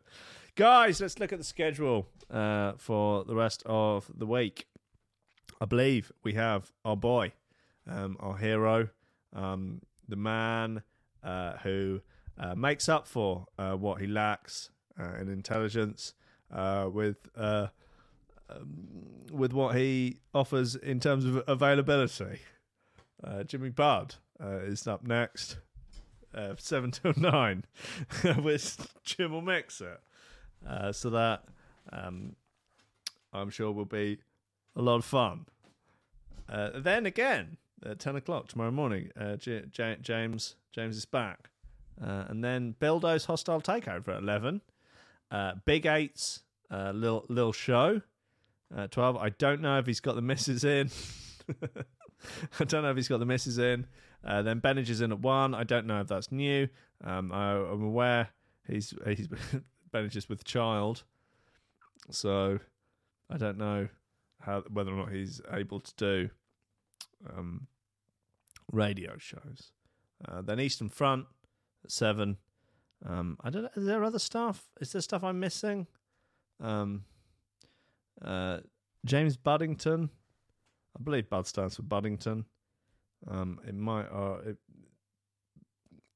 Guys, 0.57 1.01
let's 1.01 1.19
look 1.21 1.33
at 1.33 1.39
the 1.39 1.45
schedule 1.45 2.09
uh, 2.31 2.73
for 2.79 3.25
the 3.25 3.35
rest 3.35 3.63
of 3.65 4.11
the 4.15 4.27
week. 4.27 4.67
I 5.61 5.67
believe 5.67 6.11
we 6.25 6.35
have 6.35 6.73
our 6.85 6.97
boy, 6.97 7.33
um, 7.89 8.17
our 8.21 8.37
hero, 8.37 8.89
um, 9.35 9.83
the 10.09 10.17
man 10.17 10.83
uh, 11.23 11.59
who 11.63 12.01
uh, 12.39 12.55
makes 12.55 12.89
up 12.89 13.07
for 13.07 13.47
uh, 13.59 13.75
what 13.75 14.01
he 14.01 14.07
lacks 14.07 14.71
uh, 14.99 15.15
in 15.21 15.29
intelligence 15.29 16.15
uh, 16.53 16.89
with 16.93 17.17
uh, 17.37 17.69
um, 18.51 18.79
with 19.31 19.53
what 19.53 19.77
he 19.77 20.19
offers 20.35 20.75
in 20.75 21.01
terms 21.01 21.25
of 21.25 21.43
availability. 21.47 22.41
Uh, 23.23 23.43
Jimmy 23.43 23.69
Budd 23.69 24.15
uh, 24.43 24.59
is 24.59 24.87
up 24.87 25.07
next, 25.07 25.59
uh, 26.35 26.55
seven 26.57 26.91
till 26.91 27.13
nine, 27.17 27.65
with 28.43 28.89
Jim 29.05 29.33
will 29.33 29.43
mix 29.43 29.81
it. 29.81 30.01
So 30.95 31.11
that 31.11 31.45
um, 31.93 32.37
I'm 33.33 33.51
sure 33.51 33.71
will 33.73 33.85
be 33.85 34.19
a 34.77 34.83
lot 34.83 34.97
of 34.97 35.05
fun. 35.05 35.47
Then 36.49 37.07
again, 37.07 37.59
at 37.85 37.99
ten 37.99 38.17
o'clock 38.17 38.49
tomorrow 38.49 38.71
morning, 38.71 39.11
J- 39.39 39.65
J- 39.71 39.99
James 40.01 40.57
James 40.73 40.97
is 40.97 41.05
back, 41.05 41.51
and 41.99 42.43
then 42.43 42.77
Bildo's 42.81 43.27
hostile 43.27 43.61
takeover 43.61 44.09
at 44.09 44.23
eleven. 44.23 44.63
Uh, 45.31 45.53
Big 45.64 45.87
Eights, 45.87 46.41
uh, 46.70 46.93
little 46.95 47.26
little 47.29 47.53
show, 47.53 48.01
uh, 48.76 48.87
twelve. 48.89 49.16
I 49.16 49.31
don't 49.31 49.61
know 49.61 49.79
if 49.79 49.87
he's 49.87 50.01
got 50.01 50.14
the 50.14 50.22
misses 50.22 50.64
in. 50.64 50.91
I 52.61 52.64
don't 52.64 52.83
know 52.83 52.91
if 52.91 52.97
he's 52.97 53.09
got 53.09 53.18
the 53.18 53.26
misses 53.26 53.59
in. 53.59 53.87
Uh, 54.24 54.43
then 54.43 54.61
Benage 54.61 54.91
is 54.91 55.01
in 55.01 55.12
at 55.12 55.20
one. 55.20 55.55
I 55.55 55.64
don't 55.64 55.87
know 55.87 56.01
if 56.01 56.09
that's 56.09 56.33
new. 56.33 56.68
Um, 57.05 57.31
I, 57.33 57.53
I'm 57.53 57.83
aware 57.85 58.29
he's 58.66 58.95
he's 59.07 59.29
Benage 59.93 60.16
is 60.16 60.29
with 60.29 60.45
child, 60.45 61.05
so 62.11 62.59
I 63.31 63.37
don't 63.37 63.59
know 63.59 63.89
how 64.41 64.62
whether 64.72 64.93
or 64.93 64.97
not 64.97 65.12
he's 65.12 65.41
able 65.53 65.81
to 65.81 65.93
do 65.97 66.31
um, 67.37 67.66
radio 68.72 69.16
shows. 69.18 69.72
Uh, 70.26 70.43
then 70.43 70.61
Eastern 70.61 70.89
Front 70.89 71.26
at 71.85 71.91
seven. 71.91 72.39
Um, 73.07 73.37
I 73.43 73.51
don't. 73.51 73.71
Is 73.77 73.87
there 73.87 74.03
other 74.05 74.19
stuff? 74.19 74.69
Is 74.81 74.93
there 74.93 75.01
stuff 75.01 75.23
I'm 75.25 75.41
missing? 75.41 75.87
Um, 76.61 77.05
uh, 78.23 78.59
James 79.05 79.37
Buddington. 79.37 80.11
I 80.99 81.03
believe 81.03 81.31
Bud 81.31 81.47
stands 81.47 81.77
for 81.77 81.83
Buddington. 81.83 82.45
Um, 83.29 83.61
it 83.67 83.75
might. 83.75 84.07
Uh, 84.07 84.39
it, 84.47 84.57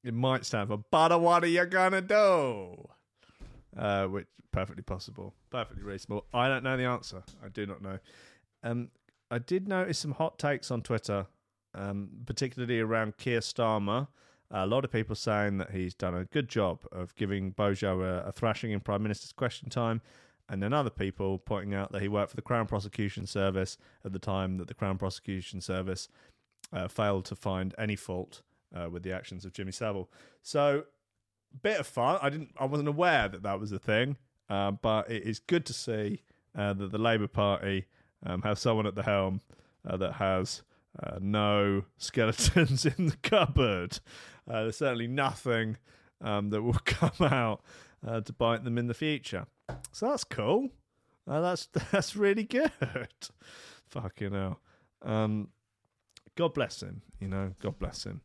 it 0.03 0.13
might 0.13 0.45
stand 0.45 0.67
for 0.67 0.77
Butter. 0.77 1.17
What 1.17 1.43
are 1.43 1.47
you 1.47 1.65
gonna 1.65 2.01
do? 2.01 2.89
Uh, 3.77 4.05
which 4.05 4.27
perfectly 4.51 4.83
possible, 4.83 5.33
perfectly 5.49 5.83
reasonable. 5.83 6.25
I 6.33 6.47
don't 6.47 6.63
know 6.63 6.77
the 6.77 6.85
answer. 6.85 7.23
I 7.43 7.49
do 7.49 7.65
not 7.65 7.81
know. 7.81 7.99
Um, 8.61 8.89
I 9.31 9.39
did 9.39 9.67
notice 9.67 9.99
some 9.99 10.11
hot 10.11 10.37
takes 10.37 10.69
on 10.69 10.81
Twitter, 10.81 11.25
um, 11.73 12.09
particularly 12.25 12.79
around 12.79 13.17
Keir 13.17 13.39
Starmer. 13.39 14.07
A 14.53 14.67
lot 14.67 14.85
of 14.85 14.91
people 14.91 15.15
saying 15.15 15.57
that 15.57 15.71
he's 15.71 15.95
done 15.95 16.15
a 16.15 16.25
good 16.25 16.47
job 16.47 16.79
of 16.91 17.15
giving 17.15 17.51
Bojo 17.51 18.01
a, 18.01 18.27
a 18.27 18.31
thrashing 18.31 18.71
in 18.71 18.79
Prime 18.79 19.01
Minister's 19.01 19.31
question 19.31 19.69
time, 19.69 20.01
and 20.47 20.61
then 20.61 20.73
other 20.73 20.89
people 20.89 21.39
pointing 21.39 21.73
out 21.73 21.91
that 21.91 22.01
he 22.01 22.07
worked 22.07 22.29
for 22.29 22.35
the 22.35 22.43
Crown 22.43 22.67
Prosecution 22.67 23.25
Service 23.25 23.77
at 24.05 24.13
the 24.13 24.19
time 24.19 24.57
that 24.57 24.67
the 24.67 24.73
Crown 24.73 24.97
Prosecution 24.97 25.59
Service 25.59 26.07
uh, 26.71 26.87
failed 26.87 27.25
to 27.25 27.35
find 27.35 27.73
any 27.77 27.95
fault 27.95 28.41
uh, 28.75 28.89
with 28.89 29.03
the 29.03 29.11
actions 29.11 29.43
of 29.45 29.53
Jimmy 29.53 29.71
Savile. 29.71 30.09
So, 30.41 30.83
bit 31.61 31.79
of 31.79 31.87
fun. 31.87 32.19
I 32.21 32.29
didn't. 32.29 32.51
I 32.59 32.65
wasn't 32.65 32.89
aware 32.89 33.27
that 33.27 33.43
that 33.43 33.59
was 33.59 33.71
a 33.71 33.79
thing, 33.79 34.17
uh, 34.49 34.71
but 34.71 35.09
it 35.09 35.23
is 35.23 35.39
good 35.39 35.65
to 35.67 35.73
see 35.73 36.21
uh, 36.55 36.73
that 36.73 36.91
the 36.91 36.97
Labour 36.97 37.27
Party 37.27 37.85
um, 38.25 38.41
have 38.43 38.59
someone 38.59 38.85
at 38.85 38.95
the 38.95 39.03
helm 39.03 39.41
uh, 39.87 39.97
that 39.97 40.13
has 40.13 40.63
uh, 41.01 41.17
no 41.19 41.83
skeletons 41.97 42.85
in 42.97 43.07
the 43.07 43.17
cupboard. 43.17 43.99
Uh, 44.49 44.63
there's 44.63 44.77
certainly 44.77 45.07
nothing 45.07 45.77
um, 46.21 46.49
that 46.49 46.61
will 46.61 46.73
come 46.85 47.27
out 47.27 47.61
uh, 48.05 48.21
to 48.21 48.33
bite 48.33 48.63
them 48.63 48.77
in 48.77 48.87
the 48.87 48.93
future. 48.93 49.45
So 49.91 50.09
that's 50.09 50.23
cool. 50.23 50.69
Uh, 51.27 51.41
that's 51.41 51.67
that's 51.91 52.15
really 52.15 52.43
good. 52.43 52.71
Fucking 53.89 54.33
hell. 54.33 54.59
Um, 55.01 55.49
God 56.35 56.53
bless 56.53 56.81
him. 56.81 57.01
You 57.19 57.27
know, 57.27 57.53
God 57.59 57.77
bless 57.79 58.05
him. 58.05 58.21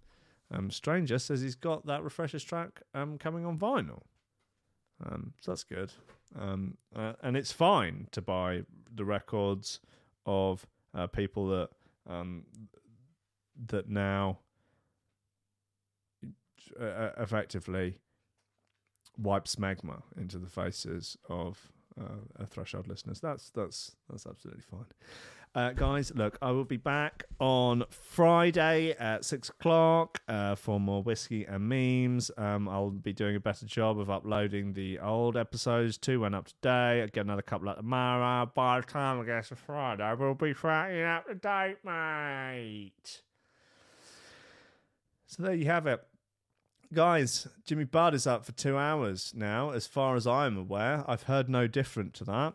Um, 0.51 0.71
Stranger 0.71 1.19
says 1.19 1.43
he's 1.43 1.55
got 1.55 1.87
that 1.87 2.03
Refreshers 2.03 2.43
track 2.43 2.81
um, 2.95 3.19
coming 3.19 3.45
on 3.45 3.59
vinyl. 3.59 4.03
Um, 5.05 5.35
so 5.41 5.51
that's 5.51 5.64
good. 5.64 5.93
Um, 6.39 6.79
uh, 6.97 7.12
and 7.23 7.37
it's 7.37 7.53
fine 7.53 8.09
to 8.12 8.23
buy 8.23 8.62
the 8.93 9.05
records 9.05 9.81
of 10.27 10.66
uh, 10.95 11.07
people 11.07 11.49
that 11.49 11.69
um, 12.09 12.45
that 13.66 13.89
now 13.89 14.39
uh, 16.81 16.85
uh, 16.85 17.13
effectively 17.19 17.99
wipe 19.17 19.47
magma 19.59 20.03
into 20.17 20.39
the 20.39 20.49
faces 20.49 21.17
of 21.29 21.73
uh, 22.01 22.45
threshold 22.47 22.89
listeners. 22.89 23.21
That's 23.21 23.51
that's 23.51 23.97
that's 24.09 24.27
absolutely 24.27 24.63
fine. 24.71 24.87
Uh, 25.55 25.73
guys, 25.73 26.13
look, 26.15 26.37
I 26.43 26.51
will 26.51 26.65
be 26.67 26.77
back 26.77 27.25
on 27.41 27.85
Friday 27.91 28.93
at 28.93 29.25
six 29.25 29.49
o'clock 29.49 30.21
uh, 30.29 30.55
for 30.55 30.79
more 30.79 31.03
whiskey 31.03 31.47
and 31.47 31.69
memes. 31.69 32.31
Um, 32.37 32.69
I'll 32.69 32.91
be 32.91 33.15
doing 33.15 33.35
a 33.35 33.41
better 33.41 33.65
job 33.65 33.99
of 33.99 34.11
uploading 34.11 34.75
the 34.75 34.99
old 34.99 35.37
episodes. 35.37 35.97
Two 35.97 36.21
went 36.21 36.35
up 36.35 36.49
today. 36.49 37.01
I'll 37.01 37.09
get 37.09 37.25
another 37.25 37.43
couple 37.43 37.69
up 37.71 37.79
tomorrow. 37.79 38.51
By 38.55 38.81
the 38.81 38.87
time 38.87 39.21
I 39.21 39.25
get 39.25 39.45
to 39.47 39.57
Friday, 39.57 40.15
we'll 40.19 40.35
be 40.35 40.53
fucking 40.53 41.03
up 41.03 41.27
to 41.27 41.35
date, 41.35 41.79
mate. 41.83 43.23
So 45.27 45.43
there 45.43 45.55
you 45.55 45.67
have 45.67 45.87
it. 45.87 46.07
Guys, 46.95 47.47
Jimmy 47.66 47.84
Budd 47.84 48.14
is 48.14 48.26
up 48.26 48.47
for 48.47 48.53
two 48.53 48.78
hours 48.78 49.34
now, 49.36 49.70
as 49.70 49.86
far 49.86 50.16
as 50.16 50.26
I'm 50.26 50.57
aware. 50.57 51.05
I've 51.07 51.24
heard 51.24 51.51
no 51.51 51.66
different 51.66 52.14
to 52.14 52.24
that. 52.24 52.55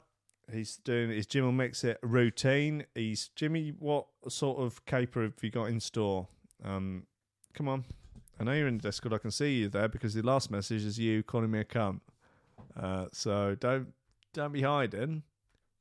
He's 0.51 0.77
doing 0.77 1.11
his 1.11 1.27
Jim 1.27 1.45
will 1.45 1.51
mix 1.51 1.83
it 1.83 1.99
routine. 2.01 2.85
He's 2.95 3.29
Jimmy. 3.35 3.73
What 3.77 4.07
sort 4.27 4.59
of 4.59 4.83
caper 4.87 5.21
have 5.21 5.33
you 5.43 5.51
got 5.51 5.65
in 5.65 5.79
store? 5.79 6.27
Um, 6.63 7.05
come 7.53 7.69
on, 7.69 7.85
I 8.39 8.43
know 8.43 8.53
you're 8.53 8.67
in 8.67 8.79
Discord. 8.79 9.13
I 9.13 9.19
can 9.19 9.29
see 9.29 9.59
you 9.59 9.69
there 9.69 9.87
because 9.87 10.15
the 10.15 10.23
last 10.23 10.49
message 10.49 10.83
is 10.83 10.97
you 10.97 11.21
calling 11.21 11.51
me 11.51 11.59
a 11.59 11.65
cunt. 11.65 11.99
Uh, 12.75 13.05
so 13.13 13.55
don't 13.59 13.93
don't 14.33 14.51
be 14.51 14.63
hiding. 14.63 15.21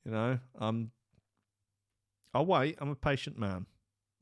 You 0.04 0.10
know, 0.10 0.38
I'm. 0.58 0.90
I'll 2.34 2.46
wait. 2.46 2.76
I'm 2.80 2.90
a 2.90 2.96
patient 2.96 3.38
man. 3.38 3.64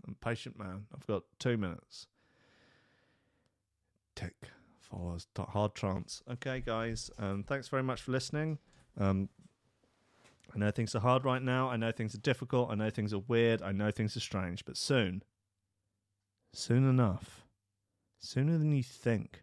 I'm 0.06 0.16
a 0.20 0.24
patient 0.24 0.56
man. 0.56 0.86
I've 0.94 1.06
got 1.08 1.24
two 1.40 1.56
minutes. 1.56 2.06
Tick 4.14 4.50
follows 4.80 5.26
hard 5.36 5.74
trance. 5.74 6.22
Okay, 6.30 6.62
guys. 6.64 7.10
Um, 7.18 7.44
thanks 7.44 7.68
very 7.68 7.82
much 7.82 8.02
for 8.02 8.12
listening. 8.12 8.58
Um, 8.98 9.28
I 10.54 10.58
know 10.58 10.70
things 10.70 10.94
are 10.94 11.00
hard 11.00 11.24
right 11.24 11.42
now. 11.42 11.68
I 11.68 11.76
know 11.76 11.92
things 11.92 12.14
are 12.14 12.18
difficult. 12.18 12.70
I 12.70 12.74
know 12.74 12.90
things 12.90 13.14
are 13.14 13.20
weird. 13.20 13.62
I 13.62 13.72
know 13.72 13.90
things 13.90 14.16
are 14.16 14.20
strange. 14.20 14.64
But 14.64 14.76
soon, 14.76 15.22
soon 16.52 16.88
enough, 16.88 17.46
sooner 18.18 18.58
than 18.58 18.72
you 18.72 18.82
think, 18.82 19.42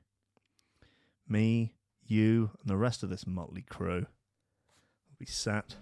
me, 1.28 1.74
you, 2.06 2.52
and 2.62 2.70
the 2.70 2.78
rest 2.78 3.04
of 3.04 3.10
this 3.10 3.26
motley 3.26 3.62
crew 3.62 4.06
will 5.10 5.18
be 5.18 5.26
sat 5.26 5.76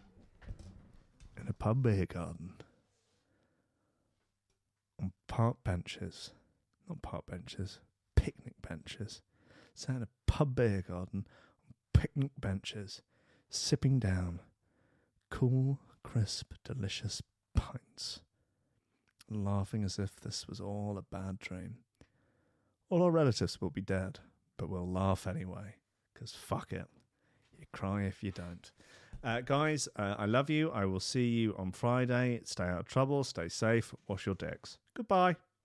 in 1.39 1.47
a 1.47 1.53
pub 1.53 1.81
beer 1.83 2.05
garden 2.05 2.53
on 5.01 5.11
park 5.27 5.57
benches, 5.63 6.31
not 6.87 7.01
park 7.01 7.25
benches, 7.27 7.79
benches, 8.67 9.21
sat 9.73 9.97
in 9.97 10.03
a 10.03 10.07
pub 10.27 10.55
beer 10.55 10.83
garden 10.87 11.25
on 11.67 11.73
picnic 11.93 12.31
benches, 12.39 13.01
sipping 13.49 13.99
down 13.99 14.39
cool, 15.29 15.79
crisp, 16.03 16.53
delicious 16.63 17.21
pints, 17.55 18.21
laughing 19.29 19.83
as 19.83 19.99
if 19.99 20.15
this 20.19 20.47
was 20.47 20.59
all 20.59 20.97
a 20.97 21.15
bad 21.15 21.39
dream. 21.39 21.77
All 22.89 23.03
our 23.03 23.11
relatives 23.11 23.59
will 23.59 23.71
be 23.71 23.81
dead, 23.81 24.19
but 24.57 24.69
we'll 24.69 24.89
laugh 24.89 25.27
anyway, 25.27 25.75
because 26.13 26.31
fuck 26.31 26.71
it. 26.71 26.87
You 27.57 27.65
cry 27.73 28.03
if 28.03 28.23
you 28.23 28.31
don't. 28.31 28.71
Uh, 29.23 29.41
guys, 29.41 29.87
uh, 29.95 30.15
I 30.17 30.25
love 30.25 30.49
you. 30.49 30.69
I 30.71 30.85
will 30.85 30.99
see 30.99 31.27
you 31.27 31.55
on 31.57 31.71
Friday. 31.71 32.41
Stay 32.43 32.65
out 32.65 32.81
of 32.81 32.87
trouble, 32.87 33.23
stay 33.23 33.49
safe, 33.49 33.93
wash 34.07 34.25
your 34.25 34.35
dicks. 34.35 34.77
Goodbye. 34.93 35.35